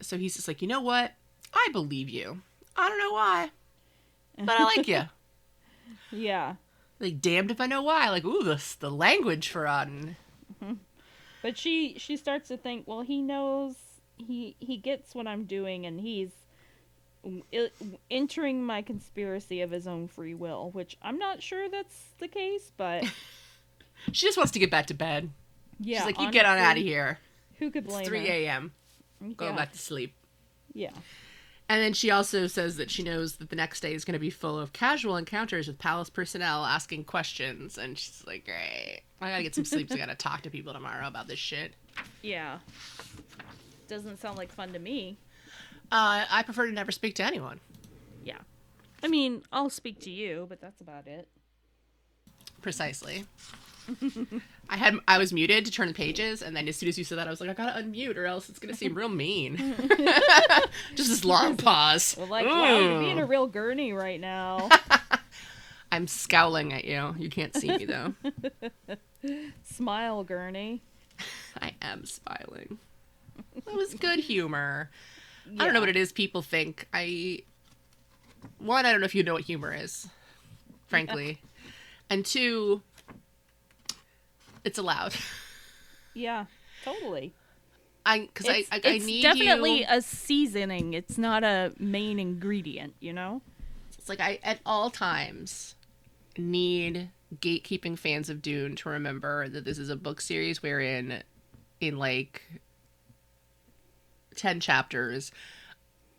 so 0.00 0.18
he's 0.18 0.36
just 0.36 0.46
like, 0.46 0.60
you 0.60 0.68
know 0.68 0.82
what? 0.82 1.12
I 1.54 1.68
believe 1.72 2.10
you. 2.10 2.42
I 2.76 2.88
don't 2.88 2.98
know 2.98 3.12
why, 3.12 3.50
but 4.38 4.60
I 4.60 4.64
like 4.64 4.88
you. 4.88 5.02
Yeah. 6.12 6.54
Like, 6.98 7.20
damned 7.20 7.50
if 7.50 7.60
I 7.60 7.66
know 7.66 7.82
why. 7.82 8.10
Like, 8.10 8.24
ooh, 8.24 8.42
the, 8.42 8.62
the 8.80 8.90
language 8.90 9.52
Farad'n. 9.52 10.16
But 11.42 11.56
she 11.56 11.96
she 11.98 12.16
starts 12.16 12.48
to 12.48 12.56
think, 12.56 12.86
well, 12.86 13.00
he 13.00 13.22
knows 13.22 13.74
he 14.26 14.56
he 14.60 14.76
gets 14.76 15.14
what 15.14 15.26
I'm 15.26 15.44
doing, 15.44 15.86
and 15.86 16.00
he's 16.00 16.30
entering 18.10 18.64
my 18.64 18.82
conspiracy 18.82 19.60
of 19.60 19.70
his 19.70 19.86
own 19.86 20.08
free 20.08 20.34
will, 20.34 20.70
which 20.72 20.96
I'm 21.02 21.18
not 21.18 21.42
sure 21.42 21.68
that's 21.68 22.06
the 22.18 22.28
case, 22.28 22.72
but 22.76 23.04
She 24.12 24.26
just 24.26 24.38
wants 24.38 24.52
to 24.52 24.58
get 24.58 24.70
back 24.70 24.86
to 24.86 24.94
bed. 24.94 25.28
yeah, 25.78 25.98
She's 25.98 26.06
like, 26.06 26.20
you 26.20 26.30
get 26.32 26.46
on 26.46 26.56
out 26.56 26.78
of 26.78 26.82
here. 26.82 27.18
Who 27.58 27.70
could 27.70 27.86
blame 27.86 28.00
It's 28.00 28.08
3 28.08 28.20
her? 28.20 28.32
a.m. 28.32 28.72
Going 29.36 29.54
back 29.56 29.72
to 29.72 29.78
sleep. 29.78 30.14
Yeah, 30.72 30.92
And 31.68 31.82
then 31.82 31.92
she 31.92 32.10
also 32.10 32.46
says 32.46 32.76
that 32.78 32.90
she 32.90 33.02
knows 33.02 33.36
that 33.36 33.50
the 33.50 33.56
next 33.56 33.80
day 33.80 33.92
is 33.92 34.06
going 34.06 34.14
to 34.14 34.18
be 34.18 34.30
full 34.30 34.58
of 34.58 34.72
casual 34.72 35.16
encounters 35.18 35.66
with 35.66 35.78
palace 35.78 36.08
personnel 36.08 36.64
asking 36.64 37.04
questions. 37.04 37.76
And 37.76 37.98
she's 37.98 38.24
like, 38.26 38.46
great. 38.46 39.02
I 39.20 39.30
got 39.30 39.36
to 39.38 39.42
get 39.42 39.54
some 39.54 39.66
sleep. 39.66 39.90
so 39.90 39.96
I 39.96 39.98
got 39.98 40.08
to 40.08 40.14
talk 40.14 40.40
to 40.42 40.50
people 40.50 40.72
tomorrow 40.72 41.06
about 41.06 41.28
this 41.28 41.38
shit. 41.38 41.74
yeah. 42.22 42.60
Doesn't 43.90 44.20
sound 44.20 44.38
like 44.38 44.52
fun 44.52 44.72
to 44.72 44.78
me. 44.78 45.18
Uh, 45.90 46.24
I 46.30 46.44
prefer 46.44 46.66
to 46.66 46.72
never 46.72 46.92
speak 46.92 47.16
to 47.16 47.24
anyone. 47.24 47.58
Yeah, 48.22 48.38
I 49.02 49.08
mean, 49.08 49.42
I'll 49.52 49.68
speak 49.68 49.98
to 50.02 50.10
you, 50.10 50.46
but 50.48 50.60
that's 50.60 50.80
about 50.80 51.08
it. 51.08 51.26
Precisely. 52.62 53.24
I 54.70 54.76
had 54.76 54.94
I 55.08 55.18
was 55.18 55.32
muted 55.32 55.64
to 55.64 55.72
turn 55.72 55.88
the 55.88 55.94
pages, 55.94 56.40
and 56.40 56.54
then 56.54 56.68
as 56.68 56.76
soon 56.76 56.88
as 56.88 56.98
you 56.98 57.02
said 57.02 57.18
that, 57.18 57.26
I 57.26 57.30
was 57.30 57.40
like, 57.40 57.50
I 57.50 57.54
gotta 57.54 57.82
unmute, 57.82 58.16
or 58.16 58.26
else 58.26 58.48
it's 58.48 58.60
gonna 58.60 58.76
seem 58.76 58.94
real 58.94 59.08
mean. 59.08 59.56
Just 60.94 61.10
this 61.10 61.24
long 61.24 61.56
pause. 61.56 62.14
Well, 62.16 62.28
like, 62.28 62.46
wow, 62.46 62.78
you're 62.78 63.00
being 63.00 63.18
a 63.18 63.26
real 63.26 63.48
Gurney 63.48 63.92
right 63.92 64.20
now. 64.20 64.68
I'm 65.90 66.06
scowling 66.06 66.72
at 66.72 66.84
you. 66.84 67.16
You 67.18 67.28
can't 67.28 67.56
see 67.56 67.76
me 67.76 67.86
though. 67.86 68.14
Smile, 69.64 70.22
Gurney. 70.22 70.82
I 71.60 71.74
am 71.82 72.04
smiling. 72.04 72.78
It 73.54 73.74
was 73.74 73.94
good 73.94 74.20
humor. 74.20 74.90
I 75.58 75.64
don't 75.64 75.74
know 75.74 75.80
what 75.80 75.88
it 75.88 75.96
is 75.96 76.12
people 76.12 76.42
think. 76.42 76.86
I 76.92 77.40
one, 78.58 78.86
I 78.86 78.92
don't 78.92 79.00
know 79.00 79.06
if 79.06 79.14
you 79.14 79.22
know 79.22 79.34
what 79.34 79.42
humor 79.42 79.74
is, 79.74 80.08
frankly, 80.86 81.40
and 82.10 82.24
two, 82.24 82.82
it's 84.64 84.78
allowed. 84.78 85.14
Yeah, 86.12 86.46
totally. 86.84 87.32
I 88.04 88.20
because 88.20 88.48
I, 88.48 88.64
I, 88.72 88.76
I 88.76 88.80
it's 88.82 89.06
need 89.06 89.22
definitely 89.22 89.80
you. 89.80 89.86
a 89.88 90.02
seasoning. 90.02 90.92
It's 90.92 91.16
not 91.16 91.44
a 91.44 91.72
main 91.78 92.18
ingredient, 92.18 92.94
you 92.98 93.12
know? 93.12 93.42
It's 93.96 94.08
like 94.08 94.18
I 94.18 94.40
at 94.42 94.58
all 94.66 94.90
times 94.90 95.76
need 96.36 97.10
gatekeeping 97.36 97.96
fans 97.96 98.28
of 98.28 98.42
Dune 98.42 98.74
to 98.76 98.88
remember 98.88 99.48
that 99.48 99.64
this 99.64 99.78
is 99.78 99.88
a 99.88 99.96
book 99.96 100.20
series 100.20 100.62
wherein 100.62 101.22
in 101.80 101.96
like 101.96 102.42
10 104.36 104.60
chapters 104.60 105.32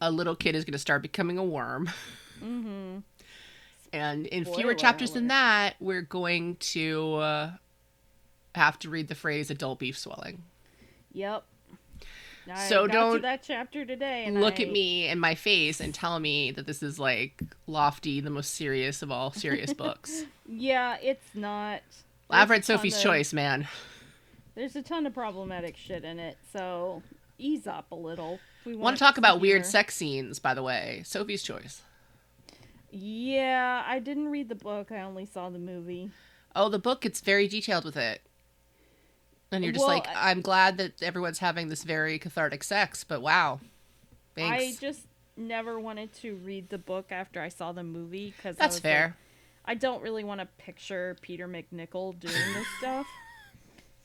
a 0.01 0.09
little 0.11 0.35
kid 0.35 0.55
is 0.55 0.65
going 0.65 0.73
to 0.73 0.79
start 0.79 1.01
becoming 1.01 1.37
a 1.37 1.43
worm. 1.43 1.89
Mm-hmm. 2.43 2.97
And 3.93 4.25
in 4.27 4.45
Spoiler 4.45 4.61
fewer 4.61 4.73
chapters 4.73 5.11
than 5.11 5.27
that, 5.27 5.75
we're 5.79 6.01
going 6.01 6.55
to 6.57 7.15
uh, 7.15 7.51
have 8.55 8.79
to 8.79 8.89
read 8.89 9.07
the 9.09 9.15
phrase 9.15 9.51
adult 9.51 9.79
beef 9.79 9.97
swelling. 9.97 10.41
Yep. 11.13 11.43
I 12.51 12.67
So 12.67 12.87
don't 12.87 13.21
that 13.21 13.43
chapter 13.43 13.85
today 13.85 14.25
and 14.25 14.41
Look 14.41 14.59
I- 14.59 14.63
at 14.63 14.71
me 14.71 15.07
in 15.07 15.19
my 15.19 15.35
face 15.35 15.79
and 15.79 15.93
tell 15.93 16.19
me 16.19 16.51
that 16.51 16.65
this 16.65 16.81
is 16.81 16.97
like 16.99 17.41
lofty, 17.67 18.19
the 18.19 18.31
most 18.31 18.55
serious 18.55 19.01
of 19.03 19.11
all 19.11 19.31
serious 19.31 19.73
books. 19.73 20.23
Yeah, 20.53 20.97
it's 21.01 21.33
not. 21.33 21.79
I've 22.29 22.49
read 22.49 22.65
Sophie's 22.65 22.97
of- 22.97 23.03
Choice, 23.03 23.31
man. 23.31 23.69
There's 24.53 24.75
a 24.75 24.81
ton 24.81 25.05
of 25.05 25.13
problematic 25.13 25.77
shit 25.77 26.03
in 26.03 26.19
it, 26.19 26.37
so 26.51 27.01
ease 27.41 27.67
up 27.67 27.91
a 27.91 27.95
little. 27.95 28.39
We 28.65 28.75
want 28.75 28.97
to 28.97 29.03
talk 29.03 29.17
about 29.17 29.39
weird 29.41 29.65
sex 29.65 29.95
scenes, 29.95 30.39
by 30.39 30.53
the 30.53 30.63
way. 30.63 31.01
Sophie's 31.05 31.43
Choice. 31.43 31.81
Yeah, 32.91 33.83
I 33.85 33.99
didn't 33.99 34.29
read 34.29 34.49
the 34.49 34.55
book. 34.55 34.91
I 34.91 35.01
only 35.01 35.25
saw 35.25 35.49
the 35.49 35.59
movie. 35.59 36.11
Oh, 36.55 36.69
the 36.69 36.79
book 36.79 37.01
gets 37.01 37.21
very 37.21 37.47
detailed 37.47 37.85
with 37.85 37.95
it. 37.97 38.21
And 39.51 39.63
you're 39.63 39.73
just 39.73 39.85
Well, 39.85 39.95
like, 39.95 40.07
I- 40.07 40.31
I'm 40.31 40.41
glad 40.41 40.77
that 40.77 41.01
everyone's 41.01 41.39
having 41.39 41.69
this 41.69 41.83
very 41.83 42.19
cathartic 42.19 42.63
sex, 42.63 43.03
but 43.03 43.21
wow. 43.21 43.59
I 44.37 44.75
just 44.79 45.07
never 45.37 45.79
wanted 45.79 46.13
to 46.13 46.35
read 46.35 46.69
the 46.69 46.77
book 46.77 47.11
after 47.11 47.41
I 47.41 47.49
saw 47.49 47.71
the 47.71 47.83
movie 47.83 48.33
because 48.35 48.55
That's 48.57 48.79
fair. 48.79 49.17
I 49.65 49.75
don't 49.75 50.01
really 50.01 50.23
want 50.23 50.41
to 50.41 50.47
picture 50.57 51.15
Peter 51.21 51.47
MacNicol 51.47 52.19
doing 52.19 52.33
this 52.53 52.67
stuff. 52.79 53.07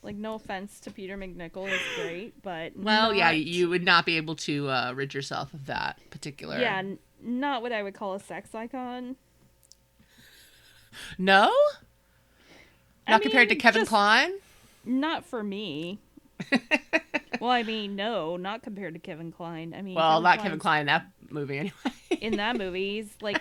Like, 0.06 0.16
no 0.16 0.34
offense 0.34 0.78
to 0.80 0.90
Peter 0.90 1.18
MacNicol, 1.18 1.68
he's 1.68 1.80
great, 2.00 2.40
but 2.42 2.76
Well, 2.76 3.12
yeah, 3.12 3.32
you 3.32 3.68
would 3.68 3.84
not 3.84 4.06
be 4.06 4.16
able 4.16 4.36
to 4.36 4.68
uh, 4.68 4.92
rid 4.94 5.12
yourself 5.14 5.52
of 5.52 5.66
that 5.66 5.98
particular. 6.10 6.58
yeah, 6.58 6.78
n- 6.78 6.98
not 7.20 7.60
what 7.60 7.72
I 7.72 7.82
would 7.82 7.94
call 7.94 8.14
a 8.14 8.20
sex 8.20 8.54
icon. 8.54 9.16
No? 11.18 11.50
I 13.06 13.12
Not 13.12 13.22
compared 13.22 13.48
to 13.50 13.56
Kevin 13.56 13.84
Kline? 13.84 14.32
Not 14.84 15.24
for 15.24 15.42
me. 15.42 15.98
well, 17.40 17.50
I 17.50 17.62
mean, 17.62 17.96
no, 17.96 18.36
not 18.36 18.62
compared 18.62 18.94
to 18.94 19.00
Kevin 19.00 19.32
Kline. 19.32 19.74
I 19.76 19.82
mean, 19.82 19.94
Well, 19.94 20.20
not 20.20 20.38
Kevin 20.38 20.58
Kline's- 20.58 20.62
Kline 20.62 20.80
in 20.82 20.86
that 20.86 21.06
movie 21.30 21.58
anyway. 21.58 21.74
in 22.20 22.36
that 22.36 22.56
movie, 22.58 22.96
he's 23.02 23.10
like 23.20 23.40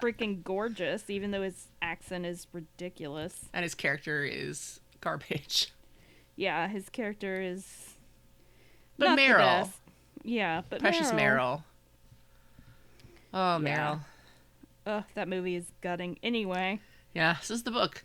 freaking 0.00 0.42
gorgeous, 0.44 1.08
even 1.10 1.30
though 1.32 1.42
his 1.42 1.66
accent 1.82 2.26
is 2.26 2.46
ridiculous. 2.52 3.48
and 3.52 3.62
his 3.62 3.74
character 3.74 4.22
is 4.24 4.80
garbage. 5.04 5.70
Yeah, 6.36 6.66
his 6.66 6.88
character 6.88 7.40
is. 7.40 7.94
But 8.98 9.16
Meryl. 9.16 9.70
Yeah, 10.24 10.62
but 10.68 10.80
Precious 10.80 11.12
Meryl. 11.12 11.62
Oh, 13.32 13.58
Yeah. 13.58 13.58
Meryl. 13.58 14.00
Ugh, 14.86 15.04
that 15.14 15.28
movie 15.28 15.56
is 15.56 15.66
gutting. 15.80 16.18
Anyway, 16.22 16.80
Yeah, 17.14 17.36
this 17.40 17.50
is 17.50 17.62
the 17.62 17.70
book. 17.70 18.04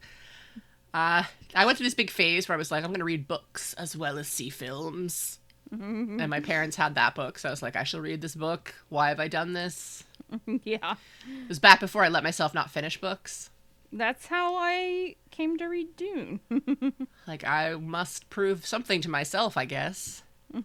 Uh, 0.93 1.23
I 1.55 1.65
went 1.65 1.77
through 1.77 1.85
this 1.87 1.93
big 1.93 2.09
phase 2.09 2.47
where 2.47 2.55
I 2.55 2.57
was 2.57 2.71
like, 2.71 2.83
I'm 2.83 2.89
going 2.89 2.99
to 2.99 3.05
read 3.05 3.27
books 3.27 3.73
as 3.73 3.95
well 3.97 4.17
as 4.17 4.27
see 4.27 4.49
films. 4.49 5.39
Mm-hmm. 5.73 6.19
And 6.19 6.29
my 6.29 6.39
parents 6.39 6.75
had 6.75 6.95
that 6.95 7.13
book, 7.15 7.37
so 7.37 7.47
I 7.49 7.51
was 7.51 7.61
like, 7.61 7.75
I 7.75 7.83
shall 7.83 7.99
read 8.01 8.21
this 8.21 8.33
book. 8.35 8.73
Why 8.89 9.09
have 9.09 9.19
I 9.19 9.27
done 9.27 9.53
this? 9.53 10.03
yeah, 10.63 10.95
It 11.27 11.47
was 11.47 11.59
back 11.59 11.79
before 11.79 12.03
I 12.03 12.09
let 12.09 12.23
myself 12.23 12.53
not 12.53 12.71
finish 12.71 12.99
books. 12.99 13.49
That's 13.91 14.27
how 14.27 14.55
I 14.55 15.15
came 15.31 15.57
to 15.57 15.65
read 15.65 15.95
Dune. 15.95 16.39
Like, 17.27 17.45
I 17.45 17.75
must 17.75 18.27
prove 18.31 18.65
something 18.65 19.01
to 19.01 19.09
myself, 19.09 19.55
I 19.55 19.65
guess. 19.65 20.23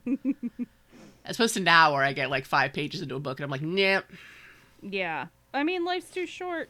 as 1.25 1.37
opposed 1.37 1.55
to 1.55 1.61
now 1.61 1.93
where 1.93 2.03
I 2.03 2.12
get 2.12 2.31
like 2.31 2.45
five 2.45 2.72
pages 2.72 3.03
into 3.03 3.16
a 3.16 3.20
book 3.20 3.39
and 3.39 3.45
I'm 3.45 3.51
like, 3.51 3.62
nah. 3.62 4.03
yeah, 4.83 5.27
I 5.53 5.62
mean, 5.62 5.85
life's 5.85 6.11
too 6.11 6.27
short. 6.27 6.68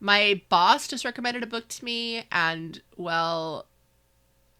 My 0.00 0.40
boss 0.48 0.88
just 0.88 1.04
recommended 1.04 1.42
a 1.42 1.46
book 1.46 1.68
to 1.68 1.84
me, 1.84 2.24
and 2.32 2.80
well, 2.96 3.66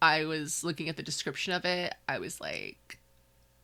I 0.02 0.26
was 0.26 0.62
looking 0.64 0.90
at 0.90 0.96
the 0.96 1.02
description 1.02 1.54
of 1.54 1.64
it. 1.64 1.94
I 2.06 2.18
was 2.18 2.40
like, 2.42 2.98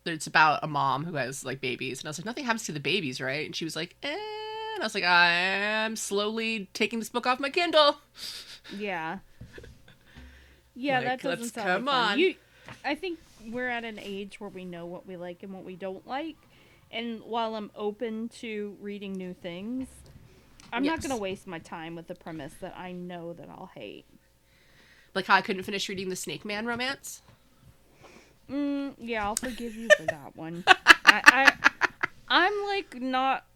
it's 0.07 0.27
about 0.27 0.61
a 0.63 0.69
mom 0.69 1.05
who 1.05 1.17
has 1.17 1.45
like 1.45 1.61
babies, 1.61 2.01
and 2.01 2.07
I 2.07 2.11
was 2.11 2.19
like, 2.19 2.25
nothing 2.25 2.45
happens 2.45 2.65
to 2.65 2.73
the 2.73 2.81
babies, 2.81 3.21
right? 3.21 3.45
And 3.45 3.55
she 3.55 3.65
was 3.65 3.77
like, 3.77 3.95
eh. 4.03 4.17
And 4.77 4.83
I 4.83 4.87
was 4.87 4.95
like, 4.95 5.05
I'm 5.05 5.97
slowly 5.97 6.69
taking 6.75 6.99
this 6.99 7.09
book 7.09 7.27
off 7.27 7.41
my 7.41 7.49
Kindle. 7.51 7.97
Yeah. 8.77 9.19
Yeah, 10.79 10.99
Like, 10.99 11.07
that 11.07 11.23
doesn't 11.23 11.41
let's 11.41 11.55
sound 11.55 11.67
come 11.67 11.85
like 11.87 11.95
fun. 11.95 12.13
on. 12.13 12.19
You, 12.19 12.35
I 12.85 12.95
think 12.95 13.19
we're 13.51 13.71
at 13.71 13.83
an 13.85 13.99
age 13.99 14.39
where 14.39 14.51
we 14.51 14.67
know 14.67 14.85
what 14.85 15.07
we 15.07 15.17
like 15.17 15.43
and 15.43 15.55
what 15.55 15.65
we 15.65 15.75
don't 15.75 16.07
like. 16.07 16.37
And 16.91 17.23
while 17.23 17.55
I'm 17.55 17.71
open 17.75 18.29
to 18.41 18.77
reading 18.83 19.15
new 19.15 19.33
things, 19.33 19.89
I'm 20.75 20.83
not 20.85 21.01
going 21.01 21.13
to 21.13 21.17
waste 21.17 21.47
my 21.47 21.59
time 21.61 21.95
with 21.97 22.09
the 22.09 22.15
premise 22.15 22.53
that 22.61 22.77
I 22.77 22.93
know 22.93 23.33
that 23.33 23.49
I'll 23.49 23.71
hate. 23.75 24.05
Like 25.15 25.25
how 25.25 25.37
I 25.37 25.41
couldn't 25.41 25.63
finish 25.63 25.89
reading 25.89 26.11
the 26.11 26.17
Snake 26.17 26.45
Man 26.45 26.67
romance. 26.67 27.23
Mm, 28.51 28.97
yeah, 28.99 29.25
I'll 29.25 29.37
forgive 29.37 29.75
you 29.75 29.89
for 29.97 30.03
that 30.05 30.37
one. 30.37 30.63
I, 31.07 31.23
I, 31.25 31.71
I'm 32.29 32.53
like 32.67 33.01
not. 33.01 33.47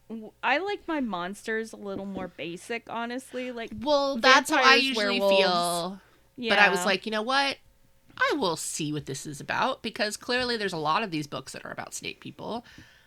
I 0.42 0.58
like 0.58 0.86
my 0.88 1.00
monsters 1.00 1.72
a 1.72 1.76
little 1.76 2.06
more 2.06 2.28
basic, 2.28 2.84
honestly. 2.90 3.52
Like, 3.52 3.70
Well, 3.80 4.16
that's 4.16 4.50
how 4.50 4.62
I 4.62 4.74
usually 4.76 5.20
werewolves. 5.20 5.36
feel. 5.38 6.00
yeah, 6.36 6.50
But 6.50 6.58
I 6.58 6.68
was 6.70 6.84
like, 6.84 7.06
you 7.06 7.12
know 7.12 7.22
what? 7.22 7.56
I 8.16 8.34
will 8.36 8.56
see 8.56 8.92
what 8.92 9.06
this 9.06 9.24
is 9.24 9.40
about 9.40 9.82
because 9.82 10.16
clearly 10.16 10.56
there's 10.56 10.72
a 10.72 10.78
lot 10.78 11.02
of 11.02 11.10
these 11.10 11.26
books 11.26 11.52
that 11.52 11.64
are 11.64 11.70
about 11.72 11.94
snake 11.94 12.20
people. 12.20 12.64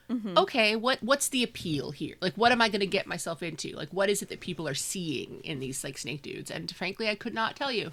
Mm-hmm. 0.09 0.37
Okay, 0.37 0.75
what 0.75 1.01
what's 1.03 1.29
the 1.29 1.43
appeal 1.43 1.91
here? 1.91 2.15
Like 2.21 2.33
what 2.33 2.51
am 2.51 2.61
I 2.61 2.67
going 2.69 2.79
to 2.81 2.87
get 2.87 3.05
myself 3.07 3.43
into? 3.43 3.69
Like 3.75 3.89
what 3.93 4.09
is 4.09 4.21
it 4.21 4.29
that 4.29 4.39
people 4.39 4.67
are 4.67 4.73
seeing 4.73 5.39
in 5.43 5.59
these 5.59 5.83
like 5.83 5.97
snake 5.97 6.21
dudes? 6.23 6.49
And 6.51 6.73
frankly, 6.75 7.07
I 7.09 7.15
could 7.15 7.33
not 7.33 7.55
tell 7.55 7.71
you 7.71 7.91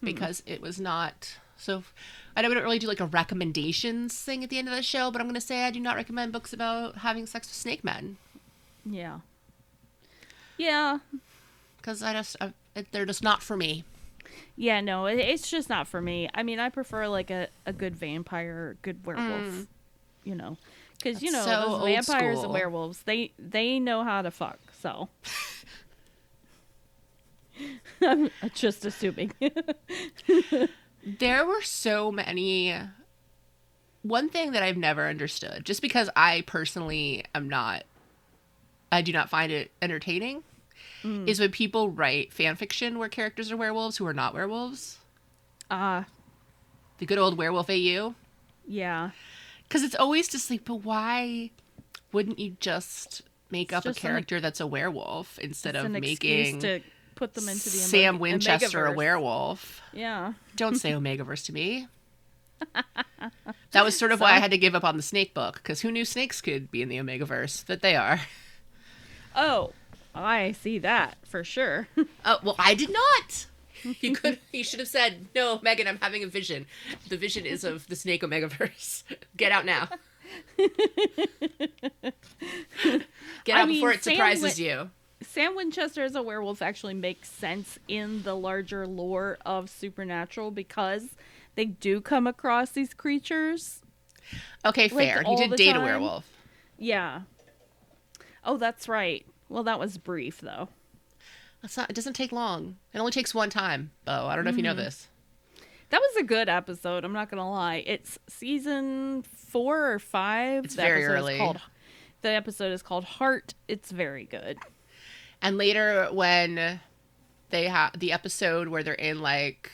Hmm. 0.00 0.06
because 0.06 0.42
it 0.46 0.60
was 0.62 0.80
not 0.80 1.36
so 1.56 1.84
I 2.36 2.42
don't 2.42 2.52
really 2.52 2.78
do 2.78 2.86
like 2.86 3.00
a 3.00 3.06
recommendations 3.06 4.18
thing 4.18 4.42
at 4.42 4.50
the 4.50 4.58
end 4.58 4.68
of 4.68 4.74
the 4.74 4.82
show, 4.82 5.10
but 5.10 5.20
I'm 5.20 5.26
going 5.26 5.34
to 5.34 5.40
say 5.40 5.64
I 5.64 5.70
do 5.70 5.80
not 5.80 5.96
recommend 5.96 6.32
books 6.32 6.52
about 6.52 6.98
having 6.98 7.26
sex 7.26 7.48
with 7.48 7.54
snake 7.54 7.84
men. 7.84 8.16
yeah, 8.84 9.20
yeah. 10.58 10.98
because 11.76 12.02
I 12.02 12.12
just 12.12 12.36
I, 12.40 12.52
they're 12.90 13.06
just 13.06 13.22
not 13.22 13.42
for 13.42 13.56
me. 13.56 13.84
Yeah, 14.56 14.80
no, 14.80 15.06
it, 15.06 15.18
it's 15.18 15.50
just 15.50 15.68
not 15.68 15.86
for 15.86 16.00
me. 16.00 16.28
I 16.34 16.42
mean, 16.42 16.58
I 16.58 16.68
prefer 16.68 17.06
like 17.08 17.30
a, 17.30 17.48
a 17.66 17.72
good 17.72 17.96
vampire, 17.96 18.76
good 18.82 19.04
werewolf. 19.06 19.28
Mm. 19.28 19.66
You 20.24 20.34
know, 20.34 20.56
because 20.96 21.22
you 21.22 21.30
know 21.30 21.44
so 21.44 21.78
those 21.78 21.84
vampires 21.84 22.38
school. 22.38 22.44
and 22.44 22.52
werewolves, 22.52 23.02
they 23.02 23.32
they 23.38 23.78
know 23.78 24.02
how 24.02 24.22
to 24.22 24.30
fuck. 24.30 24.58
So. 24.80 25.08
I'm 28.02 28.30
just 28.54 28.84
assuming. 28.84 29.32
There 31.04 31.44
were 31.46 31.62
so 31.62 32.10
many. 32.10 32.74
One 34.02 34.28
thing 34.28 34.52
that 34.52 34.62
I've 34.62 34.76
never 34.76 35.08
understood, 35.08 35.64
just 35.64 35.80
because 35.80 36.10
I 36.14 36.42
personally 36.46 37.24
am 37.34 37.48
not, 37.48 37.84
I 38.92 39.00
do 39.02 39.12
not 39.12 39.30
find 39.30 39.50
it 39.50 39.70
entertaining, 39.80 40.42
is 41.04 41.38
when 41.40 41.50
people 41.50 41.90
write 41.90 42.32
fan 42.32 42.56
fiction 42.56 42.98
where 42.98 43.08
characters 43.10 43.50
are 43.52 43.56
werewolves 43.56 43.96
who 43.98 44.06
are 44.06 44.14
not 44.14 44.32
werewolves. 44.34 44.98
Ah, 45.70 46.06
The 46.98 47.06
good 47.06 47.18
old 47.18 47.36
werewolf 47.38 47.68
AU. 47.70 48.14
yeah. 48.66 49.10
Because 49.68 49.82
it's 49.82 49.94
always 49.94 50.28
just 50.28 50.50
like, 50.50 50.64
but 50.64 50.76
why 50.76 51.50
wouldn't 52.12 52.38
you 52.38 52.56
just 52.60 53.22
make 53.50 53.68
It's 53.72 53.78
up 53.78 53.84
a 53.84 53.88
just 53.88 53.98
an- 53.98 54.02
character 54.10 54.40
that's 54.40 54.60
a 54.60 54.66
werewolf 54.66 55.38
instead 55.38 55.76
of 55.76 55.90
making 55.90 56.58
to 56.60 56.80
put 57.14 57.34
them 57.34 57.48
into 57.48 57.64
the 57.64 57.70
Sam 57.70 58.16
Omega- 58.16 58.22
Winchester 58.22 58.86
a 58.86 58.92
werewolf? 58.92 59.80
Yeah. 59.92 60.34
Don't 60.56 60.76
say 60.76 60.92
Omegaverse 60.92 61.44
to 61.46 61.52
me. 61.52 61.86
That 63.72 63.84
was 63.84 63.98
sort 63.98 64.12
of 64.12 64.20
why 64.20 64.30
I 64.32 64.38
had 64.38 64.50
to 64.52 64.58
give 64.58 64.74
up 64.76 64.84
on 64.84 64.96
the 64.96 65.02
snake 65.02 65.34
book 65.34 65.54
because 65.56 65.80
who 65.80 65.90
knew 65.90 66.04
snakes 66.04 66.40
could 66.40 66.70
be 66.70 66.80
in 66.82 66.88
the 66.88 66.96
Omegaverse? 66.98 67.64
That 67.66 67.82
they 67.82 67.96
are. 67.96 68.20
Oh, 69.34 69.72
I 70.14 70.52
see 70.52 70.78
that 70.78 71.16
for 71.26 71.42
sure. 71.42 71.88
Oh 72.24 72.38
well, 72.44 72.54
I 72.58 72.74
did 72.74 72.90
not. 72.92 73.46
You 74.00 74.12
could. 74.14 74.38
You 74.52 74.62
should 74.62 74.78
have 74.78 74.88
said 74.88 75.26
no, 75.34 75.58
Megan. 75.62 75.88
I'm 75.88 75.98
having 76.00 76.22
a 76.22 76.26
vision. 76.28 76.66
The 77.08 77.16
vision 77.16 77.44
is 77.44 77.64
of 77.64 77.86
the 77.88 77.96
snake 77.96 78.22
Omegaverse. 78.22 79.02
Get 79.36 79.50
out 79.50 79.66
now. 79.66 79.88
Get 83.44 83.56
I 83.56 83.60
out 83.62 83.68
mean, 83.68 83.76
before 83.78 83.92
it 83.92 84.04
Sam 84.04 84.14
surprises 84.14 84.58
Win- 84.58 84.66
you. 84.66 84.90
Sam 85.26 85.56
Winchester 85.56 86.02
as 86.02 86.14
a 86.14 86.22
werewolf 86.22 86.62
actually 86.62 86.94
makes 86.94 87.30
sense 87.30 87.78
in 87.88 88.22
the 88.22 88.34
larger 88.34 88.86
lore 88.86 89.38
of 89.44 89.68
Supernatural 89.70 90.50
because 90.50 91.16
they 91.54 91.64
do 91.66 92.00
come 92.00 92.26
across 92.26 92.70
these 92.70 92.94
creatures. 92.94 93.82
Okay, 94.64 94.88
Like, 94.88 94.92
fair. 94.92 95.22
he 95.24 95.36
did 95.36 95.56
date 95.56 95.76
a 95.76 95.80
werewolf. 95.80 96.24
Yeah. 96.78 97.22
Oh, 98.44 98.56
that's 98.56 98.88
right. 98.88 99.24
Well, 99.48 99.62
that 99.64 99.78
was 99.78 99.98
brief 99.98 100.40
though. 100.40 100.68
That's 101.62 101.76
not. 101.76 101.88
It 101.90 101.94
doesn't 101.96 102.12
take 102.14 102.32
long. 102.32 102.76
It 102.92 102.98
only 102.98 103.12
takes 103.12 103.34
one 103.34 103.48
time. 103.50 103.90
Bo, 104.04 104.26
I 104.26 104.34
don't 104.36 104.44
know 104.44 104.50
if 104.50 104.56
you 104.56 104.62
Mm-hmm. 104.62 104.76
know 104.76 104.82
this. 104.84 105.08
That 105.90 106.00
was 106.00 106.16
a 106.18 106.22
good 106.24 106.48
episode. 106.48 107.04
I'm 107.04 107.12
not 107.12 107.30
gonna 107.30 107.48
lie. 107.48 107.82
It's 107.86 108.18
season 108.28 109.22
four 109.22 109.92
or 109.92 109.98
five. 109.98 110.64
It's 110.64 110.74
The 110.74 110.82
very 110.82 111.04
early. 111.04 111.38
Called, 111.38 111.60
the 112.22 112.30
episode 112.30 112.72
is 112.72 112.82
called 112.82 113.04
Heart. 113.04 113.54
It's 113.68 113.90
very 113.92 114.24
good. 114.24 114.58
And 115.44 115.56
later, 115.58 116.08
when 116.10 116.80
they 117.50 117.68
have 117.68 117.98
the 117.98 118.10
episode 118.12 118.66
where 118.68 118.82
they're 118.82 118.94
in 118.94 119.20
like 119.20 119.70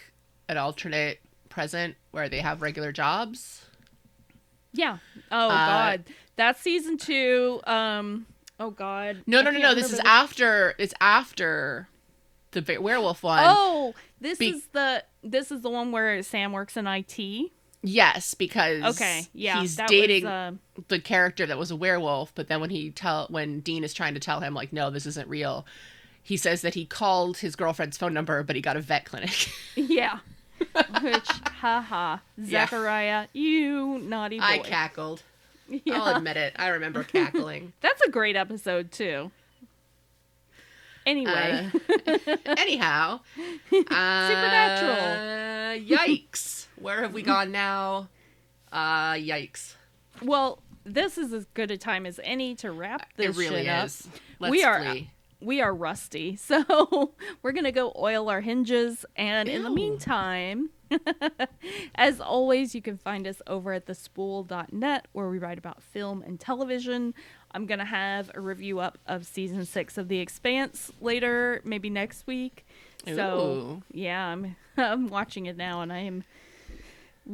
an 0.49 0.59
alternate 0.59 1.21
present 1.49 1.95
where 2.11 2.29
they 2.29 2.41
have 2.41 2.61
regular 2.61 2.93
jobs. 2.93 3.65
Yeah. 4.73 4.99
Oh 5.31 5.49
Uh, 5.49 5.49
God, 5.49 6.05
that's 6.37 6.61
season 6.61 6.99
two. 6.99 7.61
Um. 7.67 8.27
Oh 8.59 8.71
God. 8.71 9.23
No, 9.27 9.41
no, 9.43 9.51
no, 9.51 9.59
no. 9.59 9.75
This 9.75 9.93
is 9.93 10.01
after. 10.05 10.75
It's 10.79 10.95
after 11.01 11.89
the 12.51 12.79
werewolf 12.79 13.23
one. 13.23 13.43
Oh, 13.45 13.95
this 14.21 14.39
Be- 14.39 14.51
is 14.51 14.67
the 14.73 15.05
this 15.23 15.51
is 15.51 15.63
the 15.63 15.71
one 15.71 15.93
where 15.93 16.23
Sam 16.23 16.53
works 16.53 16.77
in 16.77 16.87
IT. 16.87 17.51
Yes, 17.83 18.35
because 18.35 18.97
Okay, 18.97 19.27
yeah, 19.33 19.61
he's 19.61 19.77
dating 19.89 20.25
Was, 20.25 20.31
uh, 20.31 20.53
the 20.89 21.01
character 21.01 21.47
that 21.47 21.57
was 21.59 21.71
a 21.71 21.77
werewolf. 21.77 22.35
But 22.35 22.49
then 22.49 22.61
when 22.61 22.71
he 22.71 22.91
tell 22.91 23.27
when 23.31 23.61
Dean 23.61 23.85
is 23.85 23.95
trying 23.95 24.15
to 24.15 24.21
tell 24.21 24.41
him 24.41 24.53
like, 24.53 24.73
no, 24.73 24.91
this 24.91 25.07
isn't 25.07 25.29
real. 25.29 25.65
He 26.23 26.37
says 26.37 26.61
that 26.61 26.75
he 26.75 26.85
called 26.85 27.39
his 27.39 27.57
girlfriend's 27.57 27.97
phone 27.97 28.13
number, 28.13 28.43
but 28.43 28.55
he 28.55 28.61
got 28.63 28.77
a 28.77 28.81
vet 28.81 29.07
clinic. 29.07 29.49
yeah. 29.75 30.19
Which, 31.01 31.27
haha, 31.47 32.19
Yeah. 32.37 32.67
Zachariah, 32.67 33.29
you 33.33 33.99
naughty 33.99 34.39
boy. 34.39 34.45
I 34.45 34.59
cackled. 34.59 35.23
Yeah. 35.67 35.95
I'll 36.03 36.17
admit 36.17 36.37
it. 36.37 36.53
I 36.57 36.69
remember 36.69 37.03
cackling. 37.03 37.73
That's 37.81 38.03
a 38.03 38.11
great 38.11 38.37
episode 38.37 38.93
too. 38.93 39.31
Anyway, 41.07 41.71
Uh, 42.07 42.19
anyhow, 42.59 43.21
Supernatural. 43.71 44.93
Uh, 44.93 45.79
yikes! 45.79 46.60
Where 46.81 47.03
have 47.03 47.13
we 47.15 47.23
gone 47.23 47.53
now? 47.53 48.09
Uh, 48.73 49.13
yikes! 49.15 49.75
well, 50.23 50.63
this 50.85 51.19
is 51.19 51.33
as 51.33 51.45
good 51.55 51.71
a 51.71 51.77
time 51.77 52.07
as 52.07 52.19
any 52.25 52.55
to 52.57 52.71
wrap 52.73 53.07
this 53.17 53.37
it 53.37 53.39
really 53.39 53.63
shit 53.65 53.69
up. 53.69 53.91
Let's 54.39 54.51
We 54.51 54.65
are- 54.65 54.83
flee. 54.83 55.11
we 55.41 55.61
are 55.61 55.75
rusty, 55.75 56.37
so 56.51 57.15
we're 57.43 57.53
gonna 57.53 57.73
go 57.73 57.93
oil 57.97 58.29
our 58.31 58.41
hinges. 58.41 59.05
And 59.17 59.49
in 59.49 59.63
the 59.63 59.71
meantime, 59.71 60.71
as 61.95 62.21
always, 62.21 62.75
you 62.75 62.83
can 62.83 62.97
find 62.97 63.27
us 63.27 63.41
over 63.47 63.73
at 63.73 63.87
thespool.net 63.87 65.07
where 65.13 65.29
we 65.29 65.39
write 65.39 65.59
about 65.59 65.83
film 65.83 66.23
and 66.23 66.39
television. 66.41 67.15
I'm 67.53 67.67
gonna 67.67 67.85
have 67.85 68.31
a 68.35 68.41
review 68.41 68.79
up 68.79 68.99
of 69.07 69.27
season 69.27 69.65
six 69.67 69.99
of 69.99 70.09
The 70.09 70.19
Expanse 70.21 70.91
later, 71.01 71.61
maybe 71.65 71.91
next 71.91 72.27
week. 72.27 72.65
So 73.07 73.83
yeah, 73.93 74.27
I'm 74.29 74.57
I'm 74.77 75.09
watching 75.09 75.47
it 75.47 75.57
now, 75.57 75.81
and 75.83 75.93
I 75.93 75.99
am 76.01 76.25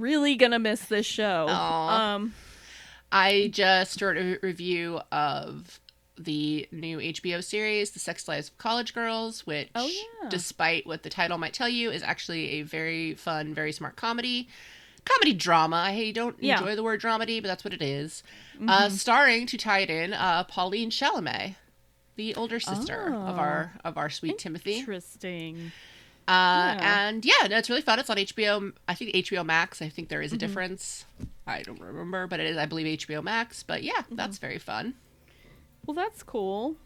really 0.01 0.37
gonna 0.37 0.59
miss 0.59 0.81
this 0.87 1.07
show. 1.07 1.47
Aw. 1.49 2.15
Um, 2.15 2.35
I 3.13 3.49
just 3.53 4.01
wrote 4.03 4.17
a 4.17 4.39
review 4.43 5.01
of 5.13 5.81
the 6.19 6.67
new 6.73 6.99
HBO 6.99 7.43
series, 7.43 7.91
The 7.91 7.99
Sex 7.99 8.27
Lives 8.27 8.49
of 8.49 8.59
College 8.59 8.95
Girls, 8.95 9.47
which, 9.47 9.69
Oh, 9.75 9.87
yeah. 9.87 10.29
despite 10.31 10.87
what 10.87 11.03
the 11.03 11.11
title 11.11 11.37
might 11.39 11.53
tell 11.53 11.69
you, 11.69 11.91
is 11.91 12.03
actually 12.03 12.53
a 12.53 12.63
very 12.63 13.15
fun, 13.15 13.53
very 13.55 13.71
smart 13.73 13.97
comedy. 13.97 14.49
Comedy 15.05 15.35
drama. 15.35 15.77
I 15.77 16.11
don't 16.13 16.37
Yeah. 16.43 16.59
enjoy 16.59 16.75
the 16.75 16.83
word 16.83 17.01
dramedy, 17.01 17.41
but 17.41 17.49
that's 17.49 17.65
what 17.65 17.75
it 17.75 17.83
is. 17.83 18.23
Mm-hmm. 18.57 18.69
Uh, 18.69 18.89
starring, 18.89 19.47
to 19.47 19.57
tie 19.59 19.81
it 19.81 19.91
in, 19.91 20.15
uh, 20.15 20.45
Pauline 20.45 20.91
Chalamet, 20.91 21.55
the 22.17 22.35
older 22.35 22.59
sister 22.59 23.09
of 23.15 23.37
Oh. 23.37 23.41
our 23.41 23.73
of 23.85 23.99
our 23.99 24.09
sweet 24.11 24.39
Timothée. 24.39 24.79
interesting. 24.79 25.71
Uh, 26.29 26.75
Yeah. 26.79 27.07
And 27.09 27.25
yeah, 27.25 27.47
no, 27.49 27.57
it's 27.59 27.69
really 27.71 27.83
fun. 27.83 27.99
It's 27.99 28.11
on 28.11 28.17
HBO. 28.17 28.73
I 28.89 28.95
think 28.95 29.15
HBO 29.15 29.45
Max. 29.45 29.81
I 29.81 29.89
think 29.89 30.09
there 30.09 30.23
is 30.23 30.33
a 30.33 30.37
Mm-hmm. 30.37 30.47
difference. 30.47 31.05
I 31.47 31.63
don't 31.63 31.81
remember, 31.81 32.27
but 32.27 32.41
it 32.41 32.47
is, 32.47 32.57
I 32.57 32.67
believe, 32.67 32.99
HBO 33.01 33.23
Max. 33.23 33.63
But 33.63 33.83
yeah, 33.83 33.93
Mm-hmm. 34.03 34.17
that's 34.17 34.39
very 34.39 34.59
fun. 34.59 34.95
Well, 35.87 35.95
that's 35.95 36.23
cool. 36.23 36.77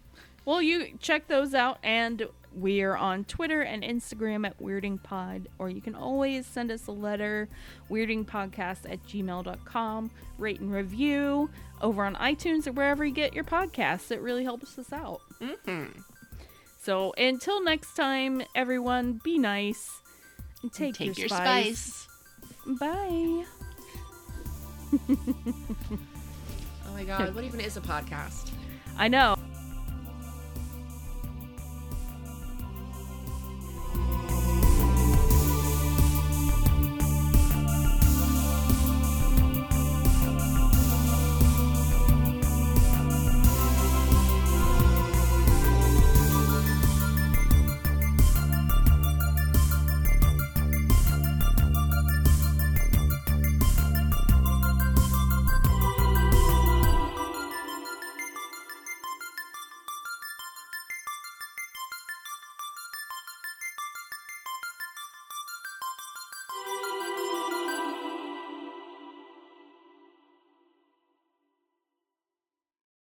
Well, 0.44 0.60
you 0.60 0.96
check 1.00 1.28
those 1.28 1.54
out, 1.54 1.78
and 1.82 2.26
we 2.54 2.82
are 2.82 2.96
on 2.96 3.24
Twitter 3.24 3.62
and 3.62 3.82
Instagram 3.82 4.46
at 4.46 4.58
WeirdingPod, 4.60 5.46
or 5.58 5.70
you 5.70 5.80
can 5.80 5.94
always 5.94 6.46
send 6.46 6.70
us 6.70 6.86
a 6.86 6.92
letter, 6.92 7.48
weirdingpodcast 7.90 8.90
at 8.90 9.02
gmail.com, 9.06 10.10
rate 10.38 10.60
and 10.60 10.72
review 10.72 11.50
over 11.80 12.04
on 12.04 12.14
iTunes 12.16 12.66
or 12.66 12.72
wherever 12.72 13.04
you 13.04 13.12
get 13.14 13.34
your 13.34 13.44
podcasts. 13.44 14.10
It 14.10 14.20
really 14.20 14.44
helps 14.44 14.78
us 14.78 14.92
out. 14.92 15.20
hmm 15.40 15.84
So 16.82 17.12
until 17.18 17.62
next 17.62 17.94
time, 17.94 18.42
everyone, 18.54 19.20
be 19.22 19.38
nice 19.38 20.00
and 20.62 20.72
take, 20.72 20.94
Take 20.94 21.18
your, 21.18 21.28
your 21.28 21.28
spice. 21.28 22.06
spice. 22.66 22.78
Bye. 22.78 23.44
Oh 26.90 26.92
my 26.94 27.04
god, 27.04 27.34
what 27.36 27.44
even 27.44 27.60
is 27.60 27.76
a 27.76 27.80
podcast? 27.80 28.50
I 28.98 29.06
know. 29.06 29.36